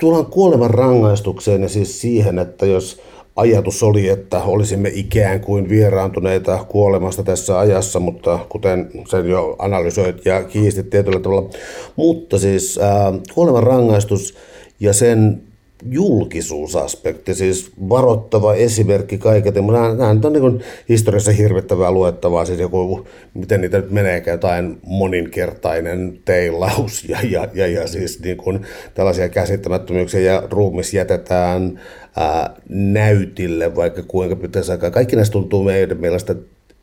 tullaan 0.00 0.26
kuoleman 0.26 0.70
rangaistukseen 0.70 1.62
ja 1.62 1.68
siis 1.68 2.00
siihen, 2.00 2.38
että 2.38 2.66
jos 2.66 3.00
ajatus 3.36 3.82
oli, 3.82 4.08
että 4.08 4.42
olisimme 4.42 4.90
ikään 4.94 5.40
kuin 5.40 5.68
vieraantuneita 5.68 6.64
kuolemasta 6.68 7.22
tässä 7.22 7.58
ajassa, 7.58 8.00
mutta 8.00 8.38
kuten 8.48 8.90
sen 9.08 9.28
jo 9.28 9.56
analysoit 9.58 10.26
ja 10.26 10.44
kiistit 10.44 10.90
tietyllä 10.90 11.20
tavalla. 11.20 11.50
Mutta 11.96 12.38
siis 12.38 12.78
äh, 12.78 13.20
kuoleman 13.34 13.62
rangaistus 13.62 14.34
ja 14.80 14.92
sen 14.92 15.42
julkisuusaspekti, 15.90 17.34
siis 17.34 17.70
varoittava 17.88 18.54
esimerkki 18.54 19.18
kaiketi. 19.18 19.60
Nämä 19.60 20.10
on 20.10 20.32
niin 20.32 20.62
historiassa 20.88 21.32
hirvittävää 21.32 21.90
luettavaa, 21.90 22.44
siis 22.44 22.60
joku, 22.60 23.06
miten 23.34 23.60
niitä 23.60 23.78
nyt 23.78 23.90
meneekään, 23.90 24.34
jotain 24.34 24.78
moninkertainen 24.86 26.18
teilaus 26.24 27.08
ja, 27.08 27.18
ja, 27.30 27.48
ja, 27.54 27.66
ja 27.66 27.86
siis 27.86 28.20
niin 28.22 28.36
kuin 28.36 28.60
tällaisia 28.94 29.28
käsittämättömyyksiä 29.28 30.20
ja 30.20 30.42
ruumis 30.50 30.94
jätetään 30.94 31.80
ää, 32.16 32.54
näytille, 32.68 33.76
vaikka 33.76 34.02
kuinka 34.02 34.36
pitäisi 34.36 34.72
aikaa. 34.72 34.90
Kaikki 34.90 35.16
näistä 35.16 35.32
tuntuu 35.32 35.64
meidän 35.64 36.00
mielestä 36.00 36.34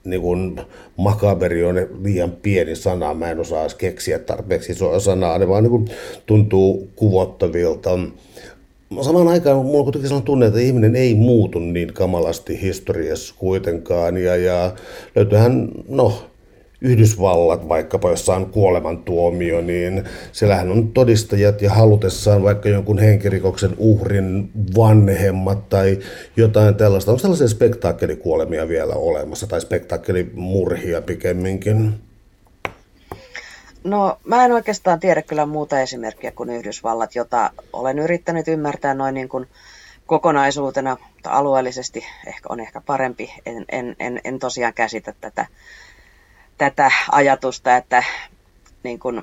niin 0.03 0.21
kuin 0.21 0.61
makaberi 0.97 1.63
on 1.63 1.75
liian 2.03 2.31
pieni 2.31 2.75
sana, 2.75 3.13
mä 3.13 3.31
en 3.31 3.39
osaa 3.39 3.67
keksiä 3.77 4.19
tarpeeksi 4.19 4.71
isoa 4.71 4.99
sanaa, 4.99 5.37
ne 5.37 5.47
vaan 5.47 5.63
niin 5.63 5.71
kuin 5.71 5.87
tuntuu 6.25 6.89
kuvottavilta 6.95 7.99
samaan 9.01 9.27
aikaan 9.27 9.57
mulla 9.57 9.77
on 9.77 9.83
kuitenkin 9.83 10.07
sellainen 10.09 10.25
tunne, 10.25 10.45
että 10.45 10.59
ihminen 10.59 10.95
ei 10.95 11.15
muutu 11.15 11.59
niin 11.59 11.93
kamalasti 11.93 12.61
historiassa 12.61 13.35
kuitenkaan. 13.37 14.17
Ja, 14.17 14.35
ja 14.35 14.73
löytyyhän, 15.15 15.69
no, 15.89 16.13
Yhdysvallat 16.83 17.69
vaikkapa 17.69 18.09
jossain 18.09 18.45
kuolemantuomio, 18.45 19.61
niin 19.61 20.03
siellähän 20.31 20.71
on 20.71 20.87
todistajat 20.87 21.61
ja 21.61 21.69
halutessaan 21.69 22.43
vaikka 22.43 22.69
jonkun 22.69 22.99
henkirikoksen 22.99 23.73
uhrin 23.77 24.51
vanhemmat 24.75 25.69
tai 25.69 25.99
jotain 26.37 26.75
tällaista. 26.75 27.11
Onko 27.11 27.21
tällaisia 27.21 27.47
spektaakkelikuolemia 27.47 28.67
vielä 28.67 28.93
olemassa 28.93 29.47
tai 29.47 29.61
spektaakelimurhia 29.61 31.01
pikemminkin? 31.01 31.93
No 33.83 34.19
mä 34.23 34.45
en 34.45 34.51
oikeastaan 34.51 34.99
tiedä 34.99 35.21
kyllä 35.21 35.45
muuta 35.45 35.79
esimerkkiä 35.79 36.31
kuin 36.31 36.49
Yhdysvallat, 36.49 37.15
jota 37.15 37.51
olen 37.73 37.99
yrittänyt 37.99 38.47
ymmärtää 38.47 38.93
noin 38.93 39.13
niin 39.13 39.29
kuin 39.29 39.47
kokonaisuutena, 40.05 40.97
mutta 41.13 41.29
alueellisesti 41.29 42.05
ehkä 42.27 42.49
on 42.49 42.59
ehkä 42.59 42.81
parempi. 42.81 43.33
En, 43.45 43.65
en, 43.71 43.95
en, 43.99 44.21
en 44.23 44.39
tosiaan 44.39 44.73
käsitä 44.73 45.13
tätä, 45.21 45.45
tätä 46.57 46.91
ajatusta, 47.11 47.77
että 47.77 48.03
niin 48.83 48.99
kuin 48.99 49.21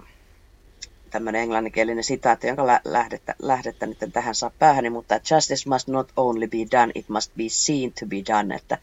tämmöinen 1.10 1.42
englanninkielinen 1.42 2.04
sitaatti, 2.04 2.46
jonka 2.46 2.66
lähdettä, 2.84 3.34
lähdettä 3.38 3.86
nyt 3.86 3.98
tähän 4.12 4.34
saa 4.34 4.50
päähän, 4.58 4.92
mutta 4.92 5.14
justice 5.14 5.68
must 5.68 5.88
not 5.88 6.12
only 6.16 6.46
be 6.46 6.58
done, 6.78 6.92
it 6.94 7.08
must 7.08 7.32
be 7.36 7.44
seen 7.48 7.92
to 8.00 8.06
be 8.06 8.16
done, 8.32 8.54
että 8.54 8.78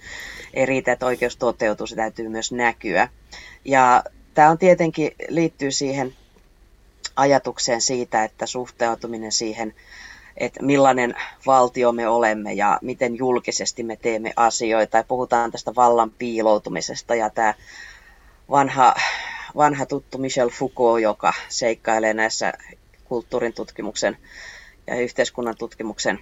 ei 0.54 0.66
riitä, 0.66 0.92
että 0.92 1.06
oikeus 1.06 1.38
toteutuu, 1.38 1.88
se 1.88 1.96
täytyy 1.96 2.30
myös 2.30 2.52
näkyä. 2.52 3.10
Ja 3.66 4.04
Tämä 4.38 4.50
on 4.50 4.58
tietenkin 4.58 5.12
liittyy 5.30 5.72
siihen 5.72 6.14
ajatukseen 7.16 7.82
siitä, 7.82 8.24
että 8.24 8.46
suhteutuminen 8.46 9.32
siihen, 9.32 9.76
että 10.38 10.64
millainen 10.64 11.16
valtio 11.46 11.92
me 11.92 12.08
olemme 12.08 12.54
ja 12.54 12.80
miten 12.82 13.16
julkisesti 13.16 13.84
me 13.84 13.96
teemme 13.96 14.34
asioita. 14.36 14.98
Ja 14.98 15.04
puhutaan 15.04 15.52
tästä 15.52 15.76
vallan 15.76 16.12
piiloutumisesta 16.12 17.16
ja 17.16 17.30
tämä 17.30 17.54
vanha, 18.50 18.96
vanha 19.56 19.86
tuttu 19.86 20.18
Michel 20.18 20.50
Foucault, 20.50 21.02
joka 21.02 21.34
seikkailee 21.50 22.14
näissä 22.14 22.54
kulttuurin 23.06 23.54
tutkimuksen 23.54 24.18
ja 24.88 24.96
yhteiskunnan 24.96 25.58
tutkimuksen 25.58 26.20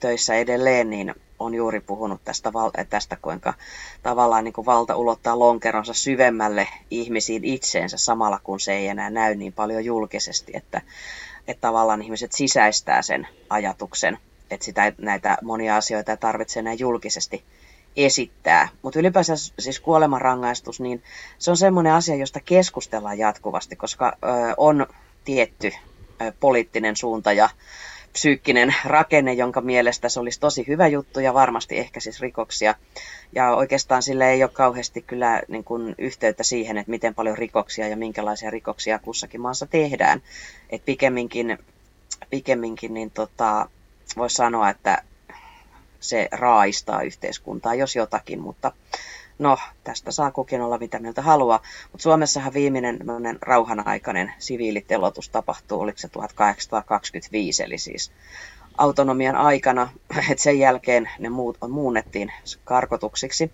töissä 0.00 0.34
edelleen, 0.34 0.90
niin 0.90 1.14
on 1.38 1.54
juuri 1.54 1.80
puhunut 1.80 2.20
tästä, 2.24 2.52
tästä 2.90 3.16
kuinka 3.22 3.54
tavallaan 4.02 4.44
niin 4.44 4.52
kuin 4.52 4.66
valta 4.66 4.96
ulottaa 4.96 5.38
lonkeronsa 5.38 5.94
syvemmälle 5.94 6.68
ihmisiin 6.90 7.44
itseensä 7.44 7.96
samalla 7.96 8.40
kun 8.44 8.60
se 8.60 8.72
ei 8.72 8.88
enää 8.88 9.10
näy 9.10 9.34
niin 9.34 9.52
paljon 9.52 9.84
julkisesti, 9.84 10.52
että, 10.54 10.82
että 11.48 11.60
tavallaan 11.60 12.02
ihmiset 12.02 12.32
sisäistää 12.32 13.02
sen 13.02 13.28
ajatuksen, 13.50 14.18
että 14.50 14.64
sitä, 14.64 14.92
näitä 14.98 15.36
monia 15.42 15.76
asioita 15.76 16.12
ei 16.12 16.16
tarvitse 16.16 16.60
enää 16.60 16.72
julkisesti 16.74 17.44
esittää. 17.96 18.68
Mutta 18.82 18.98
ylipäänsä 18.98 19.32
siis 19.58 19.80
kuolemanrangaistus, 19.80 20.80
niin 20.80 21.02
se 21.38 21.50
on 21.50 21.56
semmoinen 21.56 21.92
asia, 21.92 22.16
josta 22.16 22.40
keskustellaan 22.40 23.18
jatkuvasti, 23.18 23.76
koska 23.76 24.16
ö, 24.24 24.26
on 24.56 24.86
tietty 25.24 25.72
ö, 26.22 26.32
poliittinen 26.40 26.96
suunta 26.96 27.32
ja 27.32 27.48
psyykkinen 28.18 28.74
rakenne, 28.84 29.32
jonka 29.32 29.60
mielestä 29.60 30.08
se 30.08 30.20
olisi 30.20 30.40
tosi 30.40 30.64
hyvä 30.68 30.88
juttu 30.88 31.20
ja 31.20 31.34
varmasti 31.34 31.78
ehkä 31.78 32.00
siis 32.00 32.20
rikoksia. 32.20 32.74
Ja 33.32 33.54
oikeastaan 33.54 34.02
sille 34.02 34.30
ei 34.30 34.42
ole 34.42 34.50
kauheasti 34.50 35.02
kyllä 35.02 35.42
niin 35.48 35.64
kuin 35.64 35.94
yhteyttä 35.98 36.42
siihen, 36.42 36.78
että 36.78 36.90
miten 36.90 37.14
paljon 37.14 37.38
rikoksia 37.38 37.88
ja 37.88 37.96
minkälaisia 37.96 38.50
rikoksia 38.50 38.98
kussakin 38.98 39.40
maassa 39.40 39.66
tehdään. 39.66 40.22
Et 40.70 40.84
pikemminkin, 40.84 41.58
pikemminkin 42.30 42.94
niin 42.94 43.10
tota, 43.10 43.68
voisi 44.16 44.36
sanoa, 44.36 44.70
että 44.70 45.02
se 46.00 46.28
raaistaa 46.32 47.02
yhteiskuntaa, 47.02 47.74
jos 47.74 47.96
jotakin, 47.96 48.40
mutta 48.40 48.72
no 49.38 49.58
tästä 49.84 50.10
saa 50.10 50.30
kukin 50.30 50.60
olla 50.60 50.78
mitä 50.78 50.98
mieltä 50.98 51.22
haluaa, 51.22 51.62
mutta 51.92 52.02
Suomessahan 52.02 52.54
viimeinen 52.54 52.98
rauhanaikainen 53.40 54.32
siviilitelotus 54.38 55.28
tapahtuu, 55.28 55.80
oliko 55.80 55.98
se 55.98 56.08
1825, 56.08 57.62
eli 57.62 57.78
siis 57.78 58.12
autonomian 58.78 59.36
aikana, 59.36 59.90
että 60.30 60.42
sen 60.42 60.58
jälkeen 60.58 61.10
ne 61.18 61.28
muut, 61.28 61.58
muunnettiin 61.68 62.32
karkotuksiksi 62.64 63.52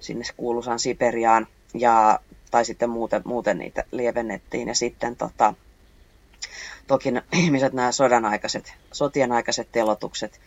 sinne 0.00 0.24
kuuluisaan 0.36 0.78
Siperiaan, 0.78 1.46
ja, 1.74 2.20
tai 2.50 2.64
sitten 2.64 2.90
muuten, 2.90 3.22
muuten 3.24 3.58
niitä 3.58 3.84
lievennettiin, 3.92 4.68
ja 4.68 4.74
sitten 4.74 5.16
tota, 5.16 5.54
toki 6.86 7.08
ihmiset 7.32 7.72
nämä 7.72 7.92
sodan 7.92 8.24
aikaiset, 8.24 8.74
sotien 8.92 9.32
aikaiset 9.32 9.68
telotukset 9.72 10.40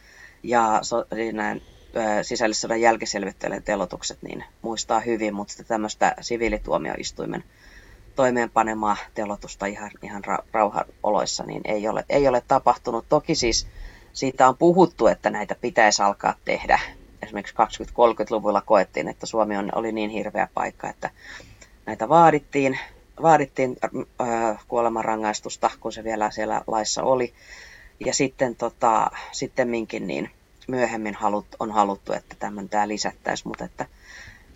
ja 0.43 0.79
so, 0.81 1.05
näin, 1.33 1.61
sisällissodan 2.21 2.81
jälkiselvittelijän 2.81 3.63
telotukset 3.63 4.17
niin 4.21 4.43
muistaa 4.61 4.99
hyvin, 4.99 5.33
mutta 5.33 5.63
tämmöistä 5.63 6.15
siviilituomioistuimen 6.21 7.43
toimeenpanemaa 8.15 8.97
telotusta 9.13 9.65
ihan, 9.65 9.91
ihan 10.01 10.23
ra- 10.25 10.45
rauhanoloissa 10.51 11.43
niin 11.43 11.61
ei 11.65 11.87
ole, 11.87 12.05
ei 12.09 12.27
ole 12.27 12.43
tapahtunut. 12.47 13.05
Toki 13.09 13.35
siis 13.35 13.67
siitä 14.13 14.47
on 14.47 14.57
puhuttu, 14.57 15.07
että 15.07 15.29
näitä 15.29 15.55
pitäisi 15.55 16.01
alkaa 16.01 16.33
tehdä. 16.45 16.79
Esimerkiksi 17.23 17.55
20-30-luvulla 17.55 18.61
koettiin, 18.61 19.07
että 19.07 19.25
Suomi 19.25 19.57
on, 19.57 19.69
oli 19.75 19.91
niin 19.91 20.09
hirveä 20.09 20.47
paikka, 20.53 20.89
että 20.89 21.09
näitä 21.85 22.09
vaadittiin, 22.09 22.79
vaadittiin 23.21 23.77
äh, 24.21 24.65
kuolemanrangaistusta, 24.67 25.69
kun 25.79 25.93
se 25.93 26.03
vielä 26.03 26.31
siellä 26.31 26.61
laissa 26.67 27.03
oli. 27.03 27.33
Ja 28.05 28.13
sitten 28.13 28.55
tota, 28.55 29.11
minkin 29.65 30.07
niin 30.07 30.29
myöhemmin 30.71 31.15
halut, 31.15 31.45
on 31.59 31.71
haluttu, 31.71 32.13
että 32.13 32.35
tämän 32.39 32.69
tämä 32.69 32.87
lisättäisiin, 32.87 33.47
mutta 33.47 33.65
että 33.65 33.85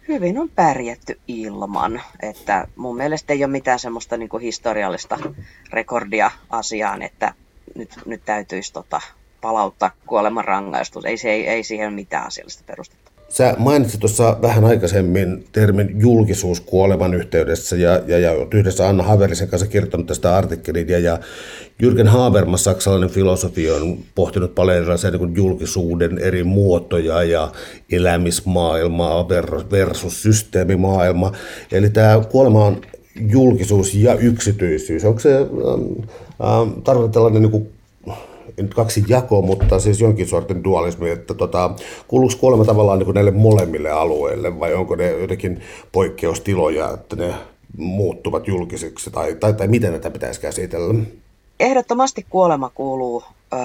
hyvin 0.07 0.37
on 0.37 0.49
pärjätty 0.49 1.19
ilman. 1.27 2.01
Että 2.21 2.67
mun 2.75 2.97
mielestä 2.97 3.33
ei 3.33 3.43
ole 3.43 3.51
mitään 3.51 3.79
semmoista 3.79 4.17
niin 4.17 4.41
historiallista 4.41 5.19
rekordia 5.69 6.31
asiaan, 6.49 7.01
että 7.01 7.33
nyt, 7.75 7.89
nyt 8.05 8.25
täytyisi 8.25 8.73
tota, 8.73 9.01
palauttaa 9.41 9.91
kuolemanrangaistus. 10.05 11.05
Ei, 11.05 11.17
se, 11.17 11.29
ei, 11.29 11.47
ei 11.47 11.63
siihen 11.63 11.93
mitään 11.93 12.27
asiallista 12.27 12.63
perustetta. 12.65 13.04
Sä 13.29 13.55
mainitsit 13.57 13.99
tuossa 13.99 14.37
vähän 14.41 14.65
aikaisemmin 14.65 15.45
termin 15.51 15.99
julkisuus 15.99 16.61
kuoleman 16.61 17.13
yhteydessä 17.13 17.75
ja, 17.75 18.01
ja, 18.07 18.19
ja 18.19 18.31
yhdessä 18.53 18.89
Anna 18.89 19.03
Haverisen 19.03 19.47
kanssa 19.47 19.67
kirjoittanut 19.67 20.07
tästä 20.07 20.35
artikkelin 20.35 20.89
ja, 20.89 20.99
ja 20.99 21.19
Jürgen 21.83 22.07
Habermas, 22.07 22.63
saksalainen 22.63 23.09
filosofi, 23.09 23.71
on 23.71 23.97
pohtinut 24.15 24.55
paljon 24.55 24.77
erilaisia 24.77 25.11
niin 25.11 25.35
julkisuuden 25.35 26.17
eri 26.17 26.43
muotoja 26.43 27.23
ja 27.23 27.51
elämismaailmaa 27.91 29.29
versus 29.71 30.21
systeemimaailma. 30.21 31.31
Eli 31.71 31.89
tämä 31.89 32.21
kuolema 32.31 32.65
on 32.65 32.81
julkisuus 33.15 33.93
ja 33.93 34.15
yksityisyys. 34.15 35.05
Onko 35.05 35.19
se 35.19 35.37
ähm, 35.37 35.47
ähm, 36.43 36.81
tarkoittaa 36.83 37.13
tällainen 37.13 37.41
niin 37.41 37.74
nyt 38.57 38.73
kaksi 38.73 39.03
jakoa, 39.07 39.41
mutta 39.41 39.79
siis 39.79 40.01
jonkin 40.01 40.27
sortin 40.27 40.63
dualismi, 40.63 41.09
että 41.09 41.33
tota, 41.33 41.75
kuuluuko 42.07 42.33
kuolema 42.39 42.65
tavallaan 42.65 42.99
niin 42.99 43.13
näille 43.13 43.31
molemmille 43.31 43.89
alueille 43.89 44.59
vai 44.59 44.73
onko 44.73 44.95
ne 44.95 45.11
jotenkin 45.11 45.61
poikkeustiloja, 45.91 46.91
että 46.93 47.15
ne 47.15 47.33
muuttuvat 47.77 48.47
julkisiksi 48.47 49.11
tai, 49.11 49.35
tai, 49.35 49.53
tai 49.53 49.67
miten 49.67 49.91
näitä 49.91 50.11
pitäisi 50.11 50.41
käsitellä? 50.41 50.93
Ehdottomasti 51.59 52.25
kuolema 52.29 52.69
kuuluu 52.69 53.23
ö, 53.53 53.57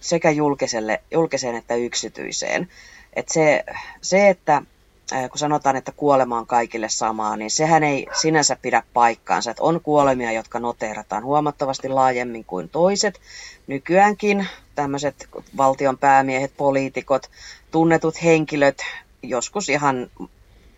sekä 0.00 0.30
julkiselle, 0.30 1.02
julkiseen 1.10 1.54
että 1.54 1.74
yksityiseen. 1.74 2.68
Et 3.16 3.28
se, 3.28 3.64
se, 4.00 4.28
että 4.28 4.62
kun 5.10 5.38
sanotaan, 5.38 5.76
että 5.76 5.92
kuolema 5.92 6.38
on 6.38 6.46
kaikille 6.46 6.88
samaa, 6.88 7.36
niin 7.36 7.50
sehän 7.50 7.84
ei 7.84 8.06
sinänsä 8.20 8.56
pidä 8.62 8.82
paikkaansa. 8.92 9.50
Että 9.50 9.62
on 9.62 9.80
kuolemia, 9.80 10.32
jotka 10.32 10.58
noteerataan 10.60 11.24
huomattavasti 11.24 11.88
laajemmin 11.88 12.44
kuin 12.44 12.68
toiset. 12.68 13.20
Nykyäänkin 13.66 14.46
tämmöiset 14.74 15.28
valtion 15.56 15.98
päämiehet, 15.98 16.52
poliitikot, 16.56 17.30
tunnetut 17.70 18.22
henkilöt, 18.22 18.78
joskus 19.22 19.68
ihan 19.68 20.10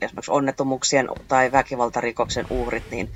esimerkiksi 0.00 0.30
onnettomuuksien 0.30 1.08
tai 1.28 1.52
väkivaltarikoksen 1.52 2.46
uhrit, 2.50 2.84
niin 2.90 3.10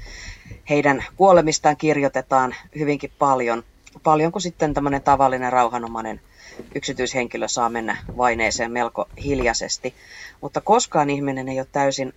heidän 0.70 1.04
kuolemistaan 1.16 1.76
kirjoitetaan 1.76 2.54
hyvinkin 2.78 3.12
paljon, 3.18 3.62
paljon 4.02 4.32
kuin 4.32 4.42
sitten 4.42 4.74
tämmöinen 4.74 5.02
tavallinen 5.02 5.52
rauhanomainen 5.52 6.20
yksityishenkilö 6.74 7.48
saa 7.48 7.68
mennä 7.68 7.96
vaineeseen 8.16 8.72
melko 8.72 9.06
hiljaisesti. 9.24 9.94
Mutta 10.40 10.60
koskaan 10.60 11.10
ihminen 11.10 11.48
ei 11.48 11.58
ole 11.58 11.66
täysin 11.72 12.12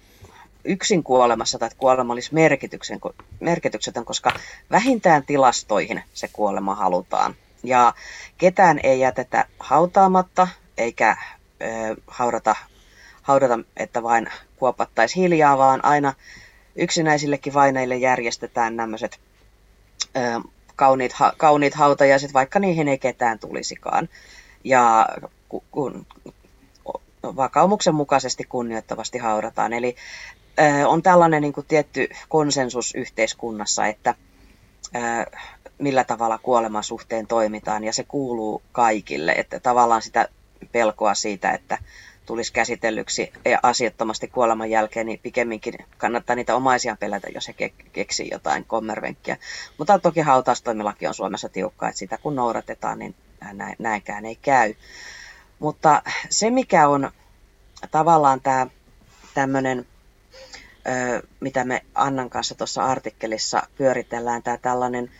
yksin 0.65 1.03
kuolemassa 1.03 1.59
tai 1.59 1.69
kuolema 1.77 2.13
olisi 2.13 2.33
merkityksen, 2.33 2.99
merkityksetön, 3.39 4.05
koska 4.05 4.31
vähintään 4.71 5.23
tilastoihin 5.25 6.03
se 6.13 6.29
kuolema 6.33 6.75
halutaan. 6.75 7.35
Ja 7.63 7.93
ketään 8.37 8.79
ei 8.83 8.99
jätetä 8.99 9.45
hautaamatta 9.59 10.47
eikä 10.77 11.17
ö, 11.61 11.65
haudata, 12.07 12.55
haudata, 13.21 13.59
että 13.77 14.03
vain 14.03 14.27
kuopattaisi 14.55 15.15
hiljaa, 15.15 15.57
vaan 15.57 15.85
aina 15.85 16.13
yksinäisillekin 16.75 17.53
vaineille 17.53 17.95
järjestetään 17.95 18.75
nämöiset 18.75 19.19
kauniit, 20.75 21.13
ha, 21.13 21.33
kauniit 21.37 21.73
hautajaiset, 21.73 22.33
vaikka 22.33 22.59
niihin 22.59 22.87
ei 22.87 22.97
ketään 22.97 23.39
tulisikaan. 23.39 24.09
Ja 24.63 25.09
kun, 25.71 26.05
vakaumuksen 27.23 27.95
mukaisesti 27.95 28.43
kunnioittavasti 28.43 29.17
haudataan. 29.17 29.73
Eli 29.73 29.95
on 30.87 31.03
tällainen 31.03 31.41
niin 31.41 31.53
kuin 31.53 31.67
tietty 31.67 32.09
konsensus 32.29 32.95
yhteiskunnassa, 32.95 33.87
että 33.87 34.15
millä 35.77 36.03
tavalla 36.03 36.37
kuoleman 36.37 36.83
suhteen 36.83 37.27
toimitaan, 37.27 37.83
ja 37.83 37.93
se 37.93 38.03
kuuluu 38.03 38.61
kaikille. 38.71 39.31
Että 39.31 39.59
tavallaan 39.59 40.01
sitä 40.01 40.27
pelkoa 40.71 41.13
siitä, 41.13 41.51
että 41.51 41.77
tulisi 42.25 42.53
käsitellyksi 42.53 43.33
ja 43.45 43.59
asiattomasti 43.63 44.27
kuoleman 44.27 44.69
jälkeen, 44.69 45.05
niin 45.05 45.19
pikemminkin 45.23 45.73
kannattaa 45.97 46.35
niitä 46.35 46.55
omaisia 46.55 46.97
pelätä, 46.99 47.27
jos 47.33 47.47
he 47.47 47.53
keksii 47.93 48.29
jotain 48.31 48.65
kommervenkkiä. 48.65 49.37
Mutta 49.77 49.99
toki 49.99 50.19
hautaustoimilaki 50.21 51.07
on 51.07 51.13
Suomessa 51.13 51.49
tiukka, 51.49 51.87
että 51.87 51.99
sitä 51.99 52.17
kun 52.17 52.35
noudatetaan, 52.35 52.99
niin 52.99 53.15
näinkään 53.79 54.25
ei 54.25 54.35
käy. 54.35 54.73
Mutta 55.59 56.01
se, 56.29 56.49
mikä 56.49 56.87
on 56.87 57.11
tavallaan 57.91 58.41
tämä 58.41 58.67
tämmöinen, 59.33 59.85
mitä 61.39 61.63
me 61.63 61.81
Annan 61.95 62.29
kanssa 62.29 62.55
tuossa 62.55 62.83
artikkelissa 62.85 63.63
pyöritellään, 63.77 64.43
tämä 64.43 64.57
tällainen 64.57 65.11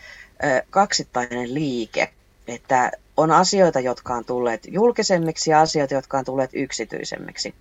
kaksittainen 0.70 1.54
liike, 1.54 2.12
että 2.48 2.92
on 3.16 3.30
asioita, 3.30 3.80
jotka 3.80 4.14
on 4.14 4.24
tulleet 4.24 4.66
julkisemmiksi 4.68 5.50
ja 5.50 5.60
asioita, 5.60 5.94
jotka 5.94 6.18
on 6.18 6.24
tulleet 6.24 6.50
yksityisemmiksi. 6.52 7.54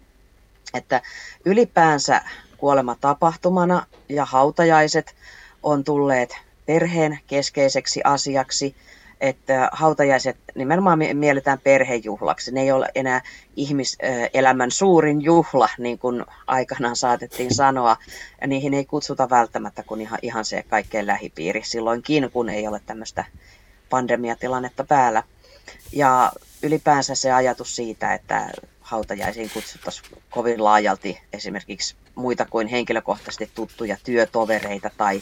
Että 0.74 1.02
ylipäänsä 1.46 2.22
kuolema 2.58 2.96
tapahtumana 3.02 3.86
ja 4.10 4.26
hautajaiset 4.26 5.16
on 5.64 5.84
tulleet 5.84 6.38
perheen 6.66 7.20
keskeiseksi 7.28 8.02
asiaksi, 8.04 8.76
että 9.22 9.70
hautajaiset 9.72 10.38
nimenomaan 10.56 11.00
mielletään 11.14 11.60
perhejuhlaksi. 11.60 12.52
Ne 12.52 12.62
ei 12.62 12.72
ole 12.72 12.90
enää 12.96 13.22
ihmiselämän 13.56 14.72
suurin 14.72 15.22
juhla, 15.22 15.70
niin 15.78 16.00
kuin 16.00 16.26
aikanaan 16.48 16.96
saatettiin 16.96 17.54
sanoa. 17.54 17.98
Ja 18.42 18.48
niihin 18.48 18.74
ei 18.74 18.86
kutsuta 18.86 19.30
välttämättä 19.30 19.84
kuin 19.84 20.02
ihan, 20.02 20.20
ihan 20.22 20.46
se 20.46 20.64
kaikkein 20.70 21.08
lähipiiri 21.08 21.62
silloinkin, 21.64 22.30
kun 22.34 22.50
ei 22.50 22.68
ole 22.68 22.82
tämmöistä 22.86 23.26
pandemiatilannetta 23.90 24.84
päällä. 24.84 25.24
Ja 25.92 26.32
ylipäänsä 26.64 27.16
se 27.16 27.32
ajatus 27.32 27.76
siitä, 27.76 28.14
että 28.14 28.50
hautajaisiin 28.82 29.50
kutsuttaisiin 29.54 30.24
kovin 30.30 30.64
laajalti 30.64 31.22
esimerkiksi 31.34 31.96
muita 32.16 32.46
kuin 32.50 32.68
henkilökohtaisesti 32.68 33.52
tuttuja 33.56 33.98
työtovereita 34.04 34.90
tai 34.98 35.22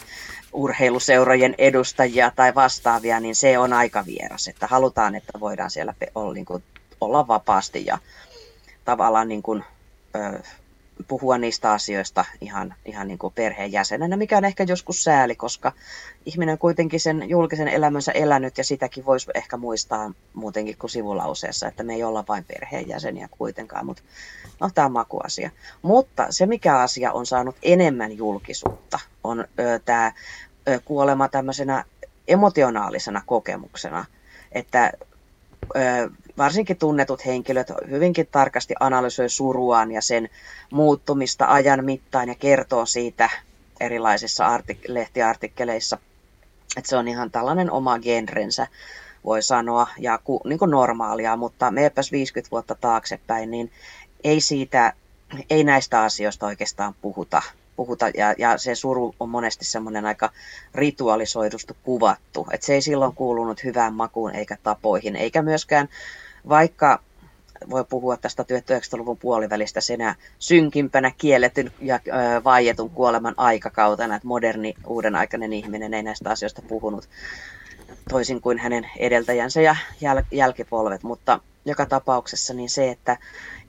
urheiluseurojen 0.53 1.55
edustajia 1.57 2.31
tai 2.35 2.55
vastaavia, 2.55 3.19
niin 3.19 3.35
se 3.35 3.57
on 3.57 3.73
aika 3.73 4.05
vieras. 4.05 4.47
Että 4.47 4.67
halutaan, 4.67 5.15
että 5.15 5.39
voidaan 5.39 5.71
siellä 5.71 5.93
olla, 6.15 6.33
niin 6.33 6.45
kuin, 6.45 6.63
olla 7.01 7.27
vapaasti 7.27 7.85
ja 7.85 7.97
tavallaan 8.85 9.27
niin 9.27 9.43
kuin, 9.43 9.63
ö, 10.15 10.39
puhua 11.07 11.37
niistä 11.37 11.71
asioista 11.71 12.25
ihan, 12.41 12.73
ihan 12.85 13.07
niin 13.07 13.17
kuin 13.17 13.33
perheenjäsenenä, 13.33 14.17
mikä 14.17 14.37
on 14.37 14.45
ehkä 14.45 14.63
joskus 14.63 15.03
sääli, 15.03 15.35
koska 15.35 15.71
ihminen 16.25 16.53
on 16.53 16.59
kuitenkin 16.59 16.99
sen 16.99 17.29
julkisen 17.29 17.67
elämänsä 17.67 18.11
elänyt 18.11 18.57
ja 18.57 18.63
sitäkin 18.63 19.05
voisi 19.05 19.31
ehkä 19.35 19.57
muistaa 19.57 20.11
muutenkin 20.33 20.77
kuin 20.77 20.89
sivulauseessa, 20.89 21.67
että 21.67 21.83
me 21.83 21.93
ei 21.93 22.03
olla 22.03 22.23
vain 22.27 22.43
perheenjäseniä 22.43 23.29
kuitenkaan, 23.31 23.85
mutta 23.85 24.03
no 24.59 24.69
tämä 24.75 24.85
on 24.85 24.91
makuasia. 24.91 25.51
Mutta 25.81 26.27
se, 26.29 26.45
mikä 26.45 26.77
asia 26.77 27.11
on 27.11 27.25
saanut 27.25 27.55
enemmän 27.63 28.17
julkisuutta, 28.17 28.99
on 29.23 29.45
tämä 29.85 30.11
kuolema 30.85 31.29
tämmöisenä 31.29 31.85
emotionaalisena 32.27 33.21
kokemuksena, 33.25 34.05
että 34.51 34.91
ö, 35.75 36.09
varsinkin 36.37 36.77
tunnetut 36.77 37.25
henkilöt 37.25 37.71
hyvinkin 37.89 38.27
tarkasti 38.31 38.73
analysoi 38.79 39.29
suruaan 39.29 39.91
ja 39.91 40.01
sen 40.01 40.29
muuttumista 40.71 41.45
ajan 41.45 41.85
mittaan 41.85 42.27
ja 42.27 42.35
kertoo 42.35 42.85
siitä 42.85 43.29
erilaisissa 43.79 44.57
artik- 44.57 44.85
lehtiartikkeleissa. 44.87 45.97
Että 46.77 46.89
se 46.89 46.97
on 46.97 47.07
ihan 47.07 47.31
tällainen 47.31 47.71
oma 47.71 47.99
genrensä, 47.99 48.67
voi 49.25 49.41
sanoa, 49.41 49.87
ja 49.97 50.19
ku, 50.23 50.41
niin 50.45 50.59
kuin 50.59 50.71
normaalia, 50.71 51.35
mutta 51.35 51.71
meepäs 51.71 52.11
50 52.11 52.51
vuotta 52.51 52.75
taaksepäin, 52.75 53.51
niin 53.51 53.71
ei 54.23 54.41
siitä, 54.41 54.93
ei 55.49 55.63
näistä 55.63 56.01
asioista 56.01 56.45
oikeastaan 56.45 56.95
puhuta 57.01 57.41
puhuta, 57.81 58.09
ja, 58.17 58.35
ja 58.37 58.57
se 58.57 58.75
suru 58.75 59.15
on 59.19 59.29
monesti 59.29 59.65
semmoinen 59.65 60.05
aika 60.05 60.29
ritualisoidustu 60.75 61.77
kuvattu, 61.83 62.47
että 62.51 62.65
se 62.65 62.73
ei 62.73 62.81
silloin 62.81 63.13
kuulunut 63.13 63.63
hyvään 63.63 63.93
makuun 63.93 64.35
eikä 64.35 64.57
tapoihin, 64.63 65.15
eikä 65.15 65.41
myöskään 65.41 65.89
vaikka 66.49 66.99
voi 67.69 67.83
puhua 67.89 68.17
tästä 68.17 68.43
1900-luvun 68.43 69.17
puolivälistä 69.17 69.81
senä 69.81 70.15
synkimpänä 70.39 71.11
kielletyn 71.17 71.71
ja 71.81 71.95
ö, 71.95 72.43
vaietun 72.43 72.89
kuoleman 72.89 73.33
aikakautena, 73.37 74.15
että 74.15 74.27
moderni 74.27 74.73
uuden 74.87 75.15
aikainen 75.15 75.53
ihminen 75.53 75.93
ei 75.93 76.03
näistä 76.03 76.29
asioista 76.29 76.61
puhunut 76.61 77.09
toisin 78.09 78.41
kuin 78.41 78.57
hänen 78.57 78.89
edeltäjänsä 78.97 79.61
ja 79.61 79.75
jäl- 79.93 80.25
jälkipolvet, 80.31 81.03
mutta 81.03 81.39
joka 81.65 81.85
tapauksessa 81.85 82.53
niin 82.53 82.69
se, 82.69 82.89
että 82.89 83.17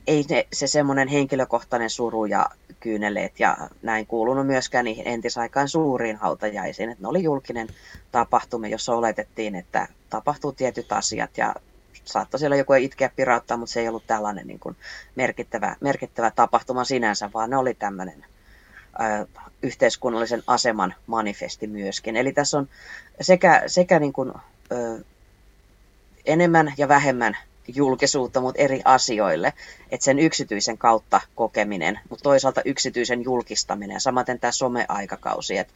ei 0.07 0.25
ne, 0.31 0.47
se 0.53 0.67
semmoinen 0.67 1.09
henkilökohtainen 1.09 1.91
suru 1.91 2.25
ja 2.25 2.47
kyyneleet 2.81 3.41
ja 3.41 3.57
näin 3.83 4.07
kuulunut 4.07 4.47
myöskään 4.47 4.85
niihin 4.85 5.09
entisaikaan 5.09 5.69
suuriin 5.69 6.17
hautajaisiin. 6.17 6.91
Että 6.91 7.03
ne 7.03 7.09
oli 7.09 7.23
julkinen 7.23 7.69
tapahtuma, 8.13 8.67
jossa 8.69 8.95
oletettiin, 8.95 9.55
että 9.55 9.89
tapahtuu 10.11 10.53
tietyt 10.53 10.93
asiat 10.93 11.39
ja 11.39 11.55
saattoi 12.05 12.41
siellä 12.41 12.57
joku 12.57 12.73
itkeä 12.73 13.11
pirauttaa, 13.17 13.57
mutta 13.57 13.73
se 13.73 13.81
ei 13.81 13.89
ollut 13.89 14.07
tällainen 14.07 14.47
niin 14.47 14.61
kuin 14.61 14.77
merkittävä, 15.17 15.77
merkittävä 15.81 16.31
tapahtuma 16.31 16.85
sinänsä, 16.85 17.31
vaan 17.35 17.51
ne 17.51 17.57
oli 17.57 17.75
tämmöinen 17.75 18.25
yhteiskunnallisen 19.63 20.43
aseman 20.47 20.95
manifesti 21.07 21.67
myöskin. 21.67 22.17
Eli 22.17 22.33
tässä 22.33 22.59
on 22.59 22.69
sekä, 23.21 23.63
sekä 23.67 23.99
niin 23.99 24.13
kuin, 24.13 24.33
ö, 24.73 25.05
enemmän 26.25 26.75
ja 26.77 26.89
vähemmän 26.89 27.37
julkisuutta, 27.75 28.41
mutta 28.41 28.63
eri 28.63 28.81
asioille. 28.85 29.53
Että 29.91 30.05
sen 30.05 30.19
yksityisen 30.19 30.79
kautta 30.79 31.21
kokeminen, 31.35 32.01
mutta 32.09 32.23
toisaalta 32.23 32.63
yksityisen 32.65 33.25
julkistaminen. 33.25 34.01
Samaten 34.01 34.41
tämä 34.41 34.53
someaikakausi. 34.53 35.59
Et, 35.59 35.69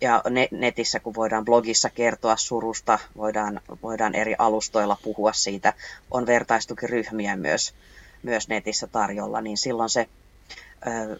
ja 0.00 0.22
netissä, 0.50 1.00
kun 1.00 1.14
voidaan 1.14 1.44
blogissa 1.44 1.90
kertoa 1.90 2.36
surusta, 2.36 2.98
voidaan, 3.16 3.60
voidaan 3.82 4.14
eri 4.14 4.34
alustoilla 4.38 4.98
puhua 5.02 5.32
siitä, 5.32 5.72
on 6.10 6.26
vertaistukiryhmiä 6.26 7.36
myös, 7.36 7.74
myös 8.22 8.48
netissä 8.48 8.86
tarjolla, 8.86 9.40
niin 9.40 9.58
silloin 9.58 9.90
se 9.90 10.06
ö, 10.86 11.18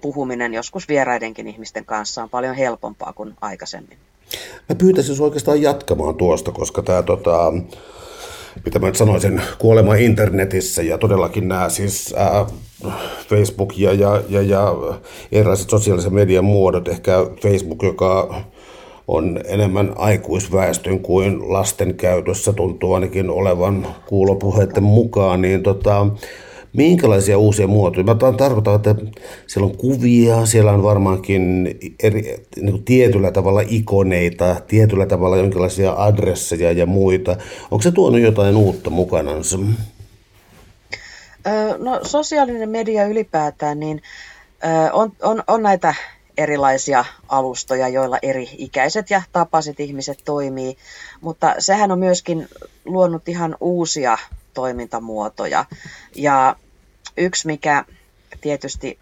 puhuminen 0.00 0.54
joskus 0.54 0.88
vieraidenkin 0.88 1.48
ihmisten 1.48 1.84
kanssa 1.84 2.22
on 2.22 2.30
paljon 2.30 2.54
helpompaa 2.54 3.12
kuin 3.12 3.34
aikaisemmin. 3.40 3.98
Mä 4.68 4.74
pyytäisin 4.74 5.22
oikeastaan 5.22 5.62
jatkamaan 5.62 6.14
tuosta, 6.14 6.52
koska 6.52 6.82
tämä 6.82 7.02
tota, 7.02 7.52
mitä 8.64 8.78
mä 8.78 8.86
nyt 8.86 8.96
sanoisin, 8.96 9.40
kuolema 9.58 9.94
internetissä. 9.94 10.82
Ja 10.82 10.98
todellakin 10.98 11.48
nämä 11.48 11.68
siis 11.68 12.14
ää, 12.16 12.46
Facebook 13.28 13.78
ja, 13.78 13.92
ja, 13.92 14.22
ja, 14.28 14.42
ja 14.42 14.74
erilaiset 15.32 15.70
sosiaalisen 15.70 16.14
median 16.14 16.44
muodot, 16.44 16.88
ehkä 16.88 17.12
Facebook, 17.42 17.82
joka 17.82 18.34
on 19.08 19.40
enemmän 19.44 19.92
aikuisväestön 19.96 21.00
kuin 21.00 21.52
lasten 21.52 21.94
käytössä, 21.94 22.52
tuntuu 22.52 22.94
ainakin 22.94 23.30
olevan 23.30 23.86
kuulopuheiden 24.06 24.82
mukaan, 24.82 25.42
niin 25.42 25.62
tota, 25.62 26.06
minkälaisia 26.72 27.38
uusia 27.38 27.66
muotoja? 27.66 28.04
Mä 28.04 28.14
tarkoitan, 28.14 28.74
että 28.74 28.94
siellä 29.46 29.66
on 29.66 29.76
kuvia, 29.76 30.46
siellä 30.46 30.72
on 30.72 30.82
varmaankin 30.82 31.66
eri, 32.02 32.46
niin 32.56 32.70
kuin 32.70 32.84
tietyllä 32.84 33.30
tavalla 33.30 33.62
ikoneita, 33.68 34.56
tietyllä 34.68 35.06
tavalla 35.06 35.36
jonkinlaisia 35.36 35.94
adresseja 35.96 36.72
ja 36.72 36.86
muita. 36.86 37.36
Onko 37.70 37.82
se 37.82 37.90
tuonut 37.90 38.20
jotain 38.20 38.56
uutta 38.56 38.90
mukanansa? 38.90 39.58
No 41.78 42.00
sosiaalinen 42.02 42.68
media 42.68 43.06
ylipäätään, 43.06 43.80
niin 43.80 44.02
on, 44.92 45.12
on, 45.22 45.42
on 45.46 45.62
näitä 45.62 45.94
erilaisia 46.38 47.04
alustoja, 47.28 47.88
joilla 47.88 48.18
eri 48.22 48.48
ikäiset 48.58 49.10
ja 49.10 49.22
tapaiset 49.32 49.80
ihmiset 49.80 50.18
toimii, 50.24 50.76
mutta 51.20 51.54
sehän 51.58 51.92
on 51.92 51.98
myöskin 51.98 52.48
luonut 52.84 53.28
ihan 53.28 53.56
uusia 53.60 54.18
toimintamuotoja. 54.58 55.64
Ja 56.14 56.56
yksi, 57.16 57.46
mikä 57.46 57.84
tietysti 58.40 58.98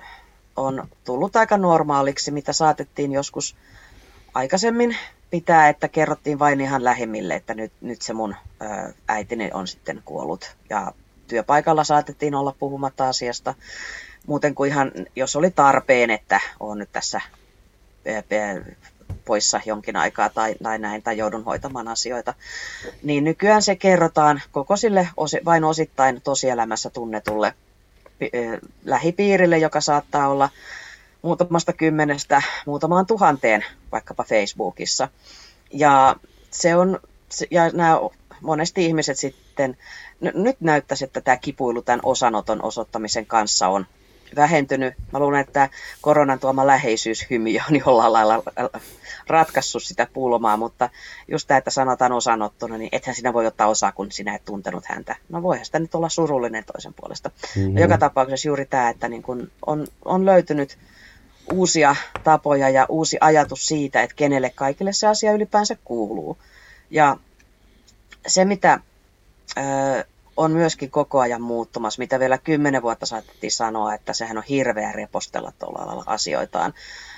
on 0.57 0.89
tullut 1.05 1.37
aika 1.37 1.57
normaaliksi, 1.57 2.31
mitä 2.31 2.53
saatettiin 2.53 3.13
joskus 3.13 3.57
aikaisemmin 4.35 4.97
pitää, 5.31 5.69
että 5.69 5.89
kerrottiin 5.89 6.39
vain 6.39 6.61
ihan 6.61 6.85
lähimmille, 6.85 7.35
että 7.35 7.55
nyt, 7.55 7.73
nyt 7.81 8.03
se 8.03 8.13
mun 8.13 8.35
äitini 9.09 9.51
on 9.55 9.67
sitten 9.67 10.03
kuollut. 10.05 10.57
Ja 10.71 10.93
työpaikalla 11.29 11.85
saatettiin 11.85 12.35
olla 12.35 12.55
puhumatta 12.59 13.09
asiasta. 13.09 13.55
Muuten 14.27 14.55
kuin 14.55 14.71
ihan, 14.71 14.93
jos 15.17 15.37
oli 15.37 15.51
tarpeen, 15.51 16.11
että 16.11 16.41
on 16.61 16.79
nyt 16.79 16.93
tässä 16.93 17.21
poissa 19.27 19.61
jonkin 19.67 19.97
aikaa 19.97 20.29
tai, 20.29 20.55
tai 20.63 20.79
näin, 20.79 21.03
tai 21.03 21.19
joudun 21.19 21.45
hoitamaan 21.45 21.89
asioita, 21.89 22.35
niin 23.03 23.25
nykyään 23.25 23.63
se 23.63 23.77
kerrotaan 23.77 24.43
koko 24.53 24.77
sille 24.77 25.09
osi, 25.17 25.41
vain 25.45 25.65
osittain 25.65 26.21
tosielämässä 26.23 26.91
tunnetulle 26.91 27.55
lähipiirille, 28.85 29.59
joka 29.59 29.81
saattaa 29.81 30.29
olla 30.29 30.49
muutamasta 31.23 31.73
kymmenestä 31.73 32.43
muutamaan 32.67 33.07
tuhanteen 33.07 33.65
vaikkapa 33.93 34.25
Facebookissa. 34.25 35.09
Ja 35.73 36.17
se 36.51 36.77
on, 36.77 37.01
ja 37.51 37.71
nämä 37.71 38.01
monesti 38.41 38.85
ihmiset 38.85 39.19
sitten, 39.19 39.77
nyt 40.21 40.57
näyttäisi, 40.61 41.05
että 41.05 41.21
tämä 41.21 41.37
kipuilu 41.37 41.83
tämän 41.83 42.01
osanoton 42.03 42.63
osoittamisen 42.63 43.27
kanssa 43.27 43.69
on 43.69 43.87
vähentynyt. 44.37 44.95
Mä 45.13 45.19
luulen, 45.19 45.41
että 45.41 45.69
koronan 46.01 46.39
tuoma 46.39 46.67
läheisyyshymy 46.67 47.51
on 47.71 47.77
jollain 47.87 48.13
lailla 48.13 48.43
ratkaissut 49.27 49.83
sitä 49.83 50.07
pulmaa, 50.13 50.57
mutta 50.57 50.91
just 51.29 51.49
tämä, 51.49 51.59
että 51.59 51.71
sanotaan 51.71 52.13
osanottona, 52.13 52.79
niin 52.79 52.89
ethän 52.93 53.17
sinä 53.17 53.33
voi 53.33 53.47
ottaa 53.47 53.67
osaa, 53.67 53.93
kun 53.93 54.13
sinä 54.13 54.35
et 54.35 54.45
tuntenut 54.45 54.85
häntä. 54.87 55.17
No 55.29 55.43
voihan 55.43 55.65
sitä 55.65 55.79
nyt 55.79 55.95
olla 55.95 56.09
surullinen 56.09 56.65
toisen 56.65 56.95
puolesta. 56.95 57.31
Mm-hmm. 57.57 57.75
No, 57.75 57.81
joka 57.81 57.99
tapauksessa 57.99 58.49
juuri 58.49 58.67
tämä, 58.67 58.89
että 58.89 59.09
niin 59.09 59.23
kun 59.23 59.51
on, 59.67 59.87
on 60.05 60.27
löytynyt 60.27 60.79
uusia 61.53 61.97
tapoja 62.25 62.69
ja 62.69 62.87
uusi 62.89 63.17
ajatus 63.21 63.67
siitä, 63.67 64.03
että 64.03 64.17
kenelle 64.17 64.51
kaikille 64.51 64.93
se 64.93 65.07
asia 65.07 65.33
ylipäänsä 65.33 65.77
kuuluu. 65.85 66.39
Ja 66.91 67.17
se, 68.27 68.45
mitä 68.45 68.81
on 70.37 70.53
myöskin 70.53 70.91
koko 70.91 71.21
ajan 71.21 71.43
muuttumassa, 71.43 71.99
mitä 71.99 72.21
vielä 72.21 72.39
kymmenen 72.39 72.83
vuotta 72.83 73.07
saatettiin 73.07 73.53
sanoa, 73.53 73.95
että 73.95 74.13
sehän 74.13 74.39
on 74.39 74.45
hirveä 74.49 74.93
repostella 74.93 75.53
tuolla 75.59 76.03
asioitaan 76.07 76.75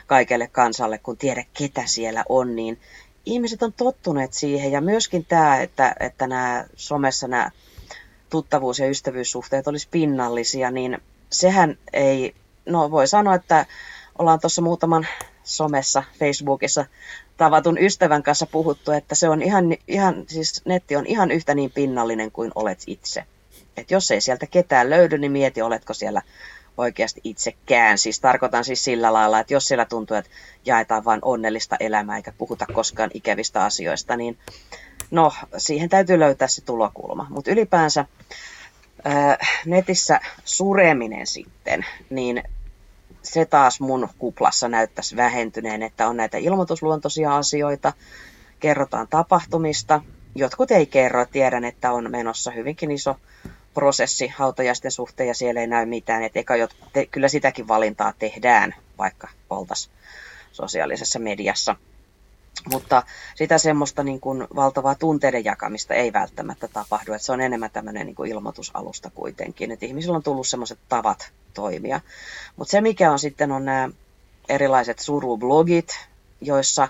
kaikelle 0.06 0.46
kansalle, 0.46 0.98
kun 0.98 1.16
tiedä 1.16 1.44
ketä 1.58 1.82
siellä 1.86 2.24
on, 2.28 2.56
niin 2.56 2.80
ihmiset 3.26 3.62
on 3.62 3.72
tottuneet 3.72 4.32
siihen. 4.32 4.72
Ja 4.72 4.80
myöskin 4.80 5.24
tämä, 5.24 5.60
että, 5.60 5.94
että 6.00 6.26
nämä 6.26 6.64
somessa 6.76 7.28
nämä 7.28 7.50
tuttavuus- 8.30 8.78
ja 8.78 8.88
ystävyyssuhteet 8.88 9.68
olisi 9.68 9.88
pinnallisia, 9.90 10.70
niin 10.70 10.98
sehän 11.30 11.78
ei, 11.92 12.34
no 12.66 12.90
voi 12.90 13.08
sanoa, 13.08 13.34
että 13.34 13.66
ollaan 14.18 14.40
tuossa 14.40 14.62
muutaman 14.62 15.06
somessa, 15.44 16.02
Facebookissa 16.18 16.86
tavatun 17.38 17.78
ystävän 17.78 18.22
kanssa 18.22 18.46
puhuttu, 18.46 18.92
että 18.92 19.14
se 19.14 19.28
on 19.28 19.42
ihan, 19.42 19.64
ihan, 19.88 20.24
siis 20.26 20.62
netti 20.64 20.96
on 20.96 21.06
ihan 21.06 21.30
yhtä 21.30 21.54
niin 21.54 21.70
pinnallinen 21.70 22.30
kuin 22.30 22.52
olet 22.54 22.82
itse. 22.86 23.24
Et 23.76 23.90
jos 23.90 24.10
ei 24.10 24.20
sieltä 24.20 24.46
ketään 24.46 24.90
löydy, 24.90 25.18
niin 25.18 25.32
mieti, 25.32 25.62
oletko 25.62 25.94
siellä 25.94 26.22
oikeasti 26.78 27.20
itsekään. 27.24 27.98
Siis 27.98 28.20
tarkoitan 28.20 28.64
siis 28.64 28.84
sillä 28.84 29.12
lailla, 29.12 29.40
että 29.40 29.54
jos 29.54 29.68
siellä 29.68 29.84
tuntuu, 29.84 30.16
että 30.16 30.30
jaetaan 30.64 31.04
vain 31.04 31.20
onnellista 31.22 31.76
elämää 31.80 32.16
eikä 32.16 32.32
puhuta 32.38 32.66
koskaan 32.72 33.10
ikävistä 33.14 33.64
asioista, 33.64 34.16
niin 34.16 34.38
no, 35.10 35.32
siihen 35.56 35.88
täytyy 35.88 36.18
löytää 36.18 36.48
se 36.48 36.64
tulokulma. 36.64 37.26
Mutta 37.30 37.50
ylipäänsä 37.50 38.04
ää, 39.04 39.38
netissä 39.66 40.20
sureminen 40.44 41.26
sitten, 41.26 41.86
niin 42.10 42.42
se 43.22 43.44
taas 43.44 43.80
mun 43.80 44.08
kuplassa 44.18 44.68
näyttäisi 44.68 45.16
vähentyneen, 45.16 45.82
että 45.82 46.08
on 46.08 46.16
näitä 46.16 46.38
ilmoitusluontoisia 46.38 47.36
asioita, 47.36 47.92
kerrotaan 48.60 49.08
tapahtumista, 49.08 50.00
jotkut 50.34 50.70
ei 50.70 50.86
kerro, 50.86 51.26
tiedän, 51.26 51.64
että 51.64 51.92
on 51.92 52.10
menossa 52.10 52.50
hyvinkin 52.50 52.90
iso 52.90 53.16
prosessi 53.74 54.28
hautajaisten 54.28 54.90
suhteen 54.90 55.28
ja 55.28 55.34
siellä 55.34 55.60
ei 55.60 55.66
näy 55.66 55.86
mitään, 55.86 56.22
että 56.22 56.38
eikä 56.38 56.54
te, 56.92 57.06
kyllä 57.06 57.28
sitäkin 57.28 57.68
valintaa 57.68 58.12
tehdään, 58.18 58.74
vaikka 58.98 59.28
oltaisiin 59.50 59.94
sosiaalisessa 60.52 61.18
mediassa. 61.18 61.76
Mutta 62.70 63.02
sitä 63.34 63.58
semmoista 63.58 64.02
niin 64.02 64.20
kuin 64.20 64.46
valtavaa 64.56 64.94
tunteiden 64.94 65.44
jakamista 65.44 65.94
ei 65.94 66.12
välttämättä 66.12 66.68
tapahdu, 66.68 67.12
että 67.12 67.26
se 67.26 67.32
on 67.32 67.40
enemmän 67.40 67.70
tämmöinen 67.70 68.06
niin 68.06 68.14
kuin 68.14 68.30
ilmoitusalusta 68.30 69.10
kuitenkin, 69.14 69.70
että 69.70 69.86
ihmisillä 69.86 70.16
on 70.16 70.22
tullut 70.22 70.48
semmoiset 70.48 70.78
tavat 70.88 71.30
toimia. 71.54 72.00
Mutta 72.56 72.70
se 72.70 72.80
mikä 72.80 73.12
on 73.12 73.18
sitten 73.18 73.52
on 73.52 73.64
nämä 73.64 73.88
erilaiset 74.48 74.98
surublogit, 74.98 75.88
joissa 76.40 76.88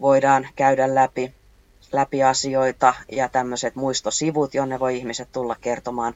voidaan 0.00 0.48
käydä 0.56 0.94
läpi, 0.94 1.34
läpi 1.92 2.22
asioita 2.22 2.94
ja 3.12 3.28
tämmöiset 3.28 3.74
muistosivut, 3.74 4.54
jonne 4.54 4.80
voi 4.80 4.96
ihmiset 4.96 5.28
tulla 5.32 5.56
kertomaan, 5.60 6.14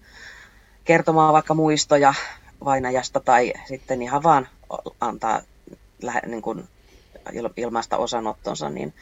kertomaan 0.84 1.32
vaikka 1.32 1.54
muistoja 1.54 2.14
vainajasta 2.64 3.20
tai 3.20 3.52
sitten 3.68 4.02
ihan 4.02 4.22
vaan 4.22 4.48
antaa 5.00 5.42
niin 6.26 6.42
kuin 6.42 6.68
ilmaista 7.56 7.96
osanottonsa, 7.96 8.70
niin 8.70 8.94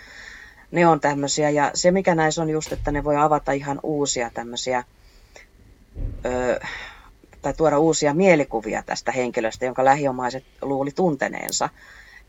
ne 0.70 0.86
on 0.86 1.00
tämmöisiä. 1.00 1.50
Ja 1.50 1.70
se 1.74 1.90
mikä 1.90 2.14
näissä 2.14 2.42
on 2.42 2.50
just, 2.50 2.72
että 2.72 2.92
ne 2.92 3.04
voi 3.04 3.16
avata 3.16 3.52
ihan 3.52 3.80
uusia 3.82 4.30
tämmöisiä, 4.34 4.84
ö, 6.24 6.60
tai 7.42 7.54
tuoda 7.54 7.78
uusia 7.78 8.14
mielikuvia 8.14 8.82
tästä 8.82 9.12
henkilöstä, 9.12 9.64
jonka 9.64 9.84
lähiomaiset 9.84 10.44
luuli 10.62 10.90
tunteneensa. 10.90 11.68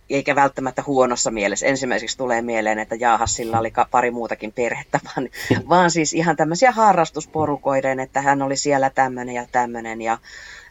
Eikä 0.09 0.35
välttämättä 0.35 0.83
huonossa 0.87 1.31
mielessä. 1.31 1.65
Ensimmäiseksi 1.65 2.17
tulee 2.17 2.41
mieleen, 2.41 2.79
että 2.79 2.95
jaahas, 2.95 3.35
sillä 3.35 3.59
oli 3.59 3.73
pari 3.91 4.11
muutakin 4.11 4.51
perhettä, 4.51 4.99
vaan, 5.07 5.29
vaan 5.69 5.91
siis 5.91 6.13
ihan 6.13 6.35
tämmöisiä 6.35 6.71
harrastusporukoiden, 6.71 7.99
että 7.99 8.21
hän 8.21 8.41
oli 8.41 8.57
siellä 8.57 8.89
tämmöinen 8.89 9.35
ja 9.35 9.45
tämmöinen 9.51 10.01
ja 10.01 10.17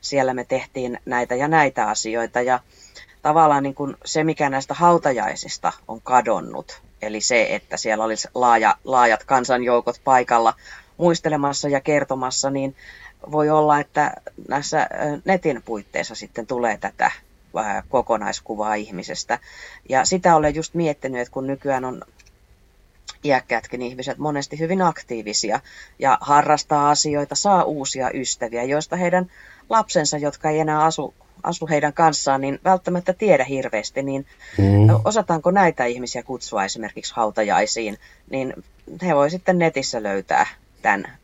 siellä 0.00 0.34
me 0.34 0.44
tehtiin 0.44 0.98
näitä 1.04 1.34
ja 1.34 1.48
näitä 1.48 1.88
asioita. 1.88 2.40
Ja 2.40 2.60
tavallaan 3.24 3.62
niin 3.62 3.74
kuin 3.74 3.96
se, 4.04 4.24
mikä 4.24 4.50
näistä 4.50 4.74
hautajaisista 4.74 5.72
on 5.88 6.00
kadonnut, 6.00 6.82
eli 7.02 7.20
se, 7.20 7.46
että 7.54 7.76
siellä 7.76 8.04
olisi 8.04 8.28
laaja, 8.34 8.76
laajat 8.84 9.24
kansanjoukot 9.24 10.00
paikalla 10.04 10.54
muistelemassa 10.96 11.68
ja 11.68 11.80
kertomassa, 11.80 12.50
niin 12.50 12.76
voi 13.30 13.50
olla, 13.50 13.80
että 13.80 14.14
näissä 14.48 14.88
netin 15.24 15.62
puitteissa 15.64 16.14
sitten 16.14 16.46
tulee 16.46 16.78
tätä 16.78 17.10
kokonaiskuvaa 17.88 18.74
ihmisestä. 18.74 19.38
Ja 19.88 20.04
sitä 20.04 20.36
olen 20.36 20.54
just 20.54 20.74
miettinyt, 20.74 21.20
että 21.20 21.32
kun 21.32 21.46
nykyään 21.46 21.84
on 21.84 22.02
iäkkäätkin 23.24 23.82
ihmiset 23.82 24.18
monesti 24.18 24.58
hyvin 24.58 24.82
aktiivisia 24.82 25.60
ja 25.98 26.18
harrastaa 26.20 26.90
asioita, 26.90 27.34
saa 27.34 27.62
uusia 27.62 28.10
ystäviä, 28.14 28.64
joista 28.64 28.96
heidän 28.96 29.30
lapsensa, 29.70 30.18
jotka 30.18 30.50
ei 30.50 30.60
enää 30.60 30.84
asu 30.84 31.14
asu 31.44 31.66
heidän 31.66 31.92
kanssaan, 31.92 32.40
niin 32.40 32.60
välttämättä 32.64 33.12
tiedä 33.12 33.44
hirveästi, 33.44 34.02
niin 34.02 34.26
mm. 34.58 34.88
osataanko 35.04 35.50
näitä 35.50 35.84
ihmisiä 35.84 36.22
kutsua 36.22 36.64
esimerkiksi 36.64 37.14
hautajaisiin, 37.16 37.98
niin 38.30 38.54
he 39.02 39.14
voi 39.14 39.30
sitten 39.30 39.58
netissä 39.58 40.02
löytää 40.02 40.46
tämän 40.82 41.18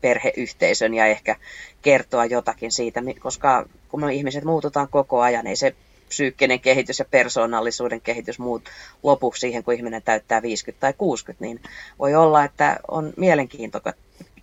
perheyhteisön 0.00 0.94
ja 0.94 1.06
ehkä 1.06 1.36
kertoa 1.82 2.24
jotakin 2.24 2.72
siitä, 2.72 3.02
koska 3.20 3.68
kun 3.88 4.00
me 4.00 4.14
ihmiset 4.14 4.44
muututaan 4.44 4.88
koko 4.88 5.20
ajan, 5.20 5.46
ei 5.46 5.56
se 5.56 5.74
psyykkinen 6.08 6.60
kehitys 6.60 6.98
ja 6.98 7.04
persoonallisuuden 7.04 8.00
kehitys 8.00 8.38
muut 8.38 8.62
lopuksi 9.02 9.40
siihen, 9.40 9.64
kun 9.64 9.74
ihminen 9.74 10.02
täyttää 10.02 10.42
50 10.42 10.80
tai 10.80 10.92
60, 10.92 11.44
niin 11.44 11.60
voi 11.98 12.14
olla, 12.14 12.44
että 12.44 12.76
on 12.88 13.12
mielenkiintoista, 13.16 13.92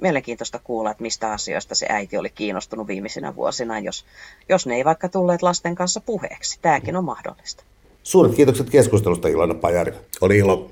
mielenkiintoista 0.01 0.59
kuulla, 0.63 0.91
että 0.91 1.03
mistä 1.03 1.31
asioista 1.31 1.75
se 1.75 1.85
äiti 1.89 2.17
oli 2.17 2.29
kiinnostunut 2.29 2.87
viimeisinä 2.87 3.35
vuosina, 3.35 3.79
jos, 3.79 4.05
jos 4.49 4.67
ne 4.67 4.75
ei 4.75 4.85
vaikka 4.85 5.09
tulleet 5.09 5.41
lasten 5.41 5.75
kanssa 5.75 6.01
puheeksi. 6.01 6.59
Tämäkin 6.61 6.95
on 6.95 7.03
mahdollista. 7.03 7.63
Suuret 8.03 8.35
kiitokset 8.35 8.69
keskustelusta 8.69 9.27
Ilona 9.27 9.53
Pajari. 9.53 9.93
Oli 10.21 10.37
ilo 10.37 10.71